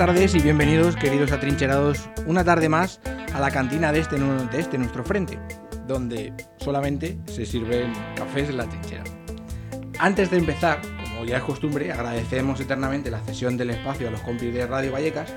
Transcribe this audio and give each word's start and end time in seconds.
tardes 0.00 0.34
y 0.34 0.40
bienvenidos, 0.40 0.96
queridos 0.96 1.30
atrincherados, 1.30 2.08
una 2.24 2.42
tarde 2.42 2.70
más 2.70 3.02
a 3.34 3.38
la 3.38 3.50
cantina 3.50 3.92
de 3.92 3.98
este, 3.98 4.18
de 4.18 4.58
este 4.58 4.78
nuestro 4.78 5.04
frente, 5.04 5.38
donde 5.86 6.32
solamente 6.56 7.18
se 7.26 7.44
sirven 7.44 7.92
cafés 8.16 8.48
en 8.48 8.56
la 8.56 8.64
trinchera. 8.64 9.04
Antes 9.98 10.30
de 10.30 10.38
empezar, 10.38 10.80
como 11.04 11.26
ya 11.26 11.36
es 11.36 11.42
costumbre, 11.42 11.92
agradecemos 11.92 12.58
eternamente 12.60 13.10
la 13.10 13.20
cesión 13.20 13.58
del 13.58 13.68
espacio 13.68 14.08
a 14.08 14.10
los 14.10 14.22
compis 14.22 14.54
de 14.54 14.66
Radio 14.66 14.90
Vallecas, 14.90 15.34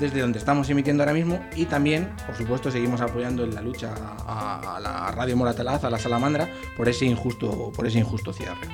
desde 0.00 0.20
donde 0.20 0.40
estamos 0.40 0.68
emitiendo 0.68 1.04
ahora 1.04 1.14
mismo, 1.14 1.38
y 1.54 1.66
también, 1.66 2.10
por 2.26 2.34
supuesto, 2.34 2.72
seguimos 2.72 3.00
apoyando 3.00 3.44
en 3.44 3.54
la 3.54 3.62
lucha 3.62 3.94
a, 4.26 4.78
a 4.78 4.80
la 4.80 5.12
Radio 5.12 5.36
Moratalaz, 5.36 5.84
a 5.84 5.90
la 5.90 5.98
Salamandra, 6.00 6.48
por 6.76 6.88
ese 6.88 7.04
injusto, 7.04 7.70
por 7.70 7.86
ese 7.86 8.00
injusto 8.00 8.32
cierre. 8.32 8.66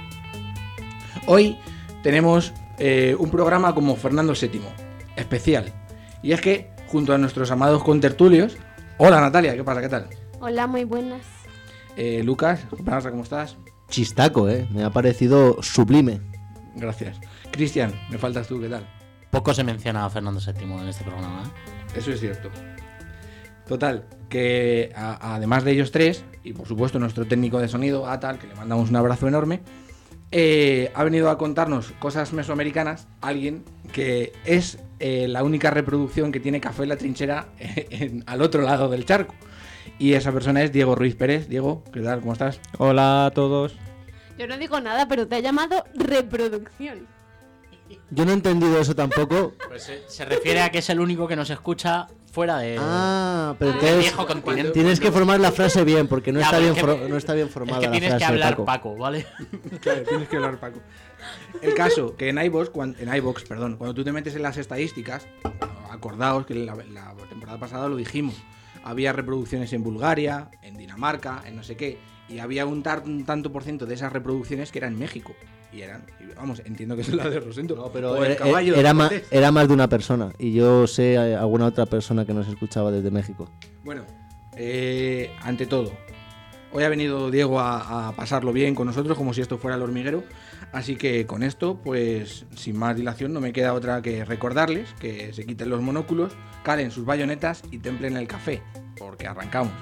Hoy 1.27 1.59
tenemos 2.03 2.55
eh, 2.79 3.15
un 3.19 3.31
programa 3.31 3.75
como 3.75 3.95
Fernando 3.95 4.33
VII, 4.33 4.88
especial. 5.19 5.73
Y 6.23 6.33
es 6.33 6.41
que, 6.41 6.71
junto 6.89 7.13
a 7.15 7.19
nuestros 7.19 7.51
amados 7.51 7.83
contertulios, 7.85 8.57
hola 8.99 9.21
Natalia, 9.21 9.55
¿qué 9.55 9.65
pasa? 9.65 9.81
¿Qué 9.81 9.89
tal? 9.89 10.09
Hola, 10.41 10.67
muy 10.67 10.85
buenas. 10.85 11.23
Eh, 11.97 12.23
Lucas, 12.25 12.61
¿qué 12.77 12.83
pasa? 12.83 13.11
¿Cómo 13.11 13.23
estás? 13.25 13.57
Chistaco, 13.89 14.49
¿eh? 14.49 14.67
Me 14.71 14.85
ha 14.85 14.91
parecido 14.91 15.63
sublime. 15.63 16.21
Gracias. 16.77 17.19
Cristian, 17.51 17.93
me 18.11 18.19
faltas 18.19 18.47
tú, 18.47 18.61
¿qué 18.61 18.69
tal? 18.69 18.87
Poco 19.31 19.53
se 19.53 19.65
menciona 19.65 20.05
a 20.05 20.11
Fernando 20.11 20.41
VII 20.41 20.65
en 20.83 20.89
este 20.89 21.05
programa. 21.05 21.43
¿eh? 21.45 21.99
Eso 21.99 22.13
es 22.13 22.21
cierto. 22.21 22.51
Total, 23.67 24.07
que 24.29 24.93
a- 24.97 25.35
además 25.35 25.65
de 25.65 25.73
ellos 25.73 25.91
tres, 25.91 26.25
y 26.43 26.53
por 26.53 26.67
supuesto 26.67 26.99
nuestro 26.99 27.27
técnico 27.27 27.59
de 27.59 27.69
sonido, 27.69 28.07
Atal, 28.09 28.39
que 28.39 28.47
le 28.47 28.55
mandamos 28.55 28.89
un 28.91 28.97
abrazo 28.97 29.29
enorme, 29.29 29.61
eh, 30.31 30.91
ha 30.95 31.05
venido 31.05 31.31
a 31.31 31.39
contarnos 31.39 31.93
cosas 31.99 32.33
mesoamericanas, 32.33 33.07
alguien 33.21 33.65
que 33.93 34.33
es 34.45 34.79
eh, 35.01 35.27
la 35.29 35.43
única 35.43 35.71
reproducción 35.71 36.33
que 36.33 36.41
tiene 36.41 36.61
café 36.61 36.83
en 36.83 36.89
la 36.91 36.97
trinchera 36.97 37.49
en- 37.59 38.25
al 38.27 38.43
otro 38.43 38.63
lado 38.63 38.89
del 38.89 39.05
charco. 39.07 39.35
Y 39.99 40.13
esa 40.13 40.31
persona 40.33 40.63
es 40.63 40.71
Diego 40.73 40.95
Ruiz 40.95 41.15
Pérez. 41.17 41.49
Diego, 41.49 41.83
¿qué 41.93 42.01
tal? 42.01 42.21
¿Cómo 42.21 42.33
estás? 42.33 42.61
Hola 42.79 43.27
a 43.27 43.31
todos. 43.31 43.75
Yo 44.39 44.47
no 44.47 44.57
digo 44.57 44.81
nada, 44.81 45.09
pero 45.09 45.27
te 45.27 45.37
ha 45.37 45.41
llamado 45.41 45.85
reproducción. 45.95 47.07
Yo 48.11 48.25
no 48.25 48.31
he 48.31 48.35
entendido 48.35 48.79
eso 48.81 48.95
tampoco. 48.95 49.55
Pues 49.67 49.83
se, 49.85 50.03
se 50.09 50.25
refiere 50.25 50.61
a 50.61 50.71
que 50.71 50.79
es 50.79 50.91
el 50.91 51.01
único 51.01 51.27
que 51.27 51.35
nos 51.37 51.51
escucha 51.51 52.07
fuera 52.31 52.59
de. 52.59 52.77
Ah, 52.79 53.55
pero 53.59 53.73
viejo 53.99 54.27
continente. 54.27 54.71
tienes 54.73 55.01
que 55.01 55.11
formar 55.11 55.41
la 55.41 55.53
frase 55.53 55.85
bien, 55.85 56.07
porque 56.09 56.33
no 56.33 56.41
Ya, 56.41 56.47
está 56.47 56.57
pero 56.59 56.63
bien, 56.75 56.77
es 56.77 56.81
que- 56.85 56.99
for- 57.01 57.11
no 57.11 57.17
está 57.17 57.35
bien 57.35 57.49
formada 57.49 57.79
Es 57.79 57.81
que 57.81 57.87
la 57.87 57.93
tienes 57.93 58.09
frase 58.11 58.19
que 58.25 58.25
hablar 58.33 58.51
Paco. 58.53 58.65
Paco, 58.65 58.97
¿vale? 58.97 59.27
Claro, 59.81 60.03
tienes 60.03 60.29
que 60.29 60.37
hablar, 60.37 60.59
Paco. 60.61 60.81
El 61.63 61.75
caso, 61.75 62.17
que 62.17 62.29
en 62.29 62.39
iVoox, 62.39 62.71
cuan- 62.71 62.97
en 62.99 63.15
iVoox, 63.15 63.45
perdón, 63.49 63.77
cuando 63.77 63.95
tú 63.95 64.05
te 64.05 64.13
metes 64.13 64.35
en 64.37 64.43
las 64.43 64.57
estadísticas, 64.57 65.27
acordaos 65.91 66.47
que 66.47 66.55
la, 66.55 66.75
la 66.77 67.15
temporada 67.29 67.59
pasada 67.59 67.89
lo 67.89 67.97
dijimos, 67.97 68.35
había 68.85 69.13
reproducciones 69.13 69.73
en 69.73 69.83
Bulgaria, 69.83 70.51
en 70.63 70.77
Dinamarca, 70.77 71.43
en 71.47 71.57
no 71.57 71.63
sé 71.63 71.77
qué, 71.77 71.99
y 72.29 72.39
había 72.39 72.67
un, 72.67 72.83
tar- 72.83 73.03
un 73.05 73.25
tanto 73.25 73.51
por 73.53 73.65
ciento 73.65 73.87
de 73.87 73.95
esas 73.95 74.13
reproducciones 74.13 74.71
que 74.71 74.79
eran 74.79 74.93
en 74.95 74.99
México. 75.01 75.35
Y 75.73 75.83
eran, 75.83 76.05
y 76.19 76.35
vamos, 76.35 76.63
entiendo 76.65 76.97
que 76.97 77.03
es 77.03 77.13
la 77.13 77.29
de 77.29 77.41
Rosendo. 77.41 77.77
No, 77.77 77.93
pero 77.93 78.13
o 78.13 78.25
el 78.25 78.33
era, 78.33 78.37
caballo 78.37 78.73
de 78.75 78.81
era, 78.81 78.95
Cortés. 78.95 79.29
era 79.31 79.53
más 79.53 79.69
de 79.69 79.75
una 79.75 79.89
persona. 79.89 80.33
Y 80.39 80.53
yo 80.55 80.87
sé 80.87 81.15
eh, 81.15 81.37
alguna 81.37 81.67
otra 81.67 81.85
persona 81.87 82.25
que 82.25 82.33
nos 82.33 82.49
escuchaba 82.49 82.91
desde 82.91 83.11
México. 83.11 83.51
Bueno, 83.85 84.05
eh, 84.57 85.31
ante 85.43 85.67
todo, 85.67 85.93
hoy 86.73 86.85
ha 86.85 86.89
venido 86.89 87.31
Diego 87.31 87.61
a, 87.61 88.09
a 88.09 88.13
pasarlo 88.17 88.53
bien 88.53 88.75
con 88.75 88.87
nosotros, 88.87 89.17
como 89.17 89.35
si 89.35 89.43
esto 89.43 89.59
fuera 89.59 89.77
el 89.77 89.83
hormiguero. 89.83 90.25
Así 90.73 90.97
que 90.97 91.27
con 91.27 91.43
esto, 91.43 91.79
pues 91.83 92.47
sin 92.55 92.79
más 92.79 92.97
dilación, 92.97 93.33
no 93.33 93.41
me 93.41 93.53
queda 93.53 93.73
otra 93.75 94.03
que 94.03 94.25
recordarles 94.25 94.89
que 95.01 95.33
se 95.33 95.47
quiten 95.47 95.71
los 95.71 95.81
monóculos, 95.81 96.33
calen 96.63 96.91
sus 96.91 97.05
bayonetas 97.05 97.63
y 97.71 97.79
templen 97.79 98.17
el 98.17 98.27
café, 98.27 98.63
porque 98.99 99.27
arrancamos. 99.27 99.73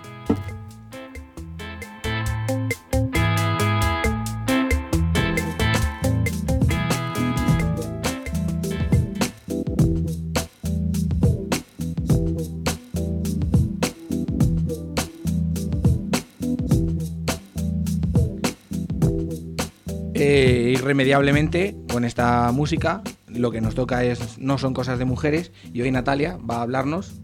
Irremediablemente, 20.87 21.77
con 21.93 22.05
esta 22.05 22.53
música, 22.53 23.03
lo 23.27 23.51
que 23.51 23.61
nos 23.61 23.75
toca 23.75 24.05
es 24.05 24.39
no 24.39 24.57
son 24.57 24.73
cosas 24.73 25.01
de 25.01 25.05
mujeres 25.05 25.51
y 25.73 25.83
hoy 25.83 25.91
Natalia 25.91 26.39
va 26.49 26.59
a 26.59 26.63
hablarnos 26.63 27.15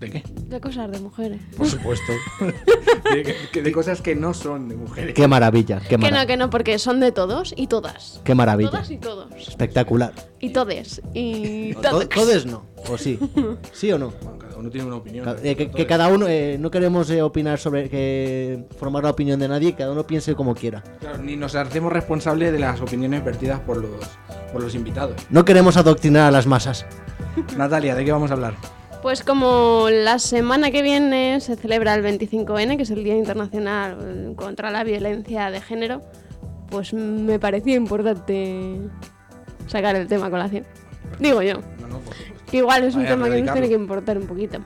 de 0.00 0.10
qué? 0.10 0.22
De 0.48 0.60
cosas 0.60 0.90
de 0.90 0.98
mujeres. 0.98 1.40
Por 1.56 1.68
supuesto. 1.68 2.12
de, 3.54 3.72
cosas 3.72 4.00
que 4.00 4.16
no 4.16 4.34
son 4.34 4.68
de 4.68 4.76
mujeres. 4.76 5.14
Qué 5.14 5.28
maravilla, 5.28 5.80
qué 5.80 5.90
Que 5.90 5.96
no, 5.98 6.02
maravilla. 6.02 6.26
que 6.26 6.36
no, 6.36 6.50
porque 6.50 6.78
son 6.80 6.98
de 6.98 7.12
todos 7.12 7.54
y 7.56 7.68
todas. 7.68 8.20
Qué 8.24 8.34
maravilla. 8.34 8.70
Todas 8.70 8.90
y 8.90 8.96
todos. 8.98 9.32
Espectacular. 9.36 10.12
Y 10.40 10.50
todes. 10.50 11.00
Y 11.14 11.74
To- 11.74 11.80
todas. 11.82 12.08
¿Todes 12.08 12.46
no? 12.46 12.64
¿O 12.88 12.98
sí? 12.98 13.18
¿Sí 13.72 13.92
o 13.92 13.98
no? 13.98 14.12
Uno 14.58 14.70
tiene 14.70 14.86
una 14.88 14.96
opinión. 14.96 15.24
Ca- 15.24 15.36
eh, 15.42 15.54
que, 15.56 15.86
cada 15.86 16.08
uno, 16.08 16.26
eh, 16.28 16.56
no 16.58 16.70
queremos 16.70 17.08
eh, 17.10 17.22
opinar 17.22 17.58
sobre, 17.58 17.88
que 17.88 18.64
formar 18.76 19.04
la 19.04 19.10
opinión 19.10 19.38
de 19.38 19.46
nadie, 19.48 19.74
cada 19.74 19.92
uno 19.92 20.04
piense 20.06 20.34
como 20.34 20.54
quiera. 20.54 20.82
Claro, 21.00 21.18
ni 21.18 21.36
nos 21.36 21.54
hacemos 21.54 21.92
responsables 21.92 22.50
de 22.52 22.58
las 22.58 22.80
opiniones 22.80 23.24
vertidas 23.24 23.60
por 23.60 23.76
los, 23.76 23.90
por 24.52 24.60
los 24.62 24.74
invitados. 24.74 25.14
No 25.30 25.44
queremos 25.44 25.76
adoctrinar 25.76 26.28
a 26.28 26.30
las 26.32 26.46
masas. 26.46 26.86
Natalia, 27.56 27.94
¿de 27.94 28.04
qué 28.04 28.10
vamos 28.12 28.30
a 28.30 28.34
hablar? 28.34 28.54
Pues 29.00 29.22
como 29.22 29.86
la 29.90 30.18
semana 30.18 30.72
que 30.72 30.82
viene 30.82 31.40
se 31.40 31.54
celebra 31.54 31.94
el 31.94 32.04
25N, 32.04 32.76
que 32.76 32.82
es 32.82 32.90
el 32.90 33.04
Día 33.04 33.16
Internacional 33.16 34.32
contra 34.34 34.72
la 34.72 34.82
Violencia 34.82 35.52
de 35.52 35.60
Género, 35.60 36.02
pues 36.68 36.92
me 36.92 37.38
parecía 37.38 37.76
importante 37.76 38.80
sacar 39.68 39.94
el 39.94 40.08
tema 40.08 40.26
a 40.26 40.30
colación. 40.30 40.64
Digo 41.20 41.42
yo. 41.42 41.54
No. 41.80 41.87
Que 42.50 42.58
igual 42.58 42.84
es 42.84 42.94
un 42.94 43.04
tema 43.04 43.28
que 43.28 43.42
nos 43.42 43.52
tiene 43.52 43.68
que 43.68 43.74
importar 43.74 44.18
un 44.18 44.26
poquito. 44.26 44.58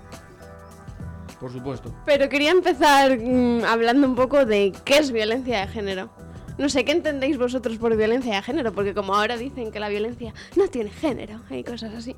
Por 1.40 1.52
supuesto. 1.52 1.92
Pero 2.06 2.28
quería 2.28 2.52
empezar 2.52 3.18
mm, 3.18 3.64
hablando 3.64 4.06
un 4.06 4.14
poco 4.14 4.44
de 4.44 4.72
qué 4.84 4.98
es 4.98 5.10
violencia 5.10 5.60
de 5.60 5.66
género. 5.66 6.10
No 6.58 6.68
sé, 6.68 6.84
¿qué 6.84 6.92
entendéis 6.92 7.38
vosotros 7.38 7.78
por 7.78 7.96
violencia 7.96 8.36
de 8.36 8.42
género? 8.42 8.72
Porque 8.72 8.94
como 8.94 9.14
ahora 9.14 9.36
dicen 9.36 9.72
que 9.72 9.80
la 9.80 9.88
violencia 9.88 10.32
no 10.56 10.68
tiene 10.68 10.90
género 10.90 11.40
y 11.50 11.64
cosas 11.64 11.94
así. 11.94 12.14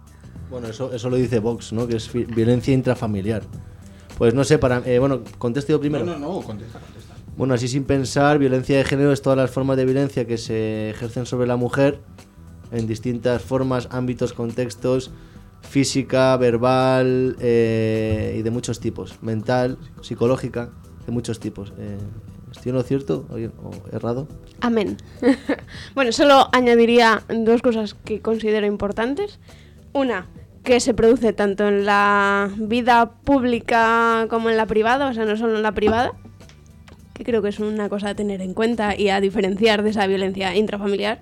Bueno, 0.50 0.68
eso, 0.68 0.92
eso 0.92 1.08
lo 1.08 1.16
dice 1.16 1.38
Vox, 1.38 1.72
¿no? 1.72 1.88
Que 1.88 1.96
es 1.96 2.12
violencia 2.12 2.74
intrafamiliar. 2.74 3.42
Pues 4.18 4.34
no 4.34 4.44
sé, 4.44 4.58
para... 4.58 4.82
eh, 4.84 4.98
bueno, 4.98 5.22
contesto 5.38 5.72
yo 5.72 5.80
primero. 5.80 6.04
No, 6.04 6.18
no, 6.18 6.34
no, 6.34 6.40
contesta, 6.42 6.78
contesta. 6.78 7.14
Bueno, 7.36 7.54
así 7.54 7.66
sin 7.66 7.84
pensar, 7.84 8.38
violencia 8.38 8.76
de 8.76 8.84
género 8.84 9.12
es 9.12 9.22
todas 9.22 9.36
las 9.38 9.50
formas 9.50 9.76
de 9.76 9.84
violencia 9.86 10.26
que 10.26 10.36
se 10.36 10.90
ejercen 10.90 11.26
sobre 11.26 11.46
la 11.46 11.56
mujer 11.56 12.00
en 12.70 12.86
distintas 12.86 13.42
formas, 13.42 13.88
ámbitos, 13.90 14.32
contextos, 14.32 15.10
física, 15.68 16.36
verbal 16.36 17.36
eh, 17.40 18.36
y 18.38 18.42
de 18.42 18.50
muchos 18.50 18.80
tipos, 18.80 19.22
mental, 19.22 19.78
psicológica, 20.02 20.70
de 21.06 21.12
muchos 21.12 21.40
tipos. 21.40 21.72
Eh, 21.78 21.98
¿Estoy 22.52 22.70
en 22.70 22.76
lo 22.76 22.82
cierto 22.84 23.26
o, 23.30 23.94
errado? 23.94 24.28
Amén. 24.60 24.96
bueno, 25.94 26.12
solo 26.12 26.48
añadiría 26.52 27.22
dos 27.28 27.62
cosas 27.62 27.94
que 27.94 28.20
considero 28.20 28.66
importantes. 28.66 29.40
Una, 29.92 30.28
que 30.62 30.80
se 30.80 30.94
produce 30.94 31.32
tanto 31.32 31.66
en 31.66 31.84
la 31.84 32.50
vida 32.56 33.10
pública 33.10 34.26
como 34.30 34.50
en 34.50 34.56
la 34.56 34.66
privada, 34.66 35.08
o 35.08 35.14
sea, 35.14 35.24
no 35.24 35.36
solo 35.36 35.56
en 35.56 35.62
la 35.62 35.72
privada, 35.72 36.12
que 37.12 37.24
creo 37.24 37.42
que 37.42 37.48
es 37.48 37.58
una 37.58 37.88
cosa 37.88 38.10
a 38.10 38.14
tener 38.14 38.40
en 38.40 38.54
cuenta 38.54 38.96
y 38.96 39.08
a 39.08 39.20
diferenciar 39.20 39.82
de 39.82 39.90
esa 39.90 40.06
violencia 40.06 40.54
intrafamiliar. 40.54 41.20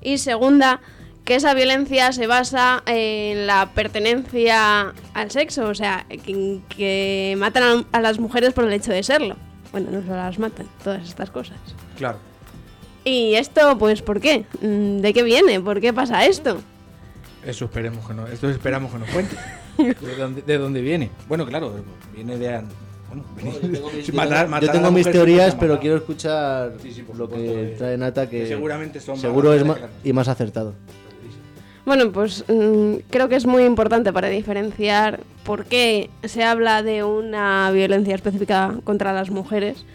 Y 0.00 0.18
segunda, 0.18 0.80
que 1.28 1.34
esa 1.34 1.52
violencia 1.52 2.10
se 2.12 2.26
basa 2.26 2.82
en 2.86 3.46
la 3.46 3.68
pertenencia 3.74 4.94
al 5.12 5.30
sexo, 5.30 5.68
o 5.68 5.74
sea, 5.74 6.06
que, 6.08 6.60
que 6.74 7.36
matan 7.38 7.84
a, 7.92 7.98
a 7.98 8.00
las 8.00 8.18
mujeres 8.18 8.54
por 8.54 8.64
el 8.64 8.72
hecho 8.72 8.92
de 8.92 9.02
serlo. 9.02 9.36
Bueno, 9.70 9.90
no 9.90 10.00
solo 10.00 10.16
las 10.16 10.38
matan, 10.38 10.66
todas 10.82 11.06
estas 11.06 11.30
cosas. 11.30 11.58
Claro. 11.98 12.16
¿Y 13.04 13.34
esto, 13.34 13.76
pues, 13.76 14.00
por 14.00 14.22
qué? 14.22 14.46
Mm, 14.62 15.00
¿De 15.02 15.12
qué 15.12 15.22
viene? 15.22 15.60
¿Por 15.60 15.82
qué 15.82 15.92
pasa 15.92 16.24
esto? 16.24 16.62
Eso 17.44 17.66
esperemos 17.66 18.08
que 18.08 18.14
no, 18.14 18.26
esto 18.26 18.48
esperamos 18.48 18.90
que 18.90 18.98
nos 18.98 19.10
cuente. 19.10 19.36
¿De 19.76 20.16
dónde, 20.16 20.40
de 20.40 20.56
dónde 20.56 20.80
viene? 20.80 21.10
Bueno, 21.28 21.44
claro, 21.44 21.74
viene 22.14 22.38
de... 22.38 22.62
Bueno, 23.10 23.24
viene- 23.36 23.80
matar- 24.14 24.48
matar 24.48 24.66
yo 24.66 24.72
tengo 24.72 24.90
mis 24.92 25.10
teorías, 25.10 25.54
pero 25.56 25.78
quiero 25.78 25.96
escuchar 25.96 26.72
Sí, 26.82 26.90
sí, 26.90 27.02
por 27.02 27.16
lo 27.16 27.28
que 27.28 27.36
eh, 27.72 27.74
trae 27.76 27.98
Nata, 27.98 28.30
que 28.30 28.40
que 28.40 28.46
seguramente 28.46 28.98
son 28.98 29.18
seguro 29.18 29.50
más 29.50 29.58
es 29.58 29.66
más 29.66 29.76
grandes 29.76 30.00
y 30.04 30.12
más 30.14 30.28
acertado. 30.28 30.74
Bueno, 31.88 32.12
pues 32.12 32.44
mm, 32.48 32.96
creo 33.08 33.30
que 33.30 33.36
es 33.36 33.46
muy 33.46 33.64
importante 33.64 34.12
para 34.12 34.28
diferenciar 34.28 35.20
por 35.42 35.64
qué 35.64 36.10
se 36.22 36.44
habla 36.44 36.82
de 36.82 37.02
una 37.02 37.70
violencia 37.70 38.14
específica 38.14 38.74
contra 38.84 39.14
las 39.14 39.30
mujeres, 39.30 39.86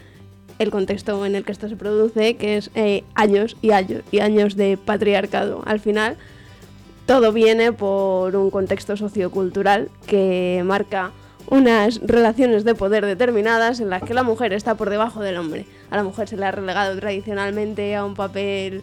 el 0.58 0.72
contexto 0.72 1.24
en 1.24 1.36
el 1.36 1.44
que 1.44 1.52
esto 1.52 1.68
se 1.68 1.76
produce, 1.76 2.34
que 2.34 2.56
es 2.56 2.72
eh, 2.74 3.04
años 3.14 3.56
y 3.62 3.70
años 3.70 4.02
y 4.10 4.18
años 4.18 4.56
de 4.56 4.76
patriarcado. 4.76 5.62
Al 5.66 5.78
final, 5.78 6.16
todo 7.06 7.30
viene 7.30 7.72
por 7.72 8.34
un 8.34 8.50
contexto 8.50 8.96
sociocultural 8.96 9.88
que 10.08 10.62
marca 10.66 11.12
unas 11.46 12.00
relaciones 12.00 12.64
de 12.64 12.74
poder 12.74 13.06
determinadas 13.06 13.78
en 13.78 13.88
las 13.88 14.02
que 14.02 14.14
la 14.14 14.24
mujer 14.24 14.52
está 14.52 14.74
por 14.74 14.90
debajo 14.90 15.20
del 15.20 15.36
hombre. 15.36 15.64
A 15.92 15.96
la 15.96 16.02
mujer 16.02 16.28
se 16.28 16.36
le 16.36 16.44
ha 16.44 16.50
relegado 16.50 16.98
tradicionalmente 16.98 17.94
a 17.94 18.04
un 18.04 18.14
papel 18.14 18.82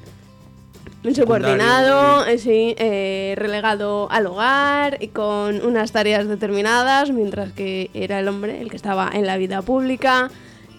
subordinado, 1.15 2.25
eh, 2.25 2.37
sí, 2.37 2.75
eh, 2.77 3.33
relegado 3.37 4.09
al 4.11 4.27
hogar 4.27 4.97
y 5.01 5.07
con 5.09 5.63
unas 5.65 5.91
tareas 5.91 6.27
determinadas, 6.27 7.09
mientras 7.11 7.51
que 7.53 7.89
era 7.93 8.19
el 8.19 8.27
hombre 8.27 8.61
el 8.61 8.69
que 8.69 8.75
estaba 8.75 9.09
en 9.13 9.25
la 9.25 9.37
vida 9.37 9.61
pública, 9.63 10.29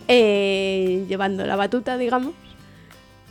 eh, 0.09 1.05
llevando 1.09 1.45
la 1.47 1.57
batuta, 1.57 1.99
digamos. 1.99 2.33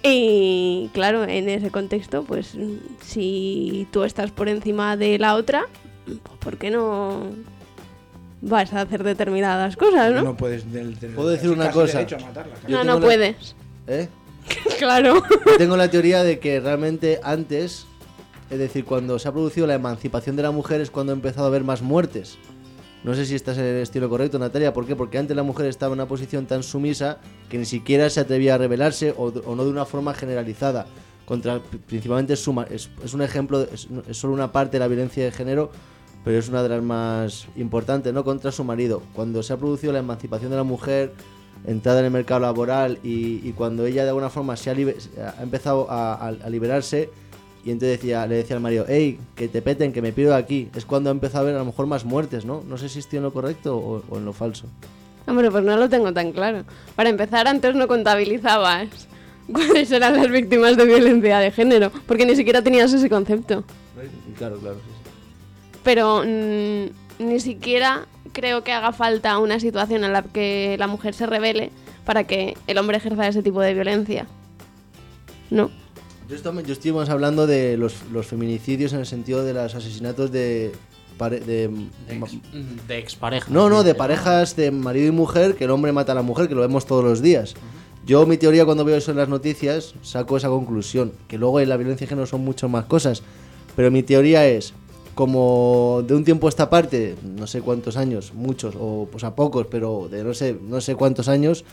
Y 0.03 0.89
claro, 0.93 1.23
en 1.25 1.47
ese 1.47 1.69
contexto, 1.69 2.23
pues 2.23 2.57
si 3.05 3.88
tú 3.91 4.03
estás 4.03 4.31
por 4.31 4.49
encima 4.49 4.97
de 4.97 5.19
la 5.19 5.35
otra, 5.35 5.65
pues, 6.05 6.17
¿por 6.39 6.57
qué 6.57 6.71
no 6.71 7.21
vas 8.41 8.73
a 8.73 8.81
hacer 8.81 9.03
determinadas 9.03 9.77
cosas, 9.77 10.11
no? 10.11 10.23
No 10.23 10.35
puedes. 10.38 10.71
del- 10.73 10.99
del- 10.99 11.11
¿Puedo 11.11 11.29
decir 11.29 11.51
una 11.51 11.69
cosa? 11.69 12.01
matarla, 12.01 12.55
No, 12.67 12.83
no 12.83 12.95
la- 12.95 13.05
puedes. 13.05 13.55
¿Eh? 13.88 14.07
claro. 14.79 15.23
Tengo 15.57 15.77
la 15.77 15.89
teoría 15.89 16.23
de 16.23 16.39
que 16.39 16.59
realmente 16.59 17.19
antes, 17.23 17.85
es 18.49 18.59
decir, 18.59 18.85
cuando 18.85 19.19
se 19.19 19.27
ha 19.27 19.31
producido 19.31 19.67
la 19.67 19.75
emancipación 19.75 20.35
de 20.35 20.43
la 20.43 20.51
mujer 20.51 20.81
es 20.81 20.91
cuando 20.91 21.11
ha 21.13 21.15
empezado 21.15 21.45
a 21.45 21.47
haber 21.49 21.63
más 21.63 21.81
muertes. 21.81 22.38
No 23.03 23.15
sé 23.15 23.25
si 23.25 23.33
este 23.33 23.51
es 23.51 23.57
el 23.57 23.77
estilo 23.77 24.09
correcto, 24.09 24.38
Natalia. 24.38 24.73
¿Por 24.73 24.85
qué? 24.85 24.95
Porque 24.95 25.17
antes 25.17 25.35
la 25.35 25.41
mujer 25.41 25.65
estaba 25.65 25.93
en 25.93 25.99
una 25.99 26.07
posición 26.07 26.45
tan 26.45 26.61
sumisa 26.61 27.17
que 27.49 27.57
ni 27.57 27.65
siquiera 27.65 28.09
se 28.11 28.19
atrevía 28.19 28.55
a 28.55 28.57
rebelarse 28.59 29.15
o, 29.17 29.31
no 29.55 29.63
de 29.63 29.69
una 29.71 29.85
forma 29.85 30.13
generalizada. 30.13 30.85
Contra, 31.25 31.59
principalmente 31.88 32.35
suma- 32.35 32.67
es, 32.69 32.89
un 33.13 33.21
ejemplo, 33.23 33.61
es 33.71 33.88
solo 34.17 34.33
una 34.33 34.51
parte 34.51 34.73
de 34.73 34.79
la 34.79 34.88
violencia 34.88 35.23
de 35.23 35.31
género, 35.31 35.71
pero 36.23 36.38
es 36.38 36.49
una 36.49 36.61
de 36.61 36.69
las 36.69 36.83
más 36.83 37.47
importantes, 37.55 38.13
¿no? 38.13 38.23
Contra 38.23 38.51
su 38.51 38.63
marido. 38.63 39.01
Cuando 39.13 39.41
se 39.41 39.53
ha 39.53 39.57
producido 39.57 39.93
la 39.93 39.99
emancipación 39.99 40.51
de 40.51 40.57
la 40.57 40.63
mujer, 40.63 41.13
entrada 41.68 42.00
en 42.00 42.06
el 42.06 42.12
mercado 42.12 42.40
laboral 42.40 42.98
y, 43.04 43.48
y 43.48 43.54
cuando 43.56 43.86
ella 43.86 44.04
de 44.04 44.10
alguna 44.10 44.30
forma 44.30 44.56
se 44.58 44.69
ha, 44.72 44.74
empezado 45.42 45.90
a, 45.90 46.13
a- 46.16 46.28
a 46.28 46.50
liberarse 46.50 47.10
y 47.63 47.69
entonces 47.72 48.00
decía, 48.00 48.25
le 48.25 48.36
decía 48.36 48.56
al 48.56 48.62
marido, 48.62 48.86
hey, 48.88 49.19
que 49.36 49.48
te 49.48 49.62
peten, 49.62 49.94
que 49.94 50.02
me 50.02 50.12
pido 50.12 50.31
de 50.31 50.38
aquí, 50.38 50.69
es 50.75 50.86
cuando 50.86 51.10
ha 51.10 51.13
empezado 51.13 51.40
a 51.40 51.42
haber 51.44 51.56
a 51.56 51.60
lo 51.60 51.66
mejor 51.66 51.86
más 51.86 52.06
muertes, 52.06 52.44
¿no? 52.46 52.63
No 52.68 52.78
sé 52.78 52.90
si 52.90 52.98
estoy 53.00 53.18
en 53.18 53.24
lo 53.24 53.31
correcto 53.34 53.78
o, 53.78 54.04
o 54.10 54.18
en 54.18 54.25
lo 54.25 54.34
falso. 54.34 54.66
Hombre, 55.28 55.52
pues 55.52 55.63
no 55.63 55.78
lo 55.78 55.88
tengo 55.88 56.12
tan 56.12 56.31
claro. 56.31 56.63
Para 56.96 57.10
empezar, 57.10 57.48
antes 57.48 57.75
no 57.75 57.88
contabilizabas 57.88 58.88
cuáles 59.52 59.92
eran 59.92 60.18
las 60.18 60.31
víctimas 60.31 60.75
de 60.75 60.86
violencia 60.86 61.38
de 61.38 61.52
género, 61.52 61.92
porque 62.08 62.25
ni 62.25 62.36
siquiera 62.36 62.63
tenías 62.63 62.92
ese 62.94 63.08
concepto. 63.10 63.63
Claro, 64.40 64.58
claro, 64.58 64.78
sí, 64.78 64.81
sí. 65.04 65.10
Pero 65.84 66.24
mm, 66.25 67.24
ni 67.28 67.40
siquiera 67.40 68.08
creo 68.33 68.63
que 68.63 68.72
haga 68.72 68.92
falta 68.94 69.38
una 69.39 69.60
situación 69.60 70.04
en 70.04 70.13
la 70.13 70.22
que 70.24 70.75
la 70.80 70.88
mujer 70.88 71.13
se 71.13 71.25
revele 71.25 71.72
para 72.06 72.25
que 72.25 72.56
el 72.68 72.78
hombre 72.78 72.98
ejerza 72.98 73.28
ese 73.28 73.44
tipo 73.44 73.62
de 73.62 73.74
violencia. 73.74 74.25
No. 75.50 75.69
Yo, 76.30 76.36
estamos- 76.36 76.63
yo 76.63 76.74
estuvimos 76.74 77.10
hablando 77.10 77.45
de 77.48 77.78
los, 77.78 78.04
los 78.12 78.25
feminicidios 78.28 78.94
en 78.94 79.00
el 79.00 79.06
sentido 79.06 79.44
de 79.44 79.54
los 79.54 79.75
asesinatos 79.75 80.31
de... 80.31 80.72
pare- 81.18 81.42
de- 81.42 81.68
De, 81.68 82.16
ex, 82.16 82.31
de 82.88 82.98
expareja. 82.98 83.48
No, 83.51 83.69
no, 83.69 83.83
de 83.83 83.95
parejas 83.95 84.56
de 84.56 84.72
marido 84.72 85.07
y 85.07 85.12
mujer, 85.12 85.56
que 85.56 85.66
el 85.66 85.72
hombre 85.72 85.92
mata 85.92 86.13
a 86.13 86.16
la 86.16 86.22
mujer, 86.22 86.48
que 86.48 86.56
lo 86.56 86.62
vemos 86.62 86.86
todos 86.86 87.04
los 87.04 87.22
días. 87.22 87.54
Yo, 88.06 88.25
mi 88.25 88.38
teoría, 88.38 88.66
cuando 88.66 88.84
veo 88.86 88.95
eso 88.95 89.12
en 89.12 89.18
las 89.18 89.30
noticias, 89.30 89.94
saco 90.01 90.38
esa 90.38 90.48
conclusión. 90.48 91.12
Que 91.27 91.38
luego 91.38 91.60
en 91.60 91.69
la 91.69 91.77
violencia 91.77 92.06
de 92.06 92.10
género 92.10 92.25
son 92.25 92.42
muchas 92.45 92.69
más 92.69 92.86
cosas. 92.86 93.22
Pero 93.75 93.92
mi 93.92 94.01
teoría 94.01 94.48
es, 94.48 94.74
como 95.21 96.03
de 96.07 96.15
un 96.15 96.23
tiempo 96.23 96.47
a 96.47 96.50
esta 96.50 96.68
parte, 96.68 97.15
no 97.38 97.45
sé 97.45 97.62
cuántos 97.62 97.95
años, 97.95 98.33
muchos, 98.33 98.73
o 98.75 99.07
pues 99.12 99.23
a 99.23 99.35
pocos, 99.35 99.68
pero 99.69 100.07
de 100.09 100.23
no 100.23 100.33
sé, 100.33 100.57
no 100.59 100.81
sé 100.81 100.95
cuántos 100.95 101.29
años, 101.29 101.63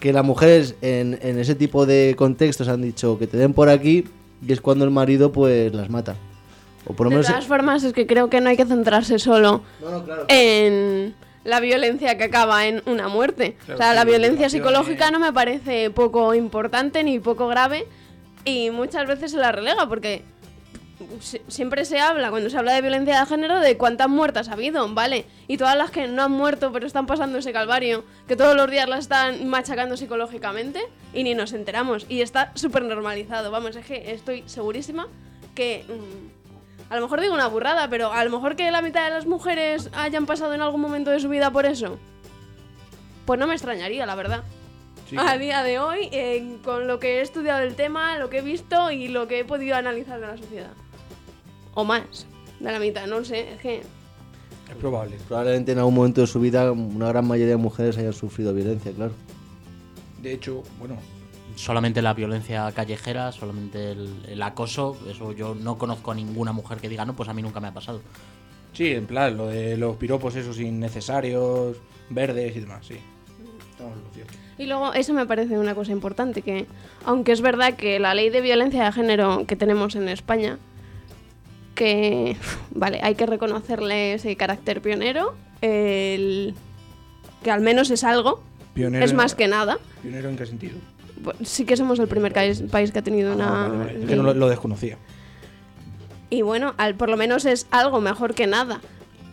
que 0.00 0.12
las 0.12 0.24
mujeres 0.24 0.74
en, 0.82 1.16
en 1.22 1.38
ese 1.38 1.54
tipo 1.54 1.86
de 1.86 2.16
contextos 2.18 2.66
han 2.66 2.82
dicho 2.82 3.20
que 3.20 3.28
te 3.28 3.36
den 3.36 3.52
por 3.54 3.68
aquí, 3.68 4.02
y 4.44 4.52
es 4.52 4.60
cuando 4.60 4.84
el 4.84 4.90
marido 4.90 5.30
pues 5.30 5.72
las 5.72 5.90
mata. 5.90 6.16
O 6.84 6.92
por 6.94 7.06
lo 7.06 7.10
De 7.10 7.16
menos... 7.18 7.28
todas 7.28 7.46
formas, 7.46 7.84
es 7.84 7.92
que 7.92 8.04
creo 8.08 8.28
que 8.28 8.40
no 8.40 8.48
hay 8.50 8.56
que 8.56 8.66
centrarse 8.66 9.20
solo 9.20 9.62
No, 9.80 9.90
no, 9.92 10.04
claro. 10.04 10.24
en 10.26 11.14
la 11.44 11.60
violencia 11.60 12.18
que 12.18 12.24
acaba 12.24 12.66
en 12.66 12.82
una 12.86 13.06
muerte. 13.06 13.54
Claro, 13.64 13.74
o 13.74 13.76
sea, 13.80 13.94
la 13.94 14.04
violencia 14.04 14.50
psicológica 14.50 15.12
no 15.12 15.20
me 15.20 15.32
parece 15.32 15.88
poco 15.90 16.34
importante 16.34 17.04
ni 17.04 17.20
poco 17.20 17.46
grave 17.46 17.86
y 18.44 18.70
muchas 18.70 19.06
veces 19.06 19.30
se 19.30 19.36
la 19.36 19.52
relega 19.52 19.88
porque 19.88 20.24
si- 21.20 21.40
siempre 21.48 21.84
se 21.84 22.00
habla, 22.00 22.30
cuando 22.30 22.50
se 22.50 22.58
habla 22.58 22.72
de 22.74 22.80
violencia 22.82 23.20
de 23.20 23.26
género, 23.26 23.60
de 23.60 23.76
cuántas 23.76 24.08
muertas 24.08 24.48
ha 24.48 24.52
habido, 24.54 24.86
¿vale? 24.94 25.26
Y 25.48 25.56
todas 25.56 25.76
las 25.76 25.90
que 25.90 26.06
no 26.08 26.22
han 26.22 26.32
muerto 26.32 26.72
pero 26.72 26.86
están 26.86 27.06
pasando 27.06 27.38
ese 27.38 27.52
calvario, 27.52 28.04
que 28.28 28.36
todos 28.36 28.56
los 28.56 28.70
días 28.70 28.88
las 28.88 29.00
están 29.00 29.46
machacando 29.48 29.96
psicológicamente 29.96 30.80
y 31.14 31.24
ni 31.24 31.34
nos 31.34 31.52
enteramos. 31.52 32.06
Y 32.08 32.20
está 32.22 32.52
súper 32.54 32.82
normalizado, 32.84 33.50
vamos, 33.50 33.76
es 33.76 33.86
que 33.86 34.12
estoy 34.12 34.42
segurísima 34.46 35.08
que... 35.54 35.84
mm, 35.88 36.42
a 36.92 36.96
lo 36.96 37.02
mejor 37.02 37.20
digo 37.22 37.32
una 37.32 37.46
burrada, 37.46 37.88
pero 37.88 38.12
a 38.12 38.22
lo 38.22 38.30
mejor 38.30 38.54
que 38.54 38.70
la 38.70 38.82
mitad 38.82 39.04
de 39.04 39.10
las 39.10 39.24
mujeres 39.24 39.88
hayan 39.94 40.26
pasado 40.26 40.52
en 40.52 40.60
algún 40.60 40.80
momento 40.82 41.10
de 41.10 41.20
su 41.20 41.28
vida 41.30 41.50
por 41.50 41.64
eso. 41.64 41.98
Pues 43.24 43.40
no 43.40 43.46
me 43.46 43.54
extrañaría, 43.54 44.04
la 44.04 44.14
verdad. 44.14 44.42
Sí, 45.08 45.16
a 45.18 45.38
día 45.38 45.62
de 45.62 45.78
hoy, 45.78 46.08
eh, 46.12 46.58
con 46.64 46.86
lo 46.86 46.98
que 46.98 47.18
he 47.18 47.20
estudiado 47.22 47.60
del 47.60 47.76
tema, 47.76 48.18
lo 48.18 48.28
que 48.30 48.38
he 48.38 48.42
visto 48.42 48.90
y 48.90 49.08
lo 49.08 49.26
que 49.28 49.40
he 49.40 49.44
podido 49.44 49.76
analizar 49.76 50.20
de 50.20 50.26
la 50.26 50.36
sociedad. 50.36 50.72
O 51.74 51.84
más, 51.84 52.26
de 52.60 52.72
la 52.72 52.78
mitad, 52.78 53.06
no 53.06 53.24
sé, 53.24 53.54
es 53.54 53.60
que... 53.60 53.80
Es 54.70 54.76
probable. 54.80 55.16
Probablemente 55.28 55.72
en 55.72 55.78
algún 55.78 55.94
momento 55.94 56.20
de 56.20 56.26
su 56.26 56.40
vida 56.40 56.70
una 56.72 57.08
gran 57.08 57.26
mayoría 57.26 57.54
de 57.54 57.56
mujeres 57.56 57.98
hayan 57.98 58.12
sufrido 58.12 58.54
violencia, 58.54 58.92
claro. 58.92 59.12
De 60.22 60.32
hecho, 60.32 60.62
bueno, 60.78 60.96
Solamente 61.56 62.00
la 62.00 62.14
violencia 62.14 62.72
callejera, 62.72 63.30
solamente 63.30 63.92
el, 63.92 64.08
el 64.26 64.42
acoso, 64.42 64.96
eso 65.08 65.32
yo 65.32 65.54
no 65.54 65.76
conozco 65.76 66.10
a 66.10 66.14
ninguna 66.14 66.52
mujer 66.52 66.78
que 66.78 66.88
diga, 66.88 67.04
no, 67.04 67.14
pues 67.14 67.28
a 67.28 67.34
mí 67.34 67.42
nunca 67.42 67.60
me 67.60 67.68
ha 67.68 67.74
pasado. 67.74 68.00
sí, 68.72 68.92
en 68.92 69.06
plan, 69.06 69.36
lo 69.36 69.48
de 69.48 69.76
los 69.76 69.96
piropos 69.96 70.34
esos 70.34 70.58
innecesarios, 70.58 71.76
verdes 72.08 72.56
y 72.56 72.60
demás, 72.60 72.86
sí. 72.86 72.96
Estamos. 73.70 73.98
Y 74.58 74.66
luego, 74.66 74.94
eso 74.94 75.12
me 75.12 75.26
parece 75.26 75.58
una 75.58 75.74
cosa 75.74 75.92
importante, 75.92 76.42
que 76.42 76.66
aunque 77.04 77.32
es 77.32 77.40
verdad 77.42 77.74
que 77.74 77.98
la 77.98 78.14
ley 78.14 78.30
de 78.30 78.40
violencia 78.40 78.84
de 78.84 78.92
género 78.92 79.44
que 79.46 79.56
tenemos 79.56 79.94
en 79.94 80.08
España, 80.08 80.58
que, 81.74 82.36
vale, 82.74 83.00
hay 83.02 83.14
que 83.14 83.26
reconocerle 83.26 84.14
ese 84.14 84.36
carácter 84.36 84.80
pionero, 84.80 85.34
el, 85.60 86.54
que 87.42 87.50
al 87.50 87.60
menos 87.60 87.90
es 87.90 88.04
algo, 88.04 88.42
Pionero, 88.74 89.04
es 89.04 89.12
más 89.14 89.34
que 89.34 89.48
nada. 89.48 89.78
¿Pionero 90.02 90.28
en 90.30 90.36
qué 90.36 90.46
sentido? 90.46 90.76
Pues 91.22 91.36
Sí 91.48 91.64
que 91.64 91.76
somos 91.76 91.98
el 91.98 92.08
primer 92.08 92.32
país, 92.32 92.62
que 92.92 92.98
ha 92.98 93.02
tenido 93.02 93.34
una... 93.34 93.66
Ah, 93.66 93.68
vale, 93.68 93.78
vale. 93.84 94.00
Es 94.00 94.06
que 94.06 94.16
no 94.16 94.22
lo, 94.22 94.34
lo 94.34 94.48
desconocía. 94.48 94.96
Y 96.30 96.42
bueno, 96.42 96.74
al, 96.78 96.94
por 96.94 97.08
lo 97.10 97.16
menos 97.16 97.44
es 97.44 97.66
algo 97.70 98.00
mejor 98.00 98.34
que 98.34 98.46
nada, 98.46 98.80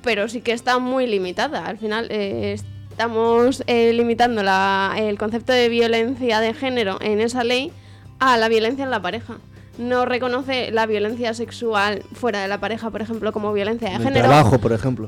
pero 0.04 0.28
sí 0.28 0.42
que 0.42 0.52
está 0.52 0.80
muy 0.80 1.08
limitada. 1.08 1.66
Al 1.66 1.78
final 1.78 2.08
eh, 2.12 2.54
estamos 2.54 3.64
eh, 3.68 3.94
limitando 3.94 4.44
la- 4.44 4.94
el 4.98 5.18
concepto 5.18 5.54
de 5.54 5.70
violencia 5.70 6.42
de 6.42 6.54
género 6.54 6.98
en 7.02 7.22
esa 7.22 7.44
ley 7.46 7.72
a 8.20 8.36
la 8.38 8.50
violencia 8.50 8.84
en 8.84 8.92
la 8.92 9.02
pareja. 9.02 9.38
No 9.80 10.06
reconoce 10.06 10.70
la 10.72 10.86
violencia 10.86 11.34
sexual 11.34 12.04
fuera 12.14 12.42
de 12.42 12.48
la 12.50 12.60
pareja, 12.60 12.90
por 12.92 13.02
ejemplo, 13.02 13.32
como 13.32 13.52
violencia 13.54 13.88
de 13.90 13.96
En 13.96 14.02
el 14.02 14.08
género. 14.10 14.28
trabajo, 14.28 14.60
por 14.60 14.74
ejemplo. 14.74 15.08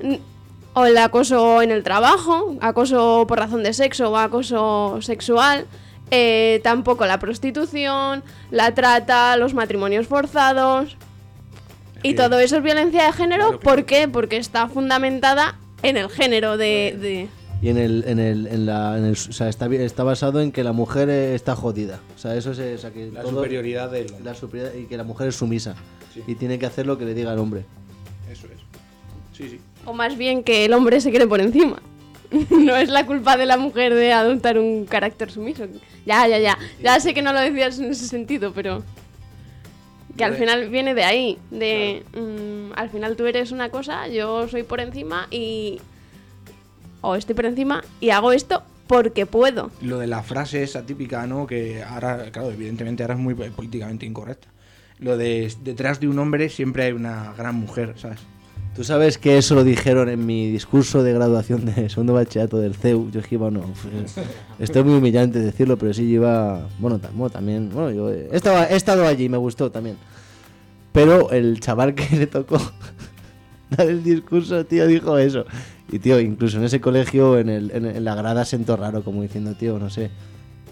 O 0.73 0.85
el 0.85 0.97
acoso 0.97 1.61
en 1.61 1.69
el 1.71 1.83
trabajo, 1.83 2.55
acoso 2.61 3.25
por 3.27 3.37
razón 3.37 3.61
de 3.63 3.73
sexo 3.73 4.09
o 4.11 4.17
acoso 4.17 4.97
sexual. 5.01 5.65
eh, 6.13 6.59
tampoco 6.63 7.05
la 7.05 7.19
prostitución, 7.19 8.21
la 8.49 8.73
trata, 8.73 9.37
los 9.37 9.53
matrimonios 9.53 10.07
forzados. 10.07 10.97
Y 12.03 12.15
todo 12.15 12.37
eso 12.39 12.57
es 12.57 12.63
violencia 12.63 13.05
de 13.05 13.13
género. 13.13 13.43
Claro, 13.45 13.59
¿Por 13.61 13.73
claro. 13.73 13.85
qué? 13.85 14.07
Porque 14.09 14.35
está 14.37 14.67
fundamentada 14.67 15.55
en 15.83 15.95
el 15.97 16.09
género 16.09 16.57
de... 16.57 16.97
de- 16.99 17.29
Y 17.61 17.69
en 17.69 17.77
el, 17.77 18.03
en 18.07 18.19
el, 18.19 18.47
en 18.47 18.65
la, 18.65 18.97
en 18.97 19.05
el- 19.05 19.11
o 19.11 19.15
sea, 19.15 19.47
está, 19.47 19.67
está 19.67 20.03
basado 20.03 20.41
en 20.41 20.51
que 20.51 20.63
la 20.63 20.71
mujer 20.71 21.09
está 21.09 21.55
jodida. 21.55 21.99
O 22.15 22.17
sea, 22.17 22.35
eso 22.35 22.51
es, 22.51 22.59
o 22.59 22.77
sea, 22.79 22.91
que 22.91 23.11
La 23.11 23.21
todo- 23.21 23.31
superioridad 23.31 23.91
del 23.91 24.07
hombre. 24.07 24.23
la 24.23 24.33
superioridad 24.33 24.75
y 24.79 24.85
que 24.85 24.97
la 24.97 25.03
mujer 25.03 25.27
es 25.27 25.35
sumisa 25.35 25.75
Sí. 26.13 26.23
y 26.27 26.35
tiene 26.35 26.57
que 26.59 26.65
hacer 26.65 26.87
lo 26.87 26.97
que 26.97 27.05
le 27.05 27.13
diga 27.13 27.31
el 27.33 27.39
hombre. 27.39 27.65
Eso 28.31 28.47
es. 28.47 28.59
Sí, 29.37 29.47
sí. 29.49 29.59
O 29.85 29.93
más 29.93 30.17
bien 30.17 30.43
que 30.43 30.65
el 30.65 30.73
hombre 30.73 30.99
se 31.01 31.11
cree 31.11 31.27
por 31.27 31.39
encima. 31.39 31.81
no 32.49 32.75
es 32.75 32.89
la 32.89 33.05
culpa 33.05 33.37
de 33.37 33.45
la 33.45 33.57
mujer 33.57 33.93
de 33.93 34.11
adoptar 34.11 34.57
un 34.57 34.85
carácter 34.85 35.29
sumiso. 35.31 35.65
Ya, 36.05 36.27
ya, 36.27 36.39
ya. 36.39 36.57
Ya 36.81 36.99
sé 36.99 37.13
que 37.13 37.21
no 37.21 37.31
lo 37.33 37.39
decías 37.41 37.77
en 37.79 37.91
ese 37.91 38.07
sentido, 38.07 38.53
pero... 38.53 38.83
Que 40.17 40.25
al 40.25 40.35
final 40.35 40.67
viene 40.69 40.93
de 40.93 41.03
ahí. 41.03 41.37
De... 41.51 42.03
mm, 42.13 42.73
al 42.75 42.89
final 42.89 43.15
tú 43.15 43.25
eres 43.25 43.51
una 43.51 43.69
cosa, 43.69 44.07
yo 44.07 44.47
soy 44.47 44.63
por 44.63 44.81
encima 44.81 45.27
y... 45.31 45.79
O 47.01 47.15
estoy 47.15 47.35
por 47.35 47.45
encima 47.45 47.83
y 47.99 48.11
hago 48.11 48.31
esto 48.31 48.63
porque 48.87 49.25
puedo. 49.25 49.71
Lo 49.81 49.97
de 49.99 50.07
la 50.07 50.21
frase 50.23 50.63
esa 50.63 50.85
típica, 50.85 51.25
¿no? 51.27 51.47
Que 51.47 51.81
ahora, 51.83 52.29
claro, 52.31 52.51
evidentemente 52.51 53.03
ahora 53.03 53.15
es 53.15 53.19
muy 53.19 53.33
políticamente 53.33 54.05
incorrecta. 54.05 54.47
lo 54.99 55.17
de 55.17 55.51
detrás 55.63 55.99
de 55.99 56.07
un 56.07 56.19
hombre 56.19 56.49
siempre 56.49 56.83
hay 56.83 56.91
una 56.91 57.33
gran 57.37 57.55
mujer, 57.55 57.95
¿sabes? 57.97 58.19
Tú 58.75 58.83
sabes 58.85 59.17
que 59.17 59.37
eso 59.37 59.53
lo 59.55 59.63
dijeron 59.65 60.07
en 60.07 60.25
mi 60.25 60.49
discurso 60.49 61.03
de 61.03 61.11
graduación 61.11 61.65
de 61.65 61.89
segundo 61.89 62.13
bachillerato 62.13 62.57
del 62.59 62.73
CEU. 62.75 63.09
Yo 63.11 63.19
es 63.19 63.27
que 63.27 63.35
iba, 63.35 63.49
no. 63.51 63.61
pues, 63.61 64.15
esto 64.59 64.79
es 64.79 64.85
muy 64.85 64.95
humillante 64.95 65.39
decirlo, 65.39 65.77
pero 65.77 65.93
sí 65.93 66.03
iba. 66.03 66.69
Bueno, 66.79 66.97
tam- 66.99 67.11
bueno, 67.13 67.29
también. 67.31 67.69
Bueno, 67.73 67.91
yo 67.91 68.09
he, 68.11 68.29
estaba- 68.31 68.65
he 68.69 68.75
estado 68.77 69.05
allí, 69.07 69.27
me 69.27 69.37
gustó 69.37 69.71
también. 69.71 69.97
Pero 70.93 71.31
el 71.31 71.59
chaval 71.59 71.95
que 71.95 72.15
le 72.15 72.27
tocó 72.27 72.59
dar 73.75 73.87
el 73.87 74.03
discurso, 74.03 74.65
tío, 74.65 74.87
dijo 74.87 75.17
eso. 75.17 75.45
Y, 75.91 75.99
tío, 75.99 76.19
incluso 76.19 76.57
en 76.57 76.63
ese 76.63 76.79
colegio, 76.79 77.37
en, 77.37 77.49
el, 77.49 77.71
en, 77.71 77.85
en 77.85 78.03
la 78.03 78.15
grada, 78.15 78.45
sentó 78.45 78.77
raro, 78.77 79.03
como 79.03 79.21
diciendo, 79.21 79.53
tío, 79.55 79.79
no 79.79 79.89
sé. 79.89 80.11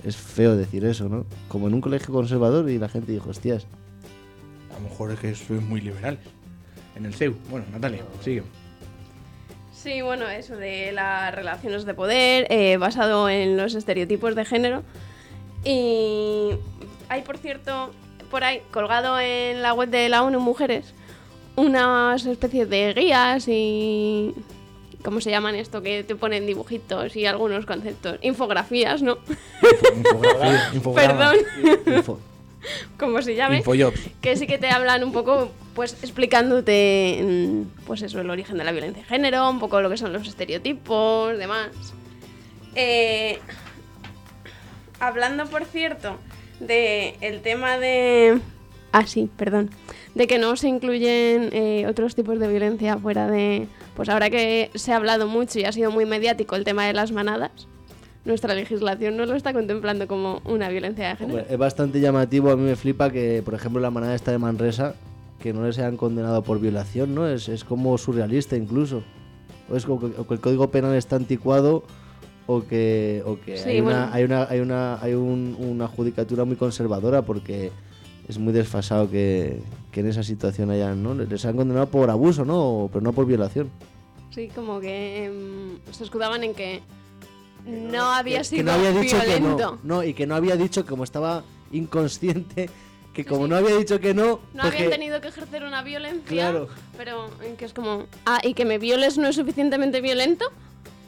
Es 0.06 0.16
feo 0.16 0.56
decir 0.56 0.86
eso, 0.86 1.10
¿no? 1.10 1.26
Como 1.50 1.68
en 1.68 1.74
un 1.74 1.82
colegio 1.82 2.14
conservador 2.14 2.70
y 2.70 2.78
la 2.78 2.88
gente 2.88 3.12
dijo, 3.12 3.30
hostias. 3.30 3.66
A 4.72 4.82
lo 4.82 4.90
mejor 4.90 5.12
es 5.12 5.20
que 5.20 5.36
soy 5.36 5.60
muy 5.60 5.82
liberal. 5.82 6.18
En 6.96 7.06
el 7.06 7.14
CEU. 7.14 7.36
Bueno, 7.50 7.66
Natalia, 7.72 8.04
sigue. 8.24 8.44
Sí, 9.74 10.02
bueno, 10.02 10.28
eso 10.28 10.58
de 10.58 10.92
las 10.92 11.34
relaciones 11.34 11.86
de 11.86 11.94
poder, 11.94 12.48
eh, 12.50 12.76
basado 12.78 13.30
en 13.30 13.56
los 13.56 13.76
estereotipos 13.76 14.36
de 14.36 14.44
género. 14.44 14.84
Y 15.64 16.50
hay, 17.08 17.22
por 17.22 17.38
cierto, 17.38 17.92
por 18.30 18.44
ahí, 18.44 18.62
colgado 18.72 19.20
en 19.20 19.62
la 19.62 19.74
web 19.74 19.90
de 19.90 20.10
la 20.10 20.24
ONU 20.24 20.40
Mujeres, 20.40 20.94
unas 21.60 22.26
especies 22.26 22.70
de 22.70 22.94
guías 22.94 23.46
y... 23.48 24.34
¿Cómo 25.04 25.22
se 25.22 25.30
llaman 25.30 25.56
esto? 25.56 25.82
Que 25.82 26.04
te 26.04 26.16
ponen 26.16 26.46
dibujitos 26.46 27.16
y 27.16 27.26
algunos 27.26 27.66
conceptos. 27.66 28.20
Infografías, 28.22 29.02
¿no? 29.02 29.18
Infograma. 30.74 31.32
Perdón, 31.32 31.96
Info. 31.96 32.20
como 32.98 33.22
se 33.22 33.36
llame. 33.36 33.58
Infojobs. 33.60 34.10
que 34.22 34.36
sí 34.36 34.46
que 34.46 34.58
te 34.58 34.70
hablan 34.70 35.06
un 35.06 35.14
poco, 35.14 35.52
pues 35.74 35.94
explicándote, 36.04 37.22
mm, 37.24 37.86
pues 37.86 38.02
eso, 38.02 38.20
el 38.20 38.30
origen 38.30 38.58
de 38.58 38.66
la 38.66 38.74
violencia 38.74 39.02
de 39.02 39.08
género, 39.08 39.50
un 39.50 39.60
poco 39.60 39.80
lo 39.80 39.90
que 39.90 39.96
son 39.96 40.12
los 40.12 40.28
estereotipos, 40.28 41.38
demás. 41.38 41.70
Eh, 42.76 43.40
hablando, 45.00 45.46
por 45.46 45.64
cierto, 45.64 46.18
de 46.60 47.16
el 47.22 47.42
tema 47.42 47.78
de... 47.78 48.40
Ah, 48.92 49.08
sí, 49.08 49.30
perdón. 49.38 49.70
De 50.16 50.28
que 50.28 50.40
no 50.40 50.56
se 50.56 50.68
incluyen 50.68 51.50
eh, 51.52 51.86
otros 51.88 52.16
tipos 52.16 52.40
de 52.40 52.48
violencia 52.48 52.98
fuera 52.98 53.30
de... 53.30 53.68
Pues 53.96 54.10
ahora 54.10 54.30
que 54.30 54.72
se 54.76 54.92
ha 54.92 54.96
hablado 54.96 55.28
mucho 55.28 55.60
y 55.60 55.66
ha 55.66 55.72
sido 55.72 55.92
muy 55.92 56.06
mediático 56.06 56.56
el 56.56 56.64
tema 56.64 56.86
de 56.86 56.94
las 56.94 57.12
manadas, 57.12 57.52
nuestra 58.26 58.54
legislación 58.56 59.18
no 59.18 59.26
lo 59.26 59.36
está 59.36 59.54
contemplando 59.54 60.08
como 60.08 60.42
una 60.46 60.68
violencia 60.70 61.10
de 61.10 61.16
género. 61.16 61.40
Hombre, 61.40 61.54
es 61.54 61.58
bastante 61.60 62.00
llamativo, 62.00 62.50
a 62.52 62.56
mí 62.58 62.64
me 62.64 62.76
flipa 62.76 63.12
que, 63.12 63.42
por 63.46 63.54
ejemplo, 63.54 63.80
la 63.82 63.92
manada 63.92 64.16
esta 64.16 64.32
de 64.32 64.38
Manresa, 64.40 64.96
que 65.40 65.54
no 65.54 65.66
les 65.66 65.78
hayan 65.78 65.96
condenado 65.96 66.44
por 66.44 66.60
violación, 66.60 67.14
¿no? 67.16 67.28
Es, 67.28 67.48
es 67.50 67.64
como 67.64 67.98
surrealista 67.98 68.56
incluso. 68.58 69.04
O 69.70 69.76
es 69.76 69.86
como 69.86 70.00
que, 70.00 70.20
o 70.20 70.28
que 70.28 70.34
el 70.34 70.40
código 70.40 70.70
penal 70.72 70.96
está 70.96 71.16
anticuado 71.16 71.84
o 72.48 72.64
que, 72.66 73.22
o 73.26 73.40
que 73.40 73.58
Sí, 73.58 73.70
hay, 73.70 73.82
bueno. 73.82 73.98
una, 74.00 74.14
hay 74.14 74.24
una 74.24 74.44
hay 74.50 74.60
una 74.60 75.02
hay 75.02 75.14
un- 75.14 75.56
una 75.60 75.88
judicatura 75.88 76.44
muy 76.46 76.56
conservadora 76.56 77.22
porque 77.22 77.72
es 78.30 78.38
muy 78.38 78.54
desfasado 78.54 79.10
que, 79.10 79.60
que 79.92 80.00
en 80.00 80.08
esa 80.08 80.24
situación 80.24 80.70
hayan, 80.70 81.02
¿no? 81.04 81.14
Les 81.16 81.44
han 81.46 81.58
condenado 81.58 81.88
por 81.88 82.10
abuso, 82.10 82.46
¿no? 82.46 82.90
Pero 82.94 83.02
no 83.04 83.12
por 83.12 83.26
violación. 83.26 83.70
Sí, 84.34 84.48
como 84.54 84.80
que 84.80 85.26
em, 85.26 85.80
se 85.92 86.04
escudaban 86.06 86.44
en 86.44 86.54
que 86.54 86.82
no 87.66 88.04
había 88.14 88.38
que, 88.38 88.44
sido 88.46 88.58
que 88.60 88.64
no 88.64 88.72
había 88.72 88.92
dicho 88.92 89.18
violento. 89.18 89.58
que 89.58 89.64
no, 89.64 89.80
no, 89.84 90.04
y 90.04 90.14
que 90.14 90.28
no 90.28 90.36
había 90.36 90.56
dicho 90.56 90.86
como 90.86 91.04
estaba 91.04 91.44
inconsciente, 91.72 92.70
que 93.14 93.26
como 93.26 93.46
sí. 93.46 93.50
no 93.50 93.56
había 93.58 93.76
dicho 93.76 94.00
que 94.00 94.14
no, 94.14 94.40
No 94.54 94.62
pues 94.62 94.74
habían 94.76 94.92
tenido 94.92 95.20
que 95.22 95.28
ejercer 95.30 95.64
una 95.64 95.82
violencia, 95.82 96.24
Claro. 96.28 96.68
pero 96.96 97.30
en 97.44 97.58
que 97.58 97.66
es 97.66 97.74
como, 97.74 98.04
ah, 98.28 98.40
y 98.44 98.54
que 98.54 98.64
me 98.66 98.78
violes 98.78 99.18
no 99.18 99.28
es 99.28 99.36
suficientemente 99.36 100.00
violento. 100.02 100.46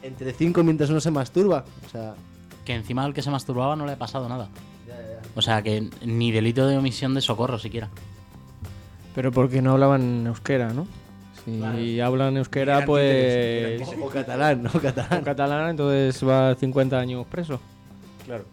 entre 0.02 0.32
cinco 0.32 0.64
mientras 0.64 0.90
uno 0.90 1.00
se 1.00 1.12
masturba. 1.12 1.64
O 1.86 1.88
sea, 1.88 2.14
Que 2.64 2.74
encima 2.74 3.04
al 3.04 3.14
que 3.14 3.22
se 3.22 3.30
masturbaba 3.30 3.76
no 3.76 3.86
le 3.86 3.92
ha 3.92 3.98
pasado 3.98 4.28
nada. 4.28 4.48
O 5.34 5.42
sea, 5.42 5.62
que 5.62 5.88
ni 6.04 6.32
delito 6.32 6.66
de 6.66 6.76
omisión 6.76 7.14
de 7.14 7.20
socorro 7.20 7.58
siquiera. 7.58 7.88
Pero 9.14 9.32
porque 9.32 9.60
no 9.62 9.72
hablaban 9.72 10.26
euskera, 10.26 10.72
¿no? 10.72 10.86
Si 11.44 12.00
hablan 12.00 12.36
euskera, 12.36 12.84
pues. 12.84 13.80
títeres, 13.80 14.00
o 14.00 14.08
catalán, 14.08 14.62
¿no? 14.62 14.70
O 14.72 14.80
Catalán. 14.80 15.24
catalán, 15.24 15.70
entonces 15.70 16.26
va 16.26 16.54
50 16.54 16.98
años 16.98 17.26
preso. 17.26 17.60
Claro. 18.24 18.44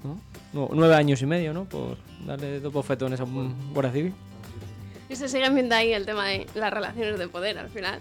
Nueve 0.54 0.96
años 0.96 1.22
y 1.22 1.26
medio, 1.26 1.54
¿no? 1.54 1.66
Por 1.66 1.98
darle 2.26 2.60
dos 2.60 2.74
bofetones 2.74 3.20
a 3.20 3.24
un 3.24 3.54
guardia 3.74 3.92
civil. 3.92 4.14
Y 5.10 5.16
se 5.16 5.30
siguen 5.30 5.54
viendo 5.56 5.76
ahí 5.76 5.94
el 5.94 6.06
tema 6.06 6.28
de 6.28 6.48
las 6.56 6.74
relaciones 6.74 7.20
de 7.20 7.28
poder 7.28 7.58
al 7.58 7.70
final. 7.70 8.00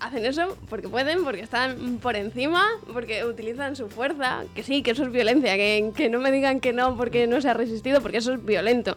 Hacen 0.00 0.24
eso 0.24 0.56
porque 0.68 0.88
pueden, 0.88 1.24
porque 1.24 1.40
están 1.40 1.98
por 1.98 2.14
encima, 2.14 2.64
porque 2.92 3.24
utilizan 3.24 3.74
su 3.74 3.88
fuerza. 3.88 4.44
Que 4.54 4.62
sí, 4.62 4.82
que 4.82 4.92
eso 4.92 5.04
es 5.04 5.12
violencia. 5.12 5.56
Que, 5.56 5.92
que 5.96 6.08
no 6.08 6.20
me 6.20 6.30
digan 6.30 6.60
que 6.60 6.72
no 6.72 6.96
porque 6.96 7.26
no 7.26 7.40
se 7.40 7.48
ha 7.48 7.54
resistido, 7.54 8.00
porque 8.00 8.18
eso 8.18 8.34
es 8.34 8.44
violento. 8.44 8.96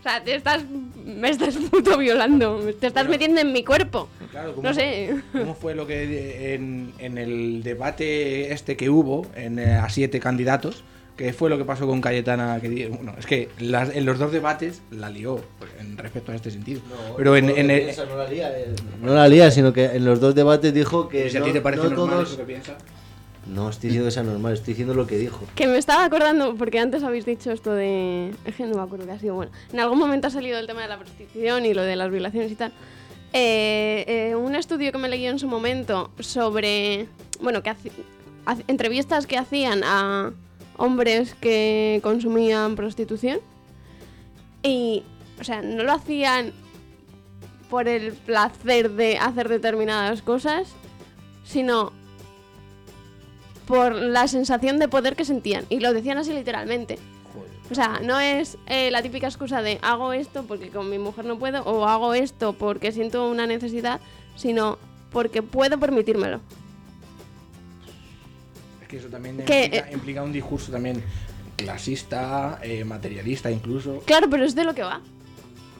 O 0.00 0.02
sea, 0.02 0.24
te 0.24 0.34
estás, 0.34 0.64
me 1.04 1.28
estás 1.28 1.56
puto 1.70 1.98
violando. 1.98 2.58
Te 2.80 2.86
estás 2.86 3.06
metiendo 3.08 3.40
en 3.40 3.52
mi 3.52 3.62
cuerpo. 3.64 4.08
Claro, 4.30 4.54
¿cómo 4.54 4.68
No 4.68 4.74
sé. 4.74 5.14
¿Cómo 5.32 5.54
fue 5.54 5.74
lo 5.74 5.86
que 5.86 6.54
en, 6.54 6.92
en 6.98 7.18
el 7.18 7.62
debate 7.62 8.52
este 8.52 8.76
que 8.76 8.88
hubo 8.88 9.26
en, 9.34 9.58
eh, 9.58 9.74
a 9.74 9.88
siete 9.90 10.18
candidatos? 10.18 10.84
¿Qué 11.20 11.34
fue 11.34 11.50
lo 11.50 11.58
que 11.58 11.66
pasó 11.66 11.86
con 11.86 12.00
Cayetana? 12.00 12.58
Que, 12.62 12.88
bueno, 12.88 13.14
es 13.18 13.26
que 13.26 13.50
las- 13.58 13.94
en 13.94 14.06
los 14.06 14.18
dos 14.18 14.32
debates 14.32 14.80
la 14.90 15.10
lió 15.10 15.38
pues, 15.58 15.70
en 15.78 15.98
respecto 15.98 16.32
a 16.32 16.34
este 16.34 16.50
sentido. 16.50 16.80
Pero 17.14 17.36
en, 17.36 17.50
en 17.50 17.70
el, 17.70 17.94
no 18.08 18.16
la 18.16 18.26
lía, 18.26 18.58
eh, 18.58 18.74
no 19.02 19.12
la 19.14 19.28
lía, 19.28 19.50
sino 19.50 19.70
que 19.74 19.84
en 19.84 20.06
los 20.06 20.18
dos 20.18 20.34
debates 20.34 20.72
dijo 20.72 21.10
que 21.10 21.28
si 21.28 21.36
a 21.36 21.40
no, 21.40 21.46
ti 21.46 21.52
te 21.52 21.60
parece 21.60 21.82
no 21.82 21.90
normal 21.90 22.08
todos- 22.16 22.28
eso 22.30 22.38
que 22.38 22.44
piensa. 22.44 22.78
No 23.46 23.68
estoy 23.68 23.88
diciendo 23.88 24.06
que 24.08 24.12
sea 24.12 24.22
normal, 24.22 24.54
estoy 24.54 24.72
diciendo 24.72 24.94
lo 24.94 25.06
que 25.06 25.18
dijo. 25.18 25.42
Que 25.56 25.66
me 25.66 25.76
estaba 25.76 26.06
acordando, 26.06 26.54
porque 26.54 26.78
antes 26.78 27.02
habéis 27.02 27.26
dicho 27.26 27.50
esto 27.52 27.74
de... 27.74 28.30
Es 28.46 28.54
que 28.54 28.64
no 28.64 28.76
me 28.76 28.80
acuerdo 28.82 29.04
qué 29.04 29.12
ha 29.12 29.18
sido. 29.18 29.34
Bueno, 29.34 29.52
en 29.74 29.80
algún 29.80 29.98
momento 29.98 30.28
ha 30.28 30.30
salido 30.30 30.58
el 30.58 30.66
tema 30.66 30.80
de 30.80 30.88
la 30.88 30.98
prostitución 30.98 31.66
y 31.66 31.74
lo 31.74 31.82
de 31.82 31.96
las 31.96 32.10
violaciones 32.10 32.50
y 32.50 32.54
tal. 32.54 32.72
Eh, 33.34 34.04
eh, 34.30 34.34
un 34.36 34.54
estudio 34.54 34.90
que 34.90 34.96
me 34.96 35.10
leí 35.10 35.26
en 35.26 35.38
su 35.38 35.48
momento 35.48 36.12
sobre... 36.18 37.08
Bueno, 37.42 37.62
que 37.62 37.74
entrevistas 38.68 39.26
que 39.26 39.36
hacían 39.36 39.82
a 39.84 40.32
hombres 40.80 41.34
que 41.34 42.00
consumían 42.02 42.74
prostitución. 42.74 43.38
Y, 44.62 45.02
o 45.38 45.44
sea, 45.44 45.62
no 45.62 45.84
lo 45.84 45.92
hacían 45.92 46.52
por 47.68 47.86
el 47.86 48.12
placer 48.12 48.90
de 48.92 49.18
hacer 49.18 49.48
determinadas 49.48 50.22
cosas, 50.22 50.68
sino 51.44 51.92
por 53.66 53.94
la 53.94 54.26
sensación 54.26 54.78
de 54.78 54.88
poder 54.88 55.14
que 55.14 55.24
sentían. 55.24 55.64
Y 55.68 55.80
lo 55.80 55.92
decían 55.92 56.18
así 56.18 56.32
literalmente. 56.32 56.98
O 57.70 57.74
sea, 57.74 58.00
no 58.02 58.18
es 58.18 58.58
eh, 58.66 58.90
la 58.90 59.00
típica 59.00 59.28
excusa 59.28 59.62
de 59.62 59.78
hago 59.82 60.12
esto 60.12 60.42
porque 60.42 60.70
con 60.70 60.90
mi 60.90 60.98
mujer 60.98 61.24
no 61.24 61.38
puedo 61.38 61.62
o 61.62 61.86
hago 61.86 62.14
esto 62.14 62.52
porque 62.52 62.90
siento 62.90 63.30
una 63.30 63.46
necesidad, 63.46 64.00
sino 64.34 64.78
porque 65.12 65.42
puedo 65.42 65.78
permitírmelo. 65.78 66.40
Que 68.90 68.96
eso 68.96 69.08
también 69.08 69.36
Que, 69.44 69.64
implica, 69.66 69.88
eh, 69.88 69.92
implica 69.94 70.22
un 70.22 70.32
discurso 70.32 70.72
también 70.72 71.02
clasista, 71.56 72.58
eh, 72.62 72.84
materialista 72.84 73.50
incluso. 73.50 74.00
Claro, 74.04 74.28
pero 74.28 74.44
es 74.44 74.54
de 74.54 74.64
lo 74.64 74.74
que 74.74 74.82
va. 74.82 75.00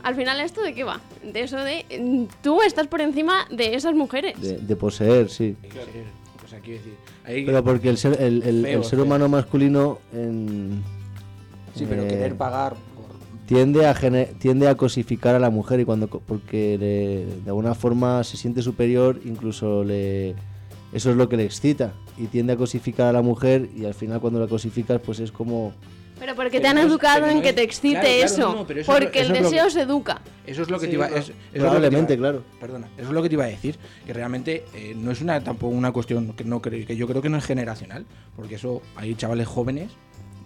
Al 0.03 0.15
final, 0.15 0.41
¿esto 0.41 0.63
de 0.63 0.75
qué 0.75 0.85
va? 0.85 1.01
De 1.23 1.43
eso 1.43 1.59
de 1.59 1.85
mm, 2.01 2.25
tú 2.43 2.63
estás 2.63 2.87
por 2.87 3.01
encima 3.01 3.47
de 3.51 3.75
esas 3.75 3.95
mujeres. 3.95 4.41
De, 4.41 4.59
de 4.59 4.77
poseer, 4.77 5.29
sí. 5.29 5.57
O 6.45 6.49
sea, 6.49 6.61
quiero 6.61 6.79
decir, 6.79 6.95
ahí- 7.25 7.45
Pero 7.45 7.63
porque 7.65 7.89
el 7.91 7.99
ser, 7.99 8.21
el, 8.21 8.43
el- 8.43 8.63
Feo, 8.65 8.79
el 8.79 8.85
ser 8.85 8.97
feo. 8.99 9.05
humano 9.05 9.29
masculino 9.29 9.99
en- 10.13 10.83
sí, 11.75 11.85
pero 11.89 12.03
eh, 12.05 12.09
querer 12.09 12.37
pagar 12.37 12.75
por 12.75 13.07
tiende 13.47 13.87
a 13.87 13.95
gene- 13.95 14.27
tiende 14.39 14.69
a 14.69 14.75
cosificar 14.77 15.35
a 15.35 15.39
la 15.39 15.51
mujer 15.51 15.81
y 15.81 15.85
cuando 15.85 16.09
porque 16.09 16.77
le- 16.79 17.43
de 17.43 17.49
alguna 17.51 17.75
forma 17.75 18.25
se 18.25 18.37
siente 18.37 18.63
superior, 18.63 19.21
incluso 19.25 19.85
le 19.85 20.35
eso 20.93 21.11
es 21.11 21.17
lo 21.17 21.29
que 21.29 21.37
le 21.37 21.45
excita 21.45 21.93
y 22.21 22.27
tiende 22.27 22.53
a 22.53 22.57
cosificar 22.57 23.07
a 23.09 23.13
la 23.13 23.23
mujer 23.23 23.69
y 23.75 23.85
al 23.87 23.95
final 23.95 24.21
cuando 24.21 24.39
la 24.41 24.47
cosificas 24.47 25.01
pues 25.05 25.21
es 25.21 25.33
como 25.33 25.73
Pero 26.19 26.35
porque 26.35 26.51
Pero 26.61 26.63
te 26.63 26.69
han 26.69 26.77
no 26.77 26.83
educado 26.83 27.27
en 27.29 27.37
no 27.39 27.43
que 27.43 27.55
te 27.55 27.63
excite 27.63 27.93
claro, 27.95 28.07
claro, 28.09 28.25
eso. 28.27 28.55
no, 28.55 28.67
pero 28.67 28.85
porque 28.85 29.21
eso 29.21 29.33
el 29.33 29.43
deseo 29.43 29.65
que- 29.65 29.71
se 29.71 29.81
educa. 29.81 30.21
Eso 30.47 30.63
es 30.63 30.69
lo 30.71 30.79
que 30.79 30.85
Sí, 30.87 30.91
te 30.91 30.97
iba 30.97 31.07
claro. 31.07 31.23
eso- 31.23 31.33
eso 31.33 31.39
es 31.39 31.45
lo 31.47 31.53
que 31.53 31.59
te 31.59 31.61
Probablemente, 31.61 32.13
iba- 32.15 32.21
claro. 32.21 32.45
Perdona, 32.61 32.89
eso 32.99 33.07
es 33.09 33.13
lo 33.15 33.23
que 33.23 33.29
te 33.31 33.35
iba 33.37 33.45
a 33.45 33.49
decir, 33.49 33.79
que 34.05 34.13
realmente 34.13 34.65
eh, 34.75 34.95
no 34.97 35.13
es 35.13 35.23
una 35.23 35.43
tampoco 35.43 35.75
una 35.75 35.93
cuestión 35.93 36.35
que 36.35 36.45
no 36.45 36.61
creo 36.61 36.87
que 36.87 36.95
yo 36.95 37.07
creo 37.09 37.23
que 37.23 37.31
no 37.31 37.39
es 37.39 37.45
generacional, 37.47 38.05
porque 38.37 38.57
eso 38.57 38.83
hay 38.97 39.15
chavales 39.15 39.49
jóvenes 39.49 39.91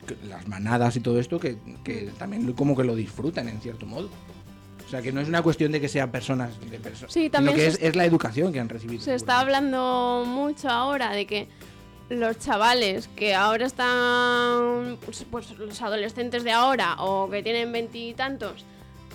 que- 0.06 0.16
las 0.28 0.46
manadas 0.46 0.94
y 0.94 1.00
todo 1.00 1.18
esto 1.18 1.40
que, 1.40 1.56
que 1.82 2.10
también 2.18 2.52
como 2.52 2.76
que 2.76 2.84
lo 2.84 2.94
disfrutan 2.94 3.48
en 3.48 3.60
cierto 3.60 3.84
modo. 3.84 4.10
O 4.94 4.96
sea, 4.96 5.02
que 5.02 5.10
no 5.10 5.20
es 5.20 5.26
una 5.26 5.42
cuestión 5.42 5.72
de 5.72 5.80
que 5.80 5.88
sean 5.88 6.12
personas 6.12 6.52
de 6.70 6.78
personas, 6.78 7.12
Sí, 7.12 7.22
sino 7.22 7.32
también 7.32 7.56
que 7.56 7.66
es, 7.66 7.96
la 7.96 8.04
educación 8.04 8.52
que 8.52 8.60
han 8.60 8.68
recibido. 8.68 9.02
Se 9.02 9.16
está 9.16 9.40
hablando 9.40 10.22
mucho 10.24 10.70
ahora 10.70 11.10
de 11.10 11.26
que 11.26 11.48
los 12.10 12.38
chavales 12.38 13.08
que 13.16 13.34
ahora 13.34 13.66
están, 13.66 14.96
pues, 15.04 15.26
pues, 15.28 15.50
los 15.58 15.82
adolescentes 15.82 16.44
de 16.44 16.52
ahora 16.52 16.94
o 17.00 17.28
que 17.28 17.42
tienen 17.42 17.72
veintitantos, 17.72 18.64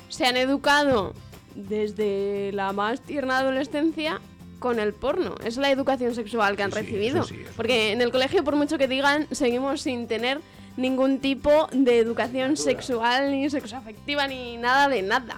se 0.10 0.26
han 0.26 0.36
educado 0.36 1.14
desde 1.56 2.52
la 2.52 2.74
más 2.74 3.00
tierna 3.00 3.38
adolescencia 3.38 4.20
con 4.60 4.80
el 4.80 4.92
porno. 4.92 5.36
Es 5.46 5.56
la 5.56 5.72
educación 5.72 6.14
sexual 6.14 6.58
que 6.58 6.64
han 6.64 6.74
Sí, 6.74 6.80
recibido. 6.80 7.20
eso 7.20 7.30
sí, 7.30 7.38
eso 7.42 7.54
Porque 7.56 7.94
en 7.94 8.02
el 8.02 8.12
colegio, 8.12 8.44
por 8.44 8.58
mucho 8.58 8.78
que 8.78 8.90
digan, 8.90 9.28
seguimos 9.32 9.84
sin 9.84 10.08
tener 10.08 10.42
ningún 10.76 11.20
tipo 11.20 11.70
de 11.72 12.00
educación 12.00 12.58
sexual, 12.58 13.32
ni 13.32 13.50
sexoafectiva, 13.50 14.28
ni 14.28 14.58
nada 14.58 14.90
de 14.90 15.04
nada. 15.04 15.38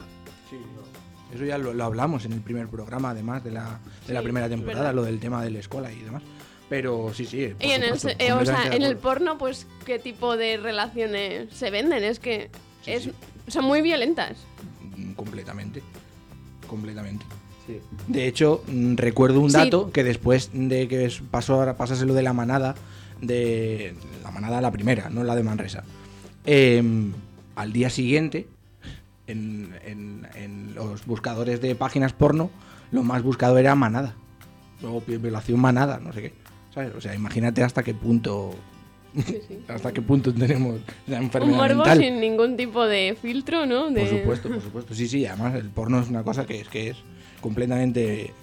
Eso 1.34 1.46
ya 1.46 1.58
lo, 1.58 1.74
lo 1.74 1.84
hablamos 1.86 2.26
en 2.26 2.34
el 2.34 2.42
primer 2.42 2.68
programa, 2.68 3.12
además 3.12 3.44
de 3.44 3.52
la, 3.52 3.80
de 4.08 4.14
la 4.14 4.22
primera 4.22 4.50
temporada, 4.50 4.80
verdad. 4.82 4.96
lo 4.96 5.04
del 5.04 5.20
tema 5.20 5.44
de 5.44 5.52
la 5.52 5.60
escuela 5.60 5.92
y 5.92 6.00
demás. 6.00 6.24
Pero 6.70 7.14
sí, 7.14 7.26
sí. 7.26 7.54
Y 7.60 7.72
en 7.72 7.84
el, 7.84 7.98
supuesto, 8.00 8.24
eh, 8.24 8.32
o 8.34 8.46
sea, 8.46 8.68
en 8.74 8.82
el 8.84 8.96
porno, 8.98 9.38
pues, 9.38 9.68
¿qué 9.86 10.00
tipo 10.00 10.38
de 10.38 10.58
relaciones 10.58 11.54
se 11.54 11.70
venden? 11.70 12.04
Es 12.04 12.20
que 12.20 12.50
Sí, 12.84 12.92
es, 12.92 13.04
sí. 13.04 13.12
son 13.48 13.66
muy 13.66 13.82
violentas. 13.82 14.38
Mm, 14.96 15.12
Completamente. 15.14 15.82
Completamente. 16.68 17.26
Sí. 17.68 17.80
De 18.08 18.26
hecho, 18.28 18.64
mm, 18.68 18.96
recuerdo 18.96 19.40
un 19.42 19.52
Sí. 19.52 19.58
dato 19.58 19.92
que 19.92 20.04
después 20.04 20.50
de 20.54 20.88
que 20.88 21.12
pasó 21.30 21.56
ahora 21.56 21.76
pasase 21.78 22.06
lo 22.06 22.14
de 22.14 22.24
la 22.24 22.34
manada, 22.34 22.76
de 23.22 23.94
la 24.24 24.32
manada 24.32 24.62
la 24.62 24.72
primera, 24.72 25.10
no 25.10 25.24
la 25.24 25.36
de 25.36 25.44
Manresa. 25.44 25.84
em, 26.46 27.12
al 27.56 27.72
día 27.74 27.90
siguiente, 27.92 28.48
en, 29.28 29.76
en- 29.86 30.28
en 30.36 30.76
los 30.76 31.06
buscadores 31.06 31.62
de 31.62 31.76
páginas 31.76 32.14
porno, 32.14 32.50
lo 32.92 33.04
más 33.04 33.24
buscado 33.24 33.58
era 33.58 33.76
manada. 33.76 34.16
Luego 34.82 35.04
vi- 35.06 35.18
violación 35.18 35.60
manada, 35.60 36.00
no 36.00 36.12
sé 36.14 36.22
qué. 36.22 36.34
¿Sabes? 36.74 36.94
O 36.96 37.02
sea, 37.02 37.14
imagínate 37.16 37.64
hasta 37.64 37.84
qué 37.84 37.94
punto. 37.94 38.54
hasta 39.68 39.92
qué 39.92 40.02
punto 40.02 40.34
tenemos 40.34 40.80
la 41.08 41.18
Un 41.18 41.24
enfermedad 41.26 41.58
morbo 41.58 41.76
mental. 41.76 42.00
sin 42.00 42.20
ningún 42.22 42.56
tipo 42.56 42.86
de 42.86 43.18
filtro, 43.22 43.66
¿no? 43.66 43.92
De... 43.92 44.02
Por 44.02 44.10
supuesto, 44.10 44.50
por 44.50 44.62
supuesto. 44.62 44.96
Sí, 44.96 45.08
sí, 45.08 45.26
además 45.26 45.56
el 45.56 45.70
porno 45.70 46.00
es 46.00 46.08
una 46.10 46.24
cosa 46.24 46.46
que 46.46 46.62
es 46.62 46.70
que 46.70 46.92
es 46.92 46.98
completamente 47.42 48.34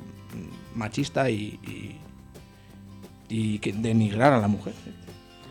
machista 0.75 1.30
y, 1.30 1.58
y, 1.66 1.97
y 3.30 3.58
que 3.61 3.73
denigrar 3.73 4.32
a 4.35 4.38
la 4.40 4.49
mujer. 4.49 4.75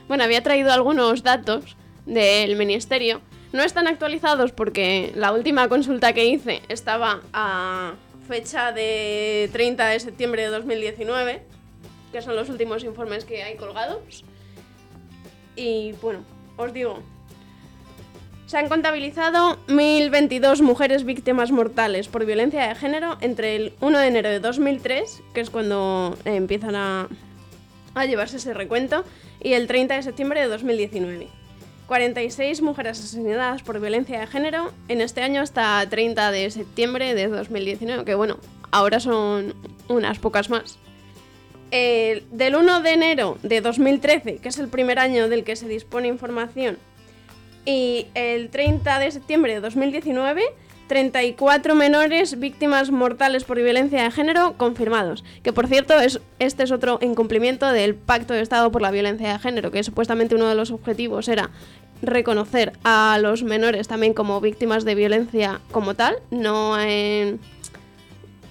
Bueno, 0.08 0.24
había 0.24 0.42
traído 0.44 0.72
algunos 0.72 1.24
datos 1.24 1.76
del 2.06 2.56
ministerio. 2.56 3.20
No 3.54 3.64
están 3.64 3.88
actualizados 3.88 4.52
porque 4.52 5.12
la 5.16 5.32
última 5.32 5.70
consulta 5.70 6.14
que 6.14 6.26
hice 6.26 6.62
estaba 6.68 7.22
a 7.32 7.94
fecha 8.28 8.74
de 8.74 9.50
30 9.54 9.88
de 9.88 10.00
septiembre 10.00 10.42
de 10.44 10.50
2019, 10.50 11.42
que 12.12 12.22
son 12.22 12.36
los 12.36 12.50
últimos 12.50 12.84
informes 12.84 13.24
que 13.24 13.44
hay 13.44 13.56
colgados. 13.56 14.26
Y 15.56 15.94
bueno, 16.02 16.20
os 16.58 16.74
digo, 16.74 17.02
se 18.48 18.58
han 18.58 18.68
contabilizado 18.68 19.60
1.022 19.68 20.62
mujeres 20.62 21.06
víctimas 21.06 21.52
mortales 21.52 22.10
por 22.10 22.26
violencia 22.26 22.68
de 22.68 22.76
género 22.76 23.18
entre 23.22 23.56
el 23.56 23.74
1 23.80 24.00
de 24.00 24.08
enero 24.08 24.30
de 24.30 24.40
2003, 24.42 25.24
que 25.34 25.42
es 25.42 25.50
cuando 25.50 26.18
eh, 26.26 26.36
empiezan 26.36 26.76
a, 26.76 27.08
a 27.96 28.06
llevarse 28.06 28.38
ese 28.38 28.54
recuento, 28.54 29.06
y 29.42 29.54
el 29.54 29.68
30 29.68 29.96
de 29.96 30.04
septiembre 30.04 30.42
de 30.42 30.48
2019. 30.48 31.28
46 31.88 32.62
mujeres 32.62 33.00
asesinadas 33.00 33.64
por 33.64 33.80
violencia 33.80 34.20
de 34.20 34.28
género 34.28 34.72
en 34.90 35.02
este 35.02 35.22
año 35.22 35.42
hasta 35.42 35.86
30 35.90 36.32
de 36.32 36.52
septiembre 36.52 37.16
de 37.16 37.28
2019, 37.28 38.04
que 38.06 38.16
bueno, 38.16 38.38
ahora 38.72 39.00
son 39.00 39.56
unas 39.88 40.20
pocas 40.20 40.50
más. 40.50 40.78
El- 41.72 42.24
del 42.32 42.56
1 42.56 42.82
de 42.82 42.92
enero 42.94 43.38
de 43.44 43.62
2013, 43.62 44.38
que 44.38 44.50
es 44.50 44.58
el 44.58 44.68
primer 44.68 45.00
año 45.00 45.30
del 45.30 45.44
que 45.44 45.56
se 45.56 45.68
dispone 45.68 46.08
información, 46.08 46.78
y 47.66 48.08
el 48.14 48.50
30 48.50 49.00
de 49.00 49.12
septiembre 49.12 49.54
de 49.54 49.60
2019, 49.62 50.44
34 50.88 51.76
menores 51.76 52.40
víctimas 52.40 52.92
mortales 52.92 53.44
por 53.44 53.58
violencia 53.58 54.04
de 54.04 54.12
género 54.12 54.56
confirmados. 54.58 55.24
Que 55.44 55.54
por 55.54 55.68
cierto, 55.68 56.00
es, 56.00 56.20
este 56.40 56.64
es 56.64 56.72
otro 56.72 57.00
incumplimiento 57.02 57.68
del 57.68 57.96
Pacto 57.96 58.34
de 58.34 58.42
Estado 58.42 58.72
por 58.72 58.82
la 58.82 58.92
Violencia 58.92 59.34
de 59.34 59.40
Género, 59.40 59.72
que 59.72 59.84
supuestamente 59.84 60.36
uno 60.36 60.48
de 60.48 60.56
los 60.56 60.72
objetivos 60.72 61.28
era 61.28 61.50
reconocer 62.02 62.74
a 62.84 63.18
los 63.22 63.44
menores 63.44 63.88
también 63.88 64.14
como 64.14 64.40
víctimas 64.40 64.86
de 64.86 64.96
violencia 64.96 65.62
como 65.72 65.96
tal, 65.96 66.16
no 66.30 66.76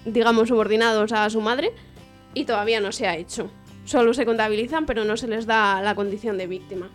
digamos, 0.05 0.49
subordinados 0.49 1.13
a 1.13 1.29
su 1.31 1.41
madre, 1.41 1.73
y 2.35 2.45
todavía 2.45 2.81
no 2.81 2.93
se 2.93 3.07
ha 3.07 3.17
hecho. 3.17 3.51
Solo 3.85 4.15
se 4.15 4.27
contabilizan, 4.27 4.85
pero 4.85 5.05
no 5.05 5.17
se 5.17 5.29
les 5.29 5.47
da 5.47 5.81
la 5.81 5.95
condición 5.95 6.39
de 6.39 6.47
víctima 6.47 6.91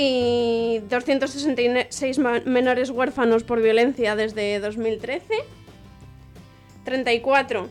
y 0.00 0.78
266 0.88 2.18
ma- 2.20 2.40
menores 2.44 2.90
huérfanos 2.90 3.42
por 3.42 3.60
violencia 3.60 4.14
desde 4.14 4.60
2013, 4.60 5.24
34 6.84 7.68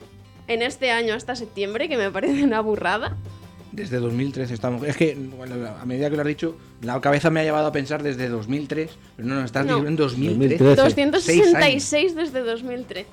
en 0.50 0.62
este 0.62 0.92
año 0.92 1.14
hasta 1.14 1.36
septiembre, 1.36 1.88
que 1.88 1.96
me 1.98 2.12
parece 2.12 2.44
una 2.44 2.60
burrada. 2.62 3.16
Desde 3.72 3.98
2003 4.00 4.52
estamos. 4.52 4.84
Es 4.84 4.98
que 4.98 5.16
bueno, 5.16 5.56
a 5.80 5.86
medida 5.86 6.10
que 6.10 6.16
lo 6.16 6.22
has 6.22 6.28
dicho, 6.28 6.58
la 6.82 7.00
cabeza 7.00 7.30
me 7.30 7.40
ha 7.40 7.44
llevado 7.44 7.68
a 7.68 7.72
pensar 7.72 8.04
desde 8.04 8.28
2003, 8.28 8.90
pero 9.16 9.28
no, 9.28 9.36
no, 9.36 9.46
estás 9.46 9.66
No. 9.66 9.76
diciendo 9.78 9.90
en 9.90 9.96
2013. 9.96 10.64
2013. 10.76 11.22
Seis 11.26 11.44
266 11.54 12.16
desde 12.16 12.42
2013. 12.42 13.08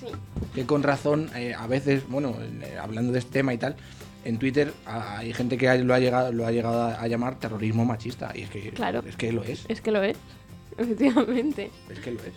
Sí. 0.00 0.06
Que 0.54 0.66
con 0.66 0.82
razón, 0.82 1.30
eh, 1.34 1.54
a 1.58 1.66
veces, 1.66 2.02
bueno, 2.08 2.36
eh, 2.62 2.76
hablando 2.80 3.12
de 3.12 3.18
este 3.20 3.32
tema 3.32 3.54
y 3.54 3.58
tal, 3.58 3.76
en 4.24 4.38
Twitter 4.38 4.72
hay 4.86 5.32
gente 5.32 5.56
que 5.58 5.76
lo 5.78 5.94
ha 5.94 5.98
llegado, 5.98 6.32
lo 6.32 6.46
ha 6.46 6.50
llegado 6.50 6.82
a, 6.98 7.06
llamar 7.08 7.38
terrorismo 7.38 7.84
machista. 7.84 8.32
Y 8.34 8.42
es 8.42 8.50
que, 8.50 8.70
Claro. 8.70 9.02
es 9.06 9.16
que 9.16 9.32
lo 9.32 9.42
es. 9.44 9.64
Es 9.68 9.80
que 9.80 9.90
lo 9.90 10.02
es, 10.02 10.16
efectivamente. 10.78 11.70
Es 11.90 11.98
que 12.00 12.10
lo 12.12 12.20
es. 12.20 12.32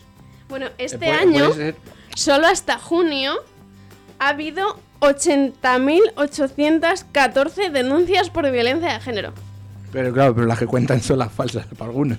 Bueno, 0.49 0.67
este 0.77 0.95
Eh, 0.95 0.99
puede- 0.99 1.11
año, 1.11 1.49
puede 1.49 1.75
solo 2.15 2.47
hasta 2.47 2.77
junio, 2.79 3.33
ha 4.19 4.29
habido 4.29 4.79
80.814 5.01 7.69
denuncias 7.71 8.29
por 8.29 8.49
violencia 8.51 8.93
de 8.93 8.99
género. 8.99 9.33
pero 9.91 10.11
claro, 10.13 10.33
pero 10.35 10.47
las 10.47 10.59
que 10.59 10.65
cuentan 10.67 11.01
son 11.01 11.19
las 11.19 11.31
falsas 11.31 11.65
para 11.67 11.85
algunos. 11.91 12.17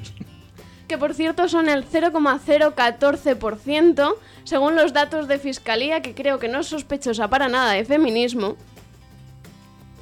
que 0.86 0.96
por 0.98 1.12
cierto 1.14 1.48
son 1.48 1.68
el 1.68 1.84
0,014%, 1.84 4.14
según 4.44 4.74
los 4.76 4.92
datos 4.94 5.28
de 5.28 5.38
Fiscalía, 5.38 6.00
que 6.00 6.14
creo 6.14 6.38
que 6.38 6.48
no 6.48 6.60
es 6.60 6.66
sospechosa 6.68 7.28
para 7.28 7.48
nada 7.48 7.72
de 7.72 7.84
feminismo. 7.84 8.56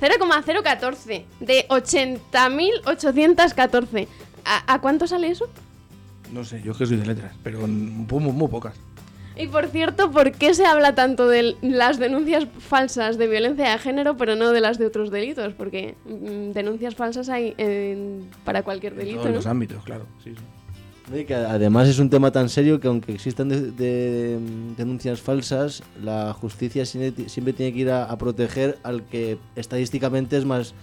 0,014 0.00 1.24
de 1.40 1.66
80.814. 1.68 4.08
¿A, 4.44 4.74
¿A 4.74 4.80
cuánto 4.80 5.06
sale 5.06 5.28
eso? 5.28 5.46
No 6.32 6.44
sé, 6.44 6.60
yo 6.62 6.72
es 6.72 6.78
que 6.78 6.86
soy 6.86 6.96
de 6.96 7.06
letras, 7.06 7.32
pero 7.42 7.60
muy, 7.66 8.20
muy- 8.32 8.48
pocas. 8.48 8.74
Y 9.38 9.48
por 9.48 9.66
cierto, 9.68 10.10
¿por 10.10 10.32
qué 10.32 10.54
se 10.54 10.64
habla 10.64 10.94
tanto 10.94 11.28
de 11.28 11.56
las 11.60 11.98
denuncias 11.98 12.46
falsas 12.58 13.18
de 13.18 13.28
violencia 13.28 13.70
de 13.70 13.78
género, 13.78 14.16
pero 14.16 14.34
no 14.34 14.50
de 14.50 14.62
las 14.62 14.78
de 14.78 14.86
otros 14.86 15.10
delitos? 15.10 15.52
Porque 15.52 15.94
mm, 16.06 16.52
denuncias 16.52 16.94
falsas 16.94 17.28
hay 17.28 17.52
en- 17.58 18.30
para 18.44 18.62
cualquier 18.62 18.94
En 18.94 18.98
delito, 19.00 19.20
todos 19.20 19.34
los 19.34 19.46
ámbitos, 19.46 19.84
claro. 19.84 20.06
Sí, 20.24 20.30
sí. 20.34 20.40
Y 21.14 21.24
que 21.24 21.34
además 21.34 21.86
es 21.88 21.98
un 22.00 22.10
tema 22.10 22.32
tan 22.32 22.48
serio 22.48 22.80
que 22.80 22.88
aunque 22.88 23.12
existan 23.12 23.48
de- 23.48 23.70
de- 23.70 24.38
denuncias 24.76 25.20
falsas, 25.20 25.82
la 26.02 26.32
justicia 26.32 26.84
siempre, 26.84 27.52
tiene 27.52 27.72
que 27.72 27.78
ir 27.78 27.90
a, 27.90 28.04
a 28.06 28.18
proteger 28.18 28.78
al 28.82 29.04
que 29.04 29.38
estadísticamente 29.54 30.36
es 30.36 30.44
más 30.44 30.74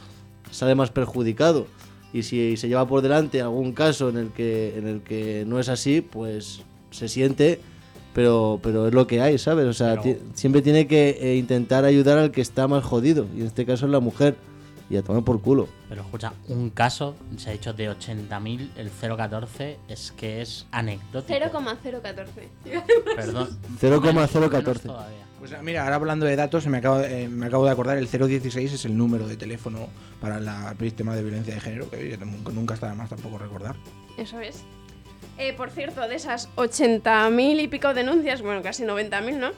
sale 0.51 0.75
más 0.75 0.91
perjudicado. 0.91 1.67
Y 2.13 2.23
si 2.23 2.55
se 2.57 2.67
lleva 2.69 2.88
por 2.88 3.01
delante 3.01 3.41
algún 3.41 3.73
caso 3.73 4.07
en 4.09 4.17
el 4.17 4.29
que 4.29 4.77
en 4.77 4.88
el 4.88 5.01
que 5.01 5.43
no 5.47 5.59
es 5.59 5.67
así, 5.67 5.99
pues 6.01 6.62
se 6.91 7.07
siente, 7.09 7.59
pero 8.13 8.59
pero 8.63 8.88
es 8.88 8.93
lo 8.93 9.07
que 9.07 9.19
hay, 9.19 9.38
¿sabes? 9.39 9.65
O 9.65 9.73
sea, 9.73 9.99
Pero- 10.01 10.19
siempre 10.36 10.62
tiene 10.62 10.88
que 10.88 11.17
eh, 11.19 11.36
intentar 11.38 11.83
ayudar 11.86 12.17
al 12.19 12.31
que 12.31 12.41
está 12.41 12.67
más 12.67 12.83
jodido, 12.83 13.25
y 13.36 13.41
en 13.41 13.47
este 13.47 13.65
caso 13.65 13.88
es 13.88 13.91
la 13.91 13.99
mujer. 13.99 14.36
Y 14.93 14.97
a 14.97 15.01
tomar 15.01 15.23
por 15.23 15.41
culo. 15.41 15.67
Pero 15.89 16.03
escucha, 16.03 16.34
un 16.49 16.69
caso, 16.69 17.15
se 17.38 17.49
ha 17.49 17.53
dicho 17.53 17.73
de 17.73 17.89
80.000, 17.89 18.69
el 18.75 18.91
014 18.91 19.79
es 19.88 20.12
que 20.15 20.39
es 20.43 20.67
anecdótico. 20.71 21.34
0,014. 21.34 22.47
Perdón. 23.15 23.49
0,014. 23.79 24.63
Menos 24.63 24.82
todavía. 24.84 25.25
Pues 25.39 25.51
mira, 25.63 25.84
ahora 25.84 25.95
hablando 25.95 26.27
de 26.27 26.36
datos, 26.36 26.67
me 26.67 26.77
acabo, 26.77 26.99
eh, 26.99 27.27
me 27.27 27.47
acabo 27.47 27.65
de 27.65 27.71
acordar, 27.71 27.97
el 27.97 28.08
016 28.08 28.71
es 28.71 28.86
el 28.86 28.95
número 28.95 29.27
de 29.27 29.36
teléfono 29.36 29.88
para 30.21 30.39
la- 30.39 30.69
el 30.69 30.77
víctima 30.77 31.15
de 31.15 31.23
violencia 31.23 31.56
de 31.56 31.60
género, 31.60 31.89
que 31.89 32.15
nunca- 32.23 32.51
nunca 32.51 32.73
está 32.75 32.89
de 32.89 32.93
más 32.95 33.10
tampoco 33.10 33.39
recordar. 33.39 33.75
Eso 34.19 34.39
es. 34.41 34.63
Eh, 35.39 35.53
por 35.53 35.71
cierto, 35.71 36.08
de 36.08 36.13
esas 36.15 36.49
80.000 36.56 37.60
y 37.60 37.67
pico 37.67 37.95
denuncias, 37.95 38.43
bueno, 38.43 38.62
casi 38.62 38.84
90.000, 38.84 39.39
¿no? 39.39 39.49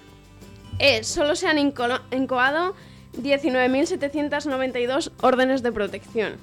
Eh, 0.79 1.03
solo 1.03 1.35
se 1.35 1.47
han 1.47 1.57
inco- 1.57 1.99
incoado 2.11 2.73
19.792 3.17 5.11
órdenes 5.21 5.63
de 5.63 5.71
protección. 5.71 6.37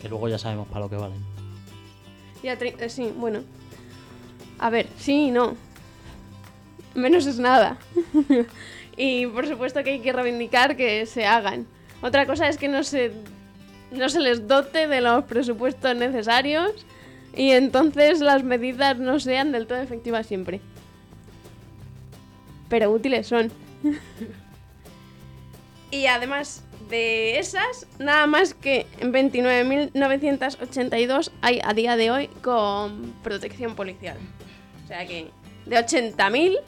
Que 0.00 0.08
luego 0.08 0.28
ya 0.28 0.38
sabemos 0.38 0.68
para 0.68 0.80
lo 0.80 0.90
que 0.90 0.96
valen. 0.96 1.18
Y 2.42 2.48
a 2.48 2.54
eh, 2.54 2.88
sí, 2.88 3.12
bueno. 3.16 3.40
A 4.58 4.70
ver, 4.70 4.86
sí 4.98 5.28
y 5.28 5.30
no. 5.30 5.56
Menos 6.94 7.26
es 7.26 7.38
nada. 7.38 7.78
y 8.96 9.26
por 9.26 9.46
supuesto 9.46 9.82
que 9.82 9.90
hay 9.90 10.00
que 10.00 10.12
reivindicar 10.12 10.76
que 10.76 11.06
se 11.06 11.26
hagan. 11.26 11.66
Otra 12.02 12.26
cosa 12.26 12.48
es 12.48 12.56
que 12.56 12.68
no 12.68 12.82
se, 12.82 13.12
no 13.90 14.08
se 14.08 14.20
les 14.20 14.46
dote 14.46 14.86
de 14.86 15.00
los 15.00 15.24
presupuestos 15.24 15.96
necesarios 15.96 16.86
y 17.34 17.50
entonces 17.50 18.20
las 18.20 18.44
medidas 18.44 18.98
no 18.98 19.20
sean 19.20 19.52
del 19.52 19.66
todo 19.66 19.78
efectivas 19.78 20.26
siempre. 20.26 20.60
Pero 22.68 22.90
útiles 22.90 23.26
son. 23.26 23.50
y 25.90 26.06
además 26.06 26.62
de 26.88 27.38
esas, 27.38 27.86
nada 27.98 28.26
más 28.26 28.54
que 28.54 28.86
29.982 29.00 31.30
hay 31.42 31.60
a 31.64 31.74
día 31.74 31.96
de 31.96 32.10
hoy 32.10 32.28
con 32.42 33.12
protección 33.22 33.74
policial. 33.74 34.16
O 34.84 34.88
sea 34.88 35.06
que 35.06 35.28
de 35.66 35.76
80.000, 35.76 36.58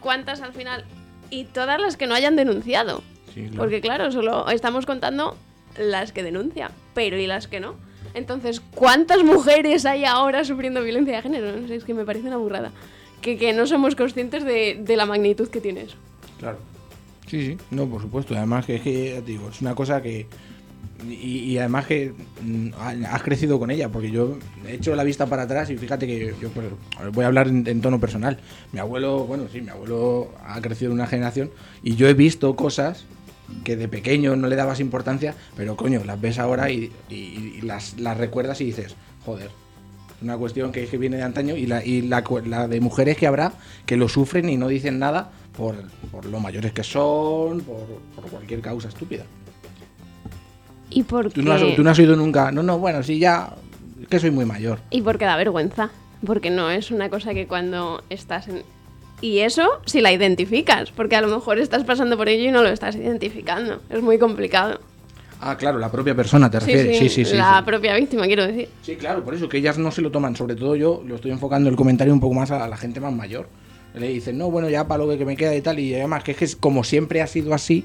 ¿cuántas 0.00 0.40
al 0.40 0.52
final? 0.52 0.84
Y 1.30 1.44
todas 1.44 1.80
las 1.80 1.96
que 1.96 2.06
no 2.06 2.14
hayan 2.14 2.36
denunciado. 2.36 3.02
Sí, 3.34 3.42
claro. 3.42 3.56
Porque 3.56 3.80
claro, 3.80 4.12
solo 4.12 4.48
estamos 4.48 4.86
contando 4.86 5.36
las 5.78 6.12
que 6.12 6.22
denuncian, 6.22 6.70
pero 6.94 7.18
¿y 7.18 7.26
las 7.26 7.46
que 7.46 7.60
no? 7.60 7.74
Entonces, 8.14 8.60
¿cuántas 8.74 9.22
mujeres 9.22 9.84
hay 9.86 10.04
ahora 10.04 10.44
sufriendo 10.44 10.82
violencia 10.82 11.14
de 11.16 11.22
género? 11.22 11.52
No 11.52 11.68
sé, 11.68 11.76
es 11.76 11.84
que 11.84 11.94
me 11.94 12.04
parece 12.04 12.26
una 12.26 12.38
burrada. 12.38 12.72
Que, 13.20 13.38
que 13.38 13.52
no 13.52 13.66
somos 13.66 13.94
conscientes 13.94 14.44
de, 14.44 14.78
de 14.80 14.96
la 14.96 15.06
magnitud 15.06 15.48
que 15.48 15.60
tiene 15.60 15.82
eso. 15.82 15.96
Claro. 16.38 16.58
Sí, 17.30 17.46
sí, 17.46 17.56
no, 17.70 17.86
por 17.86 18.02
supuesto. 18.02 18.34
Además 18.36 18.66
que 18.66 18.76
es 18.76 18.82
que, 18.82 19.22
digo, 19.24 19.48
es 19.50 19.60
una 19.60 19.74
cosa 19.74 20.02
que... 20.02 20.26
Y, 21.08 21.56
además 21.56 21.86
que 21.86 22.12
mm, 22.42 22.68
has 23.08 23.22
crecido 23.22 23.58
con 23.58 23.70
ella, 23.70 23.88
porque 23.88 24.10
yo 24.10 24.36
he 24.66 24.74
hecho 24.74 24.94
la 24.94 25.02
vista 25.04 25.24
para 25.26 25.42
atrás 25.44 25.70
y 25.70 25.78
fíjate 25.78 26.06
que 26.06 26.34
yo 26.42 26.50
pues, 26.50 26.66
voy 27.14 27.24
a 27.24 27.28
hablar 27.28 27.48
en, 27.48 27.66
en 27.66 27.80
tono 27.80 27.98
personal. 27.98 28.38
Mi 28.72 28.80
abuelo, 28.80 29.24
bueno, 29.24 29.44
sí, 29.50 29.62
mi 29.62 29.70
abuelo 29.70 30.30
ha 30.44 30.60
crecido 30.60 30.90
en 30.90 30.96
una 30.98 31.06
generación 31.06 31.50
y 31.82 31.96
yo 31.96 32.06
he 32.06 32.12
visto 32.12 32.54
cosas 32.54 33.06
que 33.64 33.76
de 33.76 33.88
pequeño 33.88 34.36
no 34.36 34.46
le 34.48 34.56
dabas 34.56 34.78
importancia, 34.80 35.34
pero 35.56 35.74
coño, 35.74 36.02
las 36.04 36.20
ves 36.20 36.38
ahora 36.38 36.70
y, 36.70 36.92
y- 37.08 37.60
las, 37.62 37.98
las 37.98 38.18
recuerdas 38.18 38.60
y 38.60 38.64
dices, 38.66 38.94
joder, 39.24 39.50
una 40.22 40.36
cuestión 40.36 40.72
que, 40.72 40.86
que 40.86 40.98
viene 40.98 41.16
de 41.16 41.22
antaño 41.22 41.56
y, 41.56 41.66
la, 41.66 41.84
y 41.84 42.02
la, 42.02 42.22
la 42.46 42.68
de 42.68 42.80
mujeres 42.80 43.16
que 43.16 43.26
habrá 43.26 43.52
que 43.86 43.96
lo 43.96 44.08
sufren 44.08 44.48
y 44.48 44.56
no 44.56 44.68
dicen 44.68 44.98
nada 44.98 45.30
por, 45.56 45.76
por 46.10 46.26
lo 46.26 46.40
mayores 46.40 46.72
que 46.72 46.84
son, 46.84 47.60
por, 47.60 47.86
por 48.14 48.30
cualquier 48.30 48.60
causa 48.60 48.88
estúpida. 48.88 49.24
Y 50.90 51.04
porque, 51.04 51.30
Tú 51.30 51.42
no, 51.42 51.52
has, 51.52 51.62
tú 51.76 51.82
no 51.82 51.90
has 51.90 51.98
oído 51.98 52.16
nunca, 52.16 52.50
no, 52.50 52.62
no, 52.62 52.78
bueno, 52.78 53.02
sí, 53.02 53.18
ya, 53.18 53.54
es 54.02 54.08
que 54.08 54.18
soy 54.18 54.30
muy 54.30 54.44
mayor. 54.44 54.80
y 54.90 55.02
porque 55.02 55.24
da 55.24 55.36
vergüenza. 55.36 55.90
Porque 56.26 56.50
no 56.50 56.68
es 56.68 56.90
una 56.90 57.08
cosa 57.08 57.32
que 57.32 57.46
cuando 57.46 58.02
estás 58.10 58.46
en... 58.48 58.62
Y 59.22 59.38
eso 59.38 59.80
si 59.86 60.02
la 60.02 60.12
identificas, 60.12 60.90
porque 60.90 61.16
a 61.16 61.22
lo 61.22 61.28
mejor 61.28 61.58
estás 61.58 61.84
pasando 61.84 62.18
por 62.18 62.28
ello 62.28 62.46
y 62.46 62.52
no 62.52 62.62
lo 62.62 62.68
estás 62.68 62.94
identificando. 62.94 63.80
Es 63.88 64.02
muy 64.02 64.18
complicado. 64.18 64.80
Ah, 65.40 65.56
claro, 65.56 65.78
la 65.78 65.90
propia 65.90 66.14
persona 66.14 66.50
te 66.50 66.60
refieres. 66.60 66.98
sí, 66.98 67.08
Sí, 67.08 67.24
sí, 67.24 67.30
sí. 67.30 67.36
la 67.36 67.58
sí. 67.58 67.64
propia 67.64 67.94
víctima, 67.96 68.26
quiero 68.26 68.46
decir. 68.46 68.68
Sí, 68.82 68.96
claro, 68.96 69.24
por 69.24 69.34
eso 69.34 69.48
que 69.48 69.56
ellas 69.58 69.78
no 69.78 69.90
se 69.90 70.02
lo 70.02 70.10
toman. 70.10 70.36
Sobre 70.36 70.54
todo 70.54 70.76
yo 70.76 71.02
lo 71.06 71.14
estoy 71.16 71.30
enfocando 71.30 71.70
el 71.70 71.76
comentario 71.76 72.12
un 72.12 72.20
poco 72.20 72.34
más 72.34 72.50
a 72.50 72.68
la 72.68 72.76
gente 72.76 73.00
más 73.00 73.12
mayor. 73.12 73.48
Le 73.94 74.08
dicen, 74.08 74.36
no, 74.38 74.50
bueno, 74.50 74.68
ya 74.68 74.86
para 74.86 75.02
lo 75.04 75.16
que 75.18 75.24
me 75.24 75.36
queda 75.36 75.54
y 75.56 75.62
tal. 75.62 75.78
Y 75.78 75.94
además 75.94 76.22
que 76.24 76.32
es 76.32 76.36
que 76.36 76.44
es 76.44 76.56
como 76.56 76.84
siempre 76.84 77.22
ha 77.22 77.26
sido 77.26 77.54
así, 77.54 77.84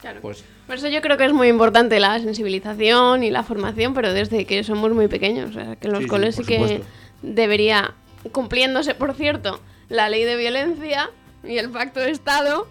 Claro. 0.00 0.20
pues 0.20 0.44
Por 0.66 0.76
eso 0.76 0.88
yo 0.88 1.00
creo 1.00 1.16
que 1.16 1.24
es 1.24 1.32
muy 1.32 1.48
importante 1.48 1.98
la 2.00 2.18
sensibilización 2.18 3.22
y 3.22 3.30
la 3.30 3.42
formación, 3.42 3.94
pero 3.94 4.12
desde 4.12 4.44
que 4.44 4.62
somos 4.64 4.92
muy 4.92 5.08
pequeños. 5.08 5.50
O 5.50 5.52
sea, 5.52 5.76
que 5.76 5.86
en 5.86 5.92
los 5.92 6.02
Sí, 6.02 6.08
coles 6.08 6.34
sí, 6.36 6.44
que 6.44 6.82
debería, 7.22 7.94
cumpliéndose, 8.32 8.94
por 8.94 9.14
cierto, 9.14 9.60
la 9.88 10.08
ley 10.08 10.24
de 10.24 10.36
violencia 10.36 11.10
y 11.46 11.58
el 11.58 11.70
pacto 11.70 12.00
de 12.00 12.10
Estado, 12.10 12.66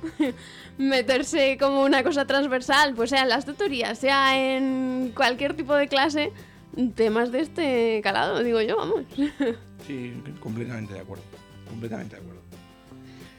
meterse 0.78 1.58
como 1.60 1.84
una 1.84 2.04
cosa 2.04 2.26
transversal, 2.26 2.94
pues 2.96 3.10
sea 3.10 3.24
en 3.24 3.30
las 3.30 3.46
tutorías, 3.46 3.98
sea 4.00 4.56
en 4.56 5.12
cualquier 5.16 5.56
tipo 5.56 5.76
de 5.76 5.88
clase, 5.88 6.32
temas 6.96 7.32
de 7.32 7.42
este 7.42 8.02
calado, 8.04 8.44
digo 8.44 8.62
yo, 8.62 8.78
vamos. 8.78 9.02
sí, 9.88 10.14
completamente 10.40 10.94
de 10.94 11.00
acuerdo. 11.02 11.24
Completamente 11.68 12.16
de 12.16 12.22
acuerdo. 12.22 12.43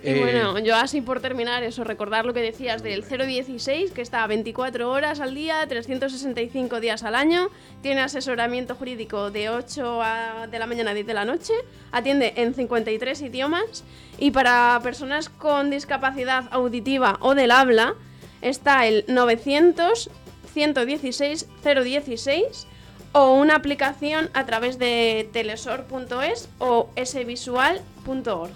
Y 0.04 0.10
Eh, 0.10 0.20
bueno, 0.20 0.58
yo 0.58 0.76
así 0.76 1.00
por 1.00 1.20
terminar 1.20 1.62
eso, 1.62 1.82
recordar 1.82 2.26
lo 2.26 2.34
que 2.34 2.40
decías 2.42 2.82
del 2.82 3.02
016, 3.04 3.90
que 3.92 4.02
está 4.02 4.26
24 4.26 4.90
horas 4.90 5.20
al 5.20 5.34
día, 5.34 5.66
365 5.66 6.78
días 6.80 7.02
al 7.04 7.14
año, 7.14 7.48
tiene 7.82 8.02
asesoramiento 8.02 8.74
jurídico 8.74 9.30
de 9.30 9.48
8 9.48 10.02
a- 10.02 10.46
de 10.46 10.58
la 10.58 10.66
mañana 10.66 10.90
a 10.90 10.94
10 10.94 11.06
de 11.06 11.14
la 11.14 11.24
noche, 11.24 11.54
atiende 11.90 12.34
en 12.36 12.54
53 12.54 13.22
idiomas 13.22 13.82
y 14.18 14.30
para 14.30 14.78
personas 14.82 15.28
con 15.30 15.70
discapacidad 15.70 16.44
auditiva 16.50 17.16
o 17.20 17.34
del 17.34 17.50
habla 17.50 17.94
está 18.42 18.86
el 18.86 19.04
900 19.08 20.10
116 20.52 21.48
016 21.64 22.66
o 23.12 23.34
una 23.34 23.54
aplicación 23.56 24.28
a 24.34 24.44
través 24.44 24.78
de 24.78 25.28
telesor.es 25.32 26.48
o 26.58 26.90
svisual.org. 27.02 28.50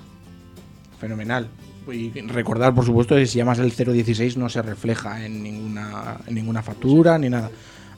Fenomenal. 0.98 1.48
Y 1.90 2.11
recordar, 2.22 2.74
por 2.74 2.84
supuesto, 2.84 3.14
que 3.16 3.26
si 3.26 3.38
llamas 3.38 3.58
el 3.61 3.70
016 3.70 4.37
no 4.37 4.48
se 4.48 4.61
refleja 4.61 5.24
en 5.24 5.42
ninguna, 5.42 6.18
en 6.26 6.34
ninguna 6.34 6.62
factura 6.62 7.16
ni 7.18 7.30
nada. 7.30 7.50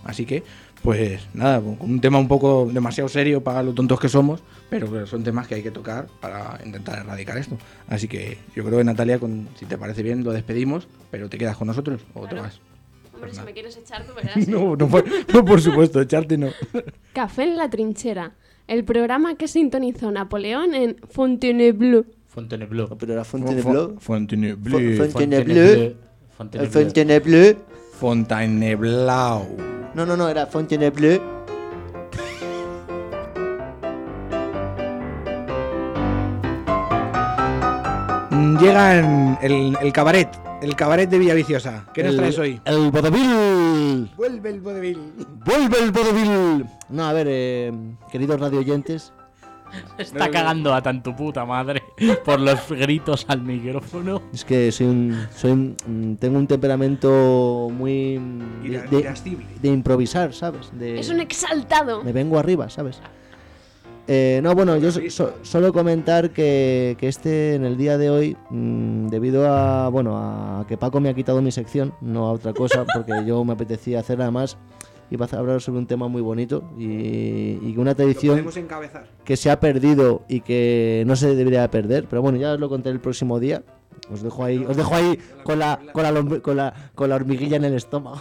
Así 0.05 0.25
que, 0.25 0.45
pues 0.83 1.21
nada, 1.35 1.59
un 1.59 2.01
tema 2.01 2.19
un 2.19 2.29
poco 2.29 2.69
demasiado 2.73 3.09
serio 3.09 3.43
para 3.43 3.63
lo 3.63 3.75
tontos 3.75 3.99
que 3.99 4.09
somos, 4.09 4.43
pero 4.71 5.07
son 5.07 5.25
temas 5.25 5.47
que 5.49 5.57
hay 5.57 5.63
que 5.63 5.71
tocar 5.73 6.07
para 6.21 6.59
intentar 6.65 6.99
erradicar 7.01 7.37
esto. 7.37 7.59
Así 7.89 8.07
que 8.07 8.39
yo 8.55 8.65
creo 8.65 8.79
que 8.79 8.85
Natalia, 8.85 9.19
con, 9.19 9.49
si 9.59 9.67
te 9.67 9.77
parece 9.77 10.03
bien, 10.05 10.23
lo 10.25 10.31
despedimos, 10.33 10.87
pero 11.11 11.29
te 11.29 11.37
quedas 11.37 11.57
con 11.57 11.67
nosotros 11.67 12.01
o 12.15 12.23
te 12.23 12.29
Claro. 12.29 12.43
vas. 12.45 12.61
Hombre, 13.13 13.35
si 13.35 13.41
me 13.43 13.53
quieres 13.53 13.77
echar, 13.77 14.07
tú 14.07 14.15
verás. 14.15 14.37
No, 14.49 14.77
no, 14.77 14.89
por, 14.89 15.05
no, 15.35 15.45
por 15.45 15.61
supuesto, 15.61 16.01
echarte 16.01 16.39
no. 16.39 16.49
Café 17.13 17.43
en 17.43 17.57
la 17.57 17.69
trinchera, 17.69 18.33
el 18.69 18.85
programa 18.85 19.35
que 19.35 19.49
sintonizó 19.49 20.11
Napoleón 20.13 20.75
en 20.75 20.97
Fontainebleau. 21.11 22.07
Fontainebleau. 22.35 22.87
No, 22.89 22.97
pero 22.97 23.13
era 23.15 23.25
Fontainebleau. 23.25 23.99
Fontainebleau. 23.99 24.81
Fon- 24.97 25.11
Fontainebleau. 25.11 25.95
Fontainebleau. 26.37 26.63
El 26.63 27.57
Fontainebleau. 28.01 29.47
No, 29.95 30.07
no, 30.07 30.17
no, 30.17 30.29
era 30.29 30.47
Fontainebleau. 30.47 31.21
Llegan 38.61 39.39
el, 39.43 39.77
el 39.81 39.93
cabaret, 39.93 40.29
el 40.63 40.75
cabaret 40.77 41.09
de 41.09 41.19
Villaviciosa. 41.19 41.87
¿Qué 41.95 42.03
nos 42.05 42.17
traes 42.17 42.39
hoy? 42.39 42.61
El 42.65 42.91
vodevil. 42.91 44.11
Vuelve 44.17 44.51
el 44.51 44.61
vodevil. 44.61 44.99
Vuelve 45.45 45.79
el 45.83 45.91
vodevil. 45.91 46.67
No, 46.91 47.05
a 47.05 47.13
ver, 47.13 47.27
eh, 47.31 47.73
queridos 48.11 48.39
radioyentes, 48.41 49.13
Está 49.99 50.31
cagando 50.31 50.75
a 50.75 50.83
tanto 50.83 51.15
puta 51.15 51.45
madre 51.45 51.83
por 52.25 52.41
los 52.41 52.69
gritos 52.71 53.25
al 53.29 53.43
micrófono. 53.43 54.23
es 54.33 54.45
que 54.45 54.71
soy 54.73 54.87
un, 54.87 55.27
soy 55.35 55.51
un- 55.53 55.77
mm, 55.87 56.15
tengo 56.17 56.39
un 56.39 56.47
temperamento 56.47 57.69
muy 57.73 58.19
mm, 58.19 58.63
de, 58.63 58.83
de- 58.89 59.37
de 59.63 59.69
improvisar, 59.69 60.33
¿sabes? 60.35 60.71
De, 60.73 60.99
Es 60.99 61.09
un 61.11 61.21
exaltado. 61.21 62.03
me 62.03 62.13
vengo 62.13 62.39
arriba, 62.39 62.69
¿sabes? 62.71 63.01
Eh, 64.13 64.41
no, 64.43 64.55
bueno, 64.57 64.77
yo 64.77 64.91
so- 64.91 65.01
so- 65.09 65.35
solo 65.43 65.73
comentar 65.73 66.31
que, 66.31 66.97
que 66.99 67.07
este 67.07 67.55
en 67.55 67.65
el 67.65 67.77
día 67.77 67.97
de 67.97 68.11
hoy, 68.11 68.37
mm, 68.51 69.07
debido 69.09 69.47
a 69.53 69.89
bueno 69.89 70.17
a 70.17 70.65
que 70.67 70.77
Paco 70.77 70.99
me 71.01 71.09
ha 71.11 71.15
quitado 71.15 71.41
mi 71.43 71.53
sección, 71.53 71.93
no 72.01 72.27
a 72.27 72.33
otra 72.33 72.53
cosa, 72.53 72.85
porque 72.93 73.13
yo 73.25 73.45
me 73.45 73.53
apetecía 73.53 74.01
hacer 74.01 74.19
nada 74.19 74.33
más, 74.33 74.57
iba 75.11 75.27
a 75.31 75.37
hablar 75.37 75.61
sobre 75.61 75.79
un 75.79 75.87
tema 75.87 76.09
muy 76.09 76.23
bonito 76.23 76.65
y, 76.79 77.59
y 77.63 77.75
una 77.77 77.95
tradición 77.95 78.47
que 79.25 79.37
se 79.37 79.51
ha 79.51 79.59
perdido 79.61 80.23
y 80.29 80.41
que 80.41 81.05
no 81.07 81.17
se 81.17 81.35
debería 81.35 81.69
perder, 81.71 82.07
pero 82.09 82.23
bueno, 82.23 82.39
ya 82.39 82.53
os 82.53 82.61
lo 82.61 82.69
conté 82.69 82.91
el 82.91 83.01
próximo 83.01 83.41
día. 83.41 83.63
Os 84.13 84.23
dejo 84.23 84.45
ahí, 84.45 84.65
os 84.67 84.77
dejo 84.77 84.95
ahí 84.95 85.19
con 85.45 85.59
la, 85.59 85.79
con 85.93 86.03
la, 86.03 86.41
con 86.41 86.57
la, 86.57 86.75
con 86.95 87.11
la 87.11 87.17
hormiguilla 87.17 87.57
en 87.57 87.65
el 87.65 87.75
estómago. 87.75 88.21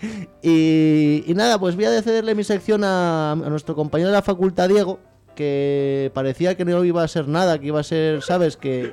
Y, 0.42 1.24
y 1.26 1.34
nada, 1.34 1.58
pues 1.58 1.74
voy 1.74 1.86
a 1.86 2.02
cederle 2.02 2.36
mi 2.36 2.44
sección 2.44 2.84
a, 2.84 3.32
a 3.32 3.50
nuestro 3.50 3.74
compañero 3.74 4.10
de 4.10 4.14
la 4.14 4.22
facultad, 4.22 4.68
Diego, 4.68 5.00
que 5.34 6.12
parecía 6.14 6.56
que 6.56 6.64
no 6.64 6.84
iba 6.84 7.02
a 7.02 7.08
ser 7.08 7.26
nada, 7.26 7.58
que 7.58 7.66
iba 7.66 7.80
a 7.80 7.82
ser, 7.82 8.22
¿sabes? 8.22 8.56
Que 8.56 8.92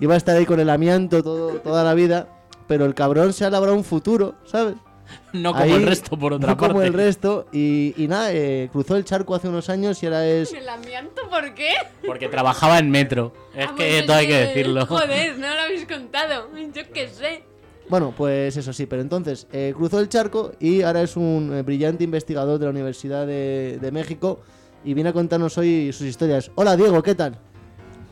iba 0.00 0.14
a 0.14 0.16
estar 0.16 0.36
ahí 0.36 0.44
con 0.44 0.58
el 0.58 0.70
amianto 0.70 1.22
todo, 1.22 1.60
toda 1.60 1.84
la 1.84 1.94
vida, 1.94 2.28
pero 2.66 2.84
el 2.84 2.94
cabrón 2.94 3.32
se 3.32 3.44
ha 3.44 3.50
labrado 3.50 3.76
un 3.76 3.84
futuro, 3.84 4.34
¿sabes? 4.44 4.74
No 5.32 5.52
como 5.52 5.64
Ahí, 5.64 5.72
el 5.72 5.86
resto, 5.86 6.16
por 6.18 6.32
otra 6.32 6.48
no 6.48 6.56
parte. 6.56 6.72
como 6.72 6.82
el 6.84 6.92
resto, 6.92 7.46
y, 7.52 7.92
y 7.96 8.06
nada, 8.08 8.32
eh, 8.32 8.68
cruzó 8.72 8.96
el 8.96 9.04
charco 9.04 9.34
hace 9.34 9.48
unos 9.48 9.68
años 9.68 10.00
y 10.02 10.06
ahora 10.06 10.26
es 10.26 10.52
¿El 10.52 10.68
amianto 10.68 11.28
por 11.28 11.54
qué? 11.54 11.70
Porque 12.06 12.28
trabajaba 12.28 12.78
en 12.78 12.90
metro. 12.90 13.32
Es 13.54 13.66
Ah, 13.68 13.74
que 13.76 14.02
todo 14.06 14.16
hay 14.16 14.26
que 14.28 14.34
decirlo. 14.38 14.86
Joder, 14.86 15.38
no 15.38 15.54
lo 15.54 15.60
habéis 15.62 15.86
contado. 15.86 16.48
Yo 16.74 16.82
qué 16.92 17.08
sé. 17.08 17.42
Bueno, 17.88 18.14
pues 18.16 18.56
eso 18.56 18.72
sí, 18.72 18.86
pero 18.86 19.02
entonces 19.02 19.46
eh, 19.52 19.74
cruzó 19.76 20.00
el 20.00 20.08
charco 20.08 20.52
y 20.58 20.82
ahora 20.82 21.02
es 21.02 21.16
un 21.16 21.52
eh, 21.54 21.62
brillante 21.62 22.02
investigador 22.04 22.58
de 22.58 22.64
la 22.64 22.70
Universidad 22.70 23.26
de, 23.26 23.78
de 23.80 23.92
México 23.92 24.40
y 24.84 24.94
viene 24.94 25.10
a 25.10 25.12
contarnos 25.12 25.58
hoy 25.58 25.92
sus 25.92 26.06
historias. 26.06 26.50
Hola 26.54 26.76
Diego, 26.76 27.02
¿qué 27.02 27.14
tal? 27.14 27.38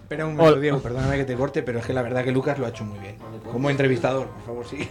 Espera 0.03 0.27
un 0.27 0.37
momento, 0.37 0.61
Diego, 0.61 0.79
perdóname 0.81 1.17
que 1.17 1.25
te 1.25 1.35
corte, 1.37 1.63
pero 1.63 1.79
es 1.79 1.87
que 1.87 1.95
la 1.95 2.03
verdad 2.03 2.23
que 2.23 2.33
Lucas 2.33 2.59
lo 2.59 2.67
ha 2.67 2.69
hecho 2.69 2.85
muy 2.85 2.99
bien. 2.99 3.17
Como 3.51 3.71
entrevistador, 3.71 4.27
por 4.29 4.43
favor, 4.45 4.67
sí. 4.67 4.87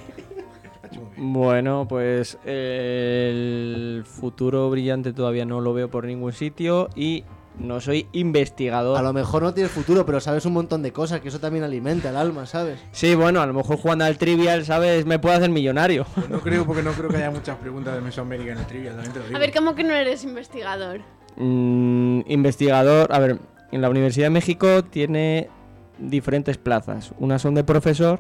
Ha 0.91 0.93
hecho 0.93 1.01
muy 1.01 1.15
bien. 1.15 1.33
Bueno, 1.33 1.85
pues 1.87 2.37
el 2.45 4.03
futuro 4.05 4.69
brillante 4.69 5.13
todavía 5.13 5.45
no 5.45 5.61
lo 5.61 5.73
veo 5.73 5.89
por 5.89 6.05
ningún 6.05 6.33
sitio 6.33 6.89
y 6.95 7.23
no 7.59 7.81
soy 7.81 8.07
investigador. 8.13 8.97
A 8.97 9.01
lo 9.01 9.13
mejor 9.13 9.43
no 9.43 9.53
tienes 9.53 9.71
futuro, 9.71 10.05
pero 10.05 10.19
sabes 10.19 10.45
un 10.45 10.53
montón 10.53 10.81
de 10.83 10.91
cosas, 10.91 11.21
que 11.21 11.29
eso 11.29 11.39
también 11.39 11.63
alimenta 11.63 12.09
el 12.09 12.17
alma, 12.17 12.45
¿sabes? 12.45 12.79
Sí, 12.91 13.15
bueno, 13.15 13.41
a 13.41 13.45
lo 13.45 13.53
mejor 13.53 13.77
jugando 13.77 14.05
al 14.05 14.17
trivial, 14.17 14.65
¿sabes? 14.65 15.05
Me 15.05 15.19
puedo 15.19 15.35
hacer 15.35 15.49
millonario. 15.49 16.05
Pues 16.15 16.29
no 16.29 16.39
creo, 16.39 16.65
porque 16.65 16.83
no 16.83 16.91
creo 16.91 17.09
que 17.09 17.17
haya 17.17 17.31
muchas 17.31 17.57
preguntas 17.57 17.93
de 17.95 18.01
Mesoamérica 18.01 18.53
en 18.53 18.57
el 18.59 18.65
trivia, 18.67 18.91
también 18.91 19.13
te 19.13 19.19
lo 19.19 19.25
digo. 19.25 19.37
A 19.37 19.39
ver, 19.39 19.53
¿cómo 19.53 19.75
que 19.75 19.83
no 19.83 19.93
eres 19.93 20.23
investigador? 20.23 21.01
Mm, 21.37 22.21
investigador, 22.27 23.13
a 23.13 23.19
ver, 23.19 23.39
en 23.71 23.81
la 23.81 23.89
Universidad 23.89 24.27
de 24.27 24.31
México 24.31 24.83
tiene 24.83 25.49
diferentes 25.97 26.57
plazas. 26.57 27.13
Unas 27.19 27.41
son 27.41 27.53
de 27.55 27.63
profesor 27.63 28.19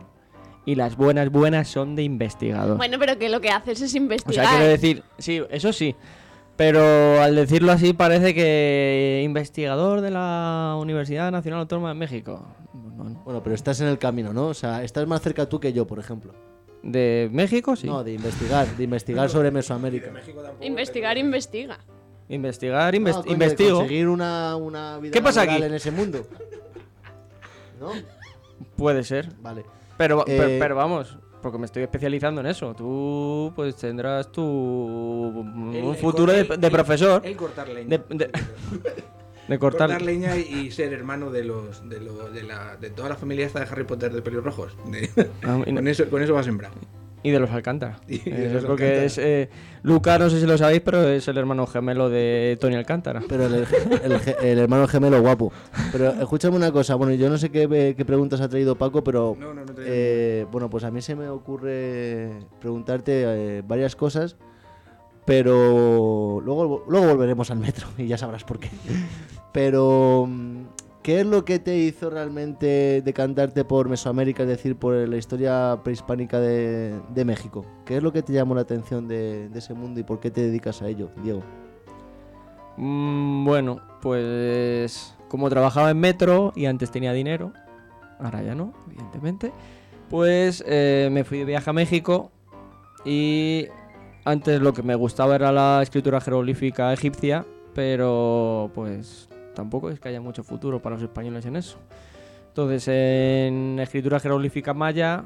y 0.65 0.75
las 0.75 0.95
buenas 0.95 1.29
buenas 1.31 1.67
son 1.67 1.95
de 1.95 2.03
investigador. 2.03 2.77
Bueno, 2.77 2.97
pero 2.99 3.17
que 3.17 3.29
lo 3.29 3.41
que 3.41 3.49
haces 3.49 3.81
es 3.81 3.93
o 3.93 3.97
investigar. 3.97 4.45
sea, 4.45 4.55
quiero 4.57 4.69
decir, 4.71 5.03
sí, 5.17 5.41
eso 5.49 5.73
sí. 5.73 5.95
Pero 6.57 7.21
al 7.21 7.35
decirlo 7.35 7.71
así 7.71 7.93
parece 7.93 8.35
que 8.35 9.21
investigador 9.25 10.01
de 10.01 10.11
la 10.11 10.77
Universidad 10.79 11.31
Nacional 11.31 11.61
Autónoma 11.61 11.89
de 11.89 11.95
México. 11.95 12.45
Bueno, 12.73 13.21
Bueno, 13.25 13.41
pero 13.43 13.55
estás 13.55 13.81
en 13.81 13.87
el 13.87 13.97
camino, 13.97 14.31
¿no? 14.33 14.47
O 14.47 14.53
sea, 14.53 14.83
estás 14.83 15.07
más 15.07 15.21
cerca 15.21 15.47
tú 15.49 15.59
que 15.59 15.73
yo, 15.73 15.87
por 15.87 15.97
ejemplo. 15.97 16.33
¿De 16.83 17.29
México? 17.31 17.75
Sí. 17.75 17.87
No, 17.87 18.03
de 18.03 18.13
investigar, 18.13 18.67
de 18.75 18.83
investigar 18.83 19.29
sobre 19.29 19.49
Mesoamérica. 19.51 20.11
Investigar, 20.61 21.17
investiga. 21.17 21.79
Investigar, 22.29 22.93
No, 22.99 23.21
coño, 23.23 23.33
investigo. 23.33 23.77
conseguir 23.79 24.07
una, 24.07 24.55
una 24.55 24.97
vida 24.99 25.11
¿Qué 25.11 25.21
pasa 25.21 25.41
aquí? 25.41 25.61
en 25.61 25.73
ese 25.73 25.91
mundo. 25.91 26.25
¿No? 27.79 27.91
Puede 28.75 29.03
ser. 29.03 29.29
Vale. 29.41 29.63
Pero, 30.01 30.21
Eh, 30.21 30.35
pero, 30.37 30.49
pero 30.59 30.75
vamos, 30.75 31.17
porque 31.43 31.57
me 31.59 31.65
estoy 31.65 31.83
especializando 31.83 32.41
en 32.41 32.47
eso. 32.47 32.73
Tú 32.73 33.51
pues 33.55 33.75
tendrás 33.75 34.31
tu 34.31 34.41
un 34.43 35.71
El- 35.75 35.85
el 35.89 35.95
futuro 35.95 36.31
de, 36.33 36.47
cor- 36.47 36.57
de 36.59 36.67
el- 36.67 36.73
profesor, 36.73 37.21
El 37.23 37.35
cortar 37.35 37.69
leña. 37.69 37.89
De- 37.97 38.15
de- 38.15 38.31
de 39.47 39.59
cortar, 39.59 39.89
cortar... 39.89 40.01
leña 40.01 40.35
y, 40.37 40.71
ser 40.71 40.93
hermano 40.93 41.29
de 41.29 41.43
los 41.43 41.87
de, 41.87 41.99
lo- 41.99 42.29
de, 42.31 42.43
la, 42.43 42.77
de 42.77 42.89
toda 42.89 43.09
la 43.09 43.15
familia 43.15 43.45
esta 43.45 43.59
de 43.59 43.65
Harry 43.65 43.83
Potter 43.83 44.11
de 44.11 44.21
pelos 44.21 44.43
rojos. 44.43 44.75
De- 44.87 45.09
Ah, 45.43 45.61
con, 45.65 45.87
eso, 45.87 46.09
con 46.09 46.21
eso 46.23 46.33
va 46.33 46.41
sembrado. 46.43 46.73
Y 47.23 47.29
de 47.31 47.39
los 47.39 47.49
Alcántara. 47.51 47.99
Y 48.07 48.15
Eh, 48.29 48.31
de 48.47 48.53
los 48.55 48.65
porque 48.65 48.83
Alcántara. 48.85 49.05
es... 49.05 49.17
eh, 49.17 49.49
Luca, 49.83 50.17
no 50.19 50.29
sé 50.29 50.39
si 50.39 50.45
lo 50.45 50.57
sabéis, 50.57 50.81
pero 50.81 51.07
es 51.07 51.27
el 51.27 51.37
hermano 51.37 51.65
gemelo 51.67 52.09
de 52.09 52.57
Tony 52.61 52.75
Alcántara. 52.75 53.21
Pero 53.27 53.45
el, 53.47 53.65
el 54.03 54.19
ge- 54.19 54.35
el 54.43 54.59
hermano 54.59 54.87
gemelo 54.87 55.21
guapo. 55.21 55.51
Pero 55.91 56.09
escúchame 56.11 56.55
una 56.55 56.71
cosa, 56.71 56.95
bueno, 56.95 57.13
yo 57.13 57.29
no 57.29 57.37
sé 57.37 57.49
qué, 57.49 57.93
qué 57.97 58.05
preguntas 58.05 58.41
ha 58.41 58.49
traído 58.49 58.75
Paco, 58.75 59.03
pero 59.03 59.35
No, 59.39 59.53
no, 59.53 59.65
no 59.65 59.73
te 59.73 59.81
eh, 59.85 60.45
bueno, 60.51 60.69
pues 60.69 60.83
a 60.83 60.91
mí 60.91 61.01
se 61.01 61.15
me 61.15 61.27
ocurre 61.29 62.29
preguntarte 62.59 63.23
eh, 63.25 63.63
varias 63.67 63.95
cosas, 63.95 64.35
pero 65.25 66.41
luego, 66.43 66.83
luego 66.87 67.07
volveremos 67.07 67.51
al 67.51 67.59
metro 67.59 67.87
y 67.97 68.07
ya 68.07 68.17
sabrás 68.17 68.43
por 68.43 68.59
qué. 68.59 68.69
Pero, 69.51 70.25
mm, 70.27 70.61
¿qué 71.03 71.21
es 71.21 71.25
lo 71.25 71.45
que 71.45 71.59
te 71.59 71.77
hizo 71.77 72.09
realmente 72.09 73.01
decantarte 73.01 73.65
por 73.65 73.89
Mesoamérica, 73.89 74.43
es 74.43 74.49
decir, 74.49 74.75
por 74.75 74.93
la 74.93 75.17
historia 75.17 75.79
prehispánica 75.83 76.39
de, 76.39 77.23
México? 77.25 77.65
¿Qué 77.85 77.97
es 77.97 78.03
lo 78.03 78.11
que 78.11 78.21
te 78.21 78.33
llamó 78.33 78.55
la 78.55 78.61
atención 78.61 79.07
de, 79.07 79.49
de 79.49 79.59
ese 79.59 79.73
mundo 79.73 79.99
y 79.99 80.03
por 80.03 80.19
qué 80.19 80.31
te 80.31 80.41
dedicas 80.41 80.81
a 80.81 80.87
ello, 80.87 81.09
Diego? 81.23 81.43
Mm, 82.77 83.45
bueno, 83.45 83.81
pues 84.01 85.15
como 85.27 85.49
trabajaba 85.49 85.91
en 85.91 85.99
metro 85.99 86.51
y 86.55 86.65
antes 86.65 86.91
tenía 86.91 87.13
dinero, 87.13 87.53
ahora 88.19 88.41
ya 88.41 88.55
no, 88.55 88.73
evidentemente, 88.87 89.51
pues 90.09 90.63
eh, 90.67 91.09
me 91.11 91.23
fui 91.23 91.39
de 91.39 91.45
viaje 91.45 91.69
a 91.69 91.73
México 91.73 92.31
y 93.05 93.67
antes 94.25 94.61
lo 94.61 94.73
que 94.73 94.83
me 94.83 94.95
gustaba 94.95 95.35
era 95.35 95.51
la 95.51 95.81
escritura 95.81 96.19
jeroglífica 96.21 96.91
egipcia, 96.91 97.45
pero 97.73 98.71
pues 98.75 99.29
tampoco 99.53 99.89
es 99.89 99.99
que 99.99 100.09
haya 100.09 100.21
mucho 100.21 100.43
futuro 100.43 100.81
para 100.81 100.95
los 100.95 101.03
españoles 101.03 101.45
en 101.45 101.55
eso. 101.55 101.77
Entonces 102.47 102.87
en 102.87 103.79
escritura 103.79 104.19
jeroglífica 104.19 104.73
maya 104.73 105.23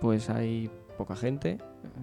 pues 0.00 0.30
hay 0.30 0.70
poca 0.96 1.16
gente. 1.16 1.58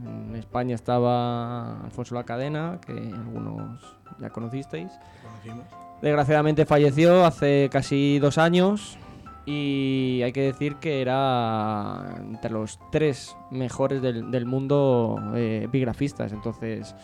En 0.05 0.35
España 0.35 0.75
estaba 0.75 1.81
Alfonso 1.83 2.15
la 2.15 2.23
Cadena, 2.23 2.79
que 2.85 2.93
algunos 2.93 3.79
ya 4.19 4.29
conocisteis. 4.29 4.91
conocimos. 5.23 5.65
Desgraciadamente 6.01 6.65
falleció 6.65 7.25
hace 7.25 7.69
casi 7.71 8.19
dos 8.19 8.37
años 8.37 8.97
y 9.45 10.21
hay 10.23 10.31
que 10.31 10.41
decir 10.41 10.75
que 10.77 11.01
era 11.01 12.15
entre 12.19 12.51
los 12.51 12.79
tres 12.91 13.35
mejores 13.51 14.01
del, 14.01 14.31
del 14.31 14.45
mundo 14.45 15.17
eh, 15.35 15.61
epigrafistas. 15.65 16.31
Entonces, 16.31 16.95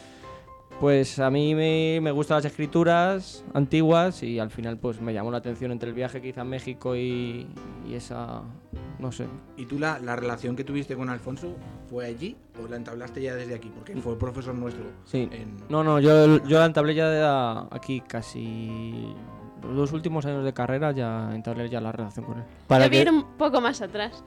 pues 0.82 1.20
a 1.20 1.30
mí 1.30 1.54
me, 1.56 2.00
me 2.02 2.12
gustan 2.12 2.38
las 2.38 2.46
escrituras 2.46 3.46
antiguas 3.54 4.24
y 4.24 4.40
al 4.40 4.50
final 4.50 4.78
pues 4.78 5.00
me 5.00 5.14
llamó 5.14 5.30
la 5.32 5.38
atención 5.38 5.72
entre 5.72 5.88
el 5.90 5.96
viaje 5.96 6.20
que 6.22 6.30
hice 6.30 6.40
a 6.40 6.44
México 6.44 6.96
y, 6.96 7.48
y 7.88 7.94
esa, 7.94 8.42
no 9.00 9.12
sé, 9.12 9.28
¿Y 9.58 9.66
tú 9.68 9.78
la, 9.78 10.00
la 10.00 10.16
relación 10.16 10.56
que 10.56 10.64
tuviste 10.64 10.96
con 10.96 11.08
Alfonso 11.10 11.56
fue 11.88 12.06
allí 12.08 12.36
o 12.62 12.68
la 12.68 12.78
entablaste 12.78 13.22
ya 13.22 13.36
desde 13.36 13.54
aquí? 13.54 13.72
Porque 13.74 13.96
fue 14.02 14.18
profesor 14.18 14.56
nuestro. 14.56 14.84
Sí. 15.06 15.30
en- 15.32 15.56
No, 15.70 15.84
no, 15.84 16.00
yo, 16.00 16.44
yo 16.46 16.58
la 16.60 16.66
entablé 16.66 16.96
ya 16.96 17.10
de 17.10 17.68
aquí 17.72 18.02
casi 18.02 19.06
los 19.62 19.76
dos 19.76 19.92
últimos 19.94 20.26
años 20.26 20.44
de 20.44 20.52
carrera, 20.54 20.92
ya 20.92 21.30
entablé 21.36 21.70
ya 21.70 21.80
la 21.80 21.92
relación 21.92 22.26
con 22.26 22.40
él. 22.40 22.44
Para 22.68 22.90
que, 22.90 23.02
ir 23.02 23.10
un 23.12 23.38
poco 23.38 23.62
más 23.62 23.82
atrás. 23.84 24.24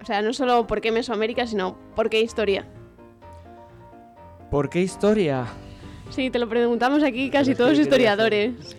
O 0.00 0.04
sea, 0.06 0.22
no 0.22 0.32
solo 0.32 0.68
por 0.68 0.80
qué 0.80 0.92
Mesoamérica, 0.92 1.46
sino 1.48 1.76
por 1.96 2.08
qué 2.08 2.20
historia. 2.20 2.64
¿Por 4.52 4.70
qué 4.70 4.80
historia? 4.82 5.46
Sí, 6.10 6.30
te 6.30 6.38
lo 6.38 6.48
preguntamos 6.48 7.02
aquí 7.02 7.30
casi 7.30 7.54
todos 7.54 7.78
historiadores. 7.78 8.76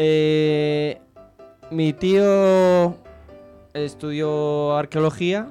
Eh, 0.00 0.98
mi 1.70 1.92
tío 1.92 2.96
estudió 3.74 4.76
arqueología 4.76 5.48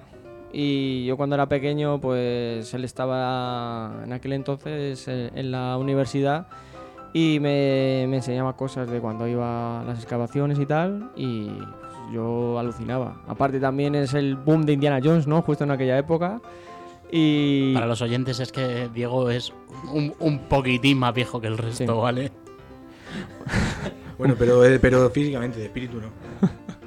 y 0.51 1.05
yo 1.05 1.17
cuando 1.17 1.35
era 1.35 1.47
pequeño, 1.47 2.01
pues 2.01 2.73
él 2.73 2.83
estaba 2.83 4.01
en 4.05 4.13
aquel 4.13 4.33
entonces 4.33 5.07
eh, 5.07 5.29
en 5.35 5.51
la 5.51 5.77
universidad 5.77 6.47
y 7.13 7.39
me, 7.39 8.05
me 8.07 8.17
enseñaba 8.17 8.55
cosas 8.55 8.89
de 8.89 8.99
cuando 8.99 9.27
iba 9.27 9.81
a 9.81 9.83
las 9.83 9.99
excavaciones 9.99 10.57
y 10.59 10.65
tal 10.65 11.11
y 11.15 11.49
pues, 11.49 11.93
yo 12.13 12.57
alucinaba. 12.57 13.21
Aparte 13.27 13.59
también 13.59 13.93
es 13.95 14.13
el 14.13 14.35
boom 14.35 14.65
de 14.65 14.73
Indiana 14.73 14.99
Jones, 15.03 15.27
¿no? 15.27 15.41
Justo 15.41 15.63
en 15.63 15.71
aquella 15.71 15.97
época. 15.97 16.41
Y 17.11 17.73
Para 17.73 17.85
los 17.85 18.01
oyentes 18.01 18.39
es 18.39 18.51
que 18.51 18.89
Diego 18.93 19.29
es 19.29 19.53
un, 19.91 20.13
un 20.19 20.39
poquitín 20.49 20.97
más 20.99 21.13
viejo 21.13 21.39
que 21.41 21.47
el 21.47 21.57
resto, 21.57 21.85
Sí. 21.85 21.99
¿vale? 22.01 22.31
Bueno, 24.17 24.35
pero, 24.37 24.63
eh, 24.65 24.79
pero 24.79 25.09
físicamente, 25.09 25.59
de 25.59 25.65
espíritu 25.65 26.01
no. 26.01 26.07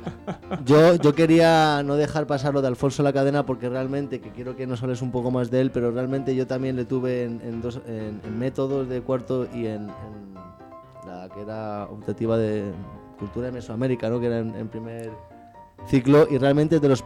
yo, 0.64 0.96
yo 0.96 1.14
quería 1.14 1.83
no 1.85 1.94
dejar 1.96 2.26
pasar 2.26 2.53
lo 2.55 2.61
de 2.61 2.68
Alfonso 2.68 3.03
la 3.03 3.12
cadena 3.12 3.46
porque 3.46 3.68
realmente, 3.68 4.20
que 4.20 4.31
quiero 4.31 4.57
que 4.57 4.66
nos 4.66 4.83
hables 4.83 5.00
un 5.03 5.12
poco 5.12 5.31
más 5.31 5.50
de 5.50 5.61
él, 5.61 5.70
pero 5.70 5.90
realmente 5.92 6.35
yo 6.35 6.46
también 6.46 6.76
le 6.76 6.85
tuve 6.85 7.24
en, 7.24 7.40
en 7.42 7.62
dos, 7.62 7.81
en, 7.87 8.20
en 8.24 8.38
métodos 8.38 8.88
de 8.88 9.00
cuarto 9.00 9.46
y 9.55 9.66
en, 9.66 9.83
en 9.88 10.35
la 11.07 11.29
que 11.33 11.40
era 11.42 11.85
optativa 11.85 12.37
de 12.37 12.72
cultura 13.18 13.46
de 13.46 13.53
Mesoamérica, 13.53 14.09
¿no? 14.11 14.18
que 14.18 14.26
era 14.26 14.38
en, 14.40 14.55
en 14.57 14.68
primer 14.68 15.11
ciclo, 15.87 16.26
y 16.31 16.37
realmente 16.38 16.81
de 16.81 16.88
los 16.88 17.05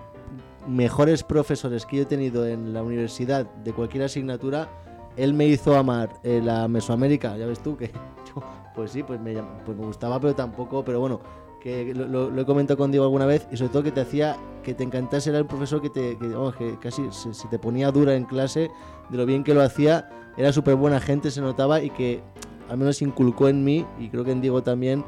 mejores 0.66 1.22
profesores 1.22 1.84
que 1.84 1.96
yo 1.98 2.02
he 2.04 2.06
tenido 2.06 2.46
en 2.46 2.72
la 2.72 2.82
universidad 2.82 3.44
de 3.62 3.72
cualquier 3.72 4.04
asignatura, 4.04 4.68
él 5.16 5.34
me 5.34 5.46
hizo 5.46 5.76
amar 5.76 6.14
eh, 6.22 6.40
la 6.42 6.68
Mesoamérica, 6.68 7.36
ya 7.36 7.46
ves 7.46 7.62
tú 7.62 7.76
que 7.76 7.88
yo, 8.34 8.42
pues 8.74 8.90
sí, 8.92 9.02
pues 9.02 9.20
me, 9.20 9.34
pues 9.64 9.76
me 9.76 9.84
gustaba, 9.86 10.20
pero 10.20 10.34
tampoco, 10.34 10.84
pero 10.84 11.00
bueno, 11.00 11.20
que 11.60 11.94
lo, 11.94 12.06
lo- 12.30 12.40
he 12.40 12.44
comentado 12.44 12.76
contigo 12.76 13.04
alguna 13.04 13.24
vez 13.26 13.46
y 13.50 13.56
sobre 13.56 13.70
todo 13.72 13.82
que 13.82 13.92
te 13.92 14.00
hacía 14.02 14.36
que 14.62 14.74
te 14.74 14.82
encantase 14.84 15.30
era 15.30 15.38
el 15.38 15.46
profesor 15.46 15.80
que 15.80 15.88
te 15.90 16.16
que, 16.18 16.28
vamos, 16.28 16.54
que 16.56 16.78
casi 16.78 17.02
se, 17.10 17.32
se 17.32 17.48
te 17.48 17.58
ponía 17.58 17.90
dura 17.90 18.14
en 18.14 18.24
clase 18.24 18.70
de 19.08 19.16
lo 19.16 19.24
bien 19.26 19.44
que 19.44 19.54
lo 19.54 19.62
hacía 19.62 20.08
era 20.36 20.52
súper 20.52 20.74
buena 20.74 21.00
gente 21.00 21.30
se 21.30 21.40
notaba 21.40 21.80
y 21.82 21.88
que 21.90 22.22
al 22.68 22.76
menos 22.78 23.00
inculcó 23.02 23.48
en 23.48 23.64
mí 23.64 23.86
y 23.98 24.08
creo 24.10 24.24
que 24.24 24.32
en 24.32 24.40
Diego 24.42 24.62
también 24.62 25.04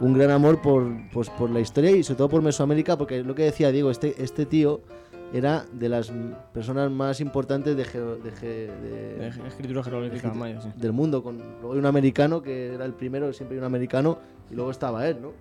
un 0.00 0.12
gran 0.12 0.30
amor 0.30 0.60
por, 0.60 0.84
pues, 1.12 1.30
por 1.30 1.50
la 1.50 1.58
historia 1.60 1.90
y 1.90 2.02
sobre 2.04 2.18
todo 2.18 2.28
por 2.28 2.42
Mesoamérica 2.42 2.96
porque 2.98 3.22
lo 3.24 3.34
que 3.34 3.44
decía 3.44 3.72
Diego 3.72 3.90
este, 3.90 4.22
este 4.22 4.44
tío 4.46 4.82
era 5.32 5.64
de 5.72 5.88
las 5.88 6.12
personas 6.52 6.90
más 6.90 7.20
importantes 7.20 7.76
de, 7.76 7.84
geo- 7.84 8.16
de 8.16 8.30
ge- 8.32 8.70
de- 8.70 9.14
de 9.16 9.48
escritura 9.48 9.82
jeroglífica 9.82 10.32
maya, 10.32 10.60
sí. 10.60 10.68
del 10.76 10.92
mundo 10.92 11.22
con 11.22 11.38
luego 11.60 11.72
hay 11.72 11.78
un 11.78 11.86
americano 11.86 12.42
que 12.42 12.74
era 12.74 12.84
el 12.84 12.92
primero 12.92 13.32
siempre 13.32 13.56
hay 13.56 13.58
un 13.58 13.64
americano 13.66 14.18
y 14.50 14.54
luego 14.54 14.70
estaba 14.70 15.06
él 15.08 15.18
¿no? 15.20 15.32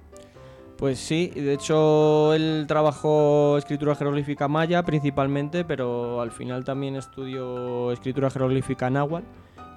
Pues 0.77 0.99
sí, 0.99 1.27
de 1.33 1.53
hecho 1.53 2.33
él 2.33 2.65
trabajó 2.67 3.57
escritura 3.57 3.95
jeroglífica 3.95 4.49
maya 4.49 4.83
principalmente, 4.83 5.63
pero 5.63 6.19
al 6.19 6.31
final 6.31 6.65
también 6.65 6.97
estudió 6.97 7.91
escritura 7.93 8.29
jeroglífica 8.29 8.89
náhuatl 8.89 9.25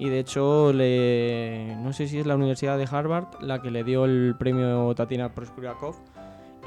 y 0.01 0.09
de 0.09 0.19
hecho 0.19 0.73
le 0.73 1.77
no 1.83 1.93
sé 1.93 2.09
si 2.09 2.19
es 2.19 2.27
la 2.27 2.35
Universidad 2.35 2.79
de 2.79 2.89
Harvard 2.91 3.27
la 3.43 3.61
que 3.63 3.71
le 3.71 3.85
dio 3.85 4.07
el 4.07 4.35
premio 4.39 4.93
Tatiana 4.97 5.29
Proskuriakov 5.35 5.95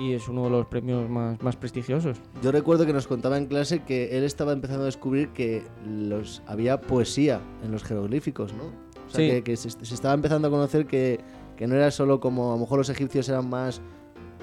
y 0.02 0.14
es 0.14 0.28
uno 0.28 0.46
de 0.46 0.50
los 0.50 0.66
premios 0.66 1.08
más, 1.10 1.42
más 1.42 1.56
prestigiosos. 1.56 2.18
Yo 2.42 2.52
recuerdo 2.52 2.86
que 2.86 2.94
nos 2.94 3.08
contaba 3.08 3.38
en 3.38 3.46
clase 3.46 3.84
que 3.84 4.18
él 4.18 4.24
estaba 4.24 4.52
empezando 4.54 4.84
a 4.84 4.86
descubrir 4.86 5.30
que 5.30 5.64
los 5.86 6.42
había 6.48 6.82
poesía 6.82 7.40
en 7.64 7.72
los 7.72 7.84
jeroglíficos, 7.84 8.54
¿no? 8.54 8.64
O 8.64 9.10
sea, 9.14 9.26
Sí. 9.26 9.30
que, 9.30 9.44
que 9.44 9.58
se, 9.58 9.70
se 9.70 9.94
estaba 9.94 10.14
empezando 10.14 10.48
a 10.48 10.52
conocer 10.52 10.86
que, 10.88 11.20
que 11.58 11.68
no 11.68 11.76
era 11.76 11.92
solo 11.92 12.20
como 12.20 12.50
a 12.52 12.56
lo 12.56 12.62
mejor 12.62 12.78
los 12.80 12.90
egipcios 12.90 13.28
eran 13.30 13.50
más 13.50 13.82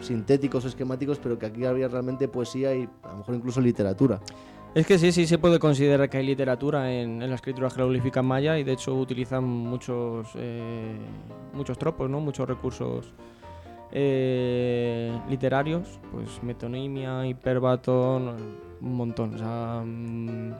sintéticos 0.00 0.64
o 0.64 0.68
esquemáticos, 0.68 1.18
pero 1.18 1.38
que 1.38 1.46
aquí 1.46 1.64
había 1.64 1.88
realmente 1.88 2.28
poesía 2.28 2.74
y 2.74 2.88
a 3.02 3.10
lo 3.12 3.18
mejor 3.18 3.34
incluso 3.34 3.60
literatura. 3.60 4.20
Es 4.74 4.86
que 4.86 4.98
sí, 4.98 5.10
sí 5.10 5.26
se 5.26 5.38
puede 5.38 5.58
considerar 5.58 6.08
que 6.10 6.18
hay 6.18 6.26
literatura 6.26 6.92
en, 6.92 7.22
en 7.22 7.28
la 7.30 7.34
escritura 7.36 7.70
jeroglífica 7.70 8.22
maya 8.22 8.58
y 8.58 8.64
de 8.64 8.72
hecho 8.74 8.94
utilizan 8.94 9.42
muchos, 9.42 10.28
eh, 10.36 10.98
muchos 11.54 11.78
tropos, 11.78 12.08
¿no? 12.08 12.20
muchos 12.20 12.46
recursos 12.46 13.12
eh, 13.92 15.18
literarios, 15.28 16.00
pues 16.12 16.42
metonimia, 16.42 17.26
hiperbatón, 17.26 18.36
un 18.80 18.94
montón. 18.94 19.34
Mm, 19.34 20.52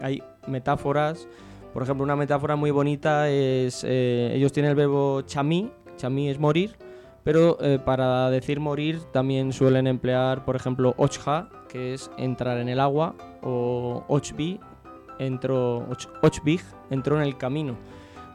hay 0.00 0.22
metáforas. 0.46 1.28
Por 1.72 1.82
ejemplo, 1.82 2.04
una 2.04 2.16
metáfora 2.16 2.56
muy 2.56 2.70
bonita 2.70 3.28
es, 3.28 3.84
eh, 3.86 4.32
ellos 4.34 4.52
tienen 4.52 4.70
el 4.70 4.76
verbo 4.76 5.22
chamí, 5.22 5.70
chamí 5.96 6.28
es 6.30 6.38
morir, 6.38 6.76
pero 7.22 7.58
eh, 7.60 7.78
para 7.78 8.30
decir 8.30 8.60
morir 8.60 9.00
también 9.12 9.52
suelen 9.52 9.86
emplear, 9.86 10.44
por 10.44 10.56
ejemplo, 10.56 10.94
ochja, 10.96 11.50
que 11.68 11.92
es 11.92 12.10
entrar 12.16 12.58
en 12.58 12.68
el 12.68 12.80
agua, 12.80 13.14
o 13.42 14.04
ochbi, 14.08 14.58
entró, 15.18 15.78
och, 15.78 16.32
entró 16.90 17.16
en 17.16 17.22
el 17.22 17.36
camino. 17.36 17.76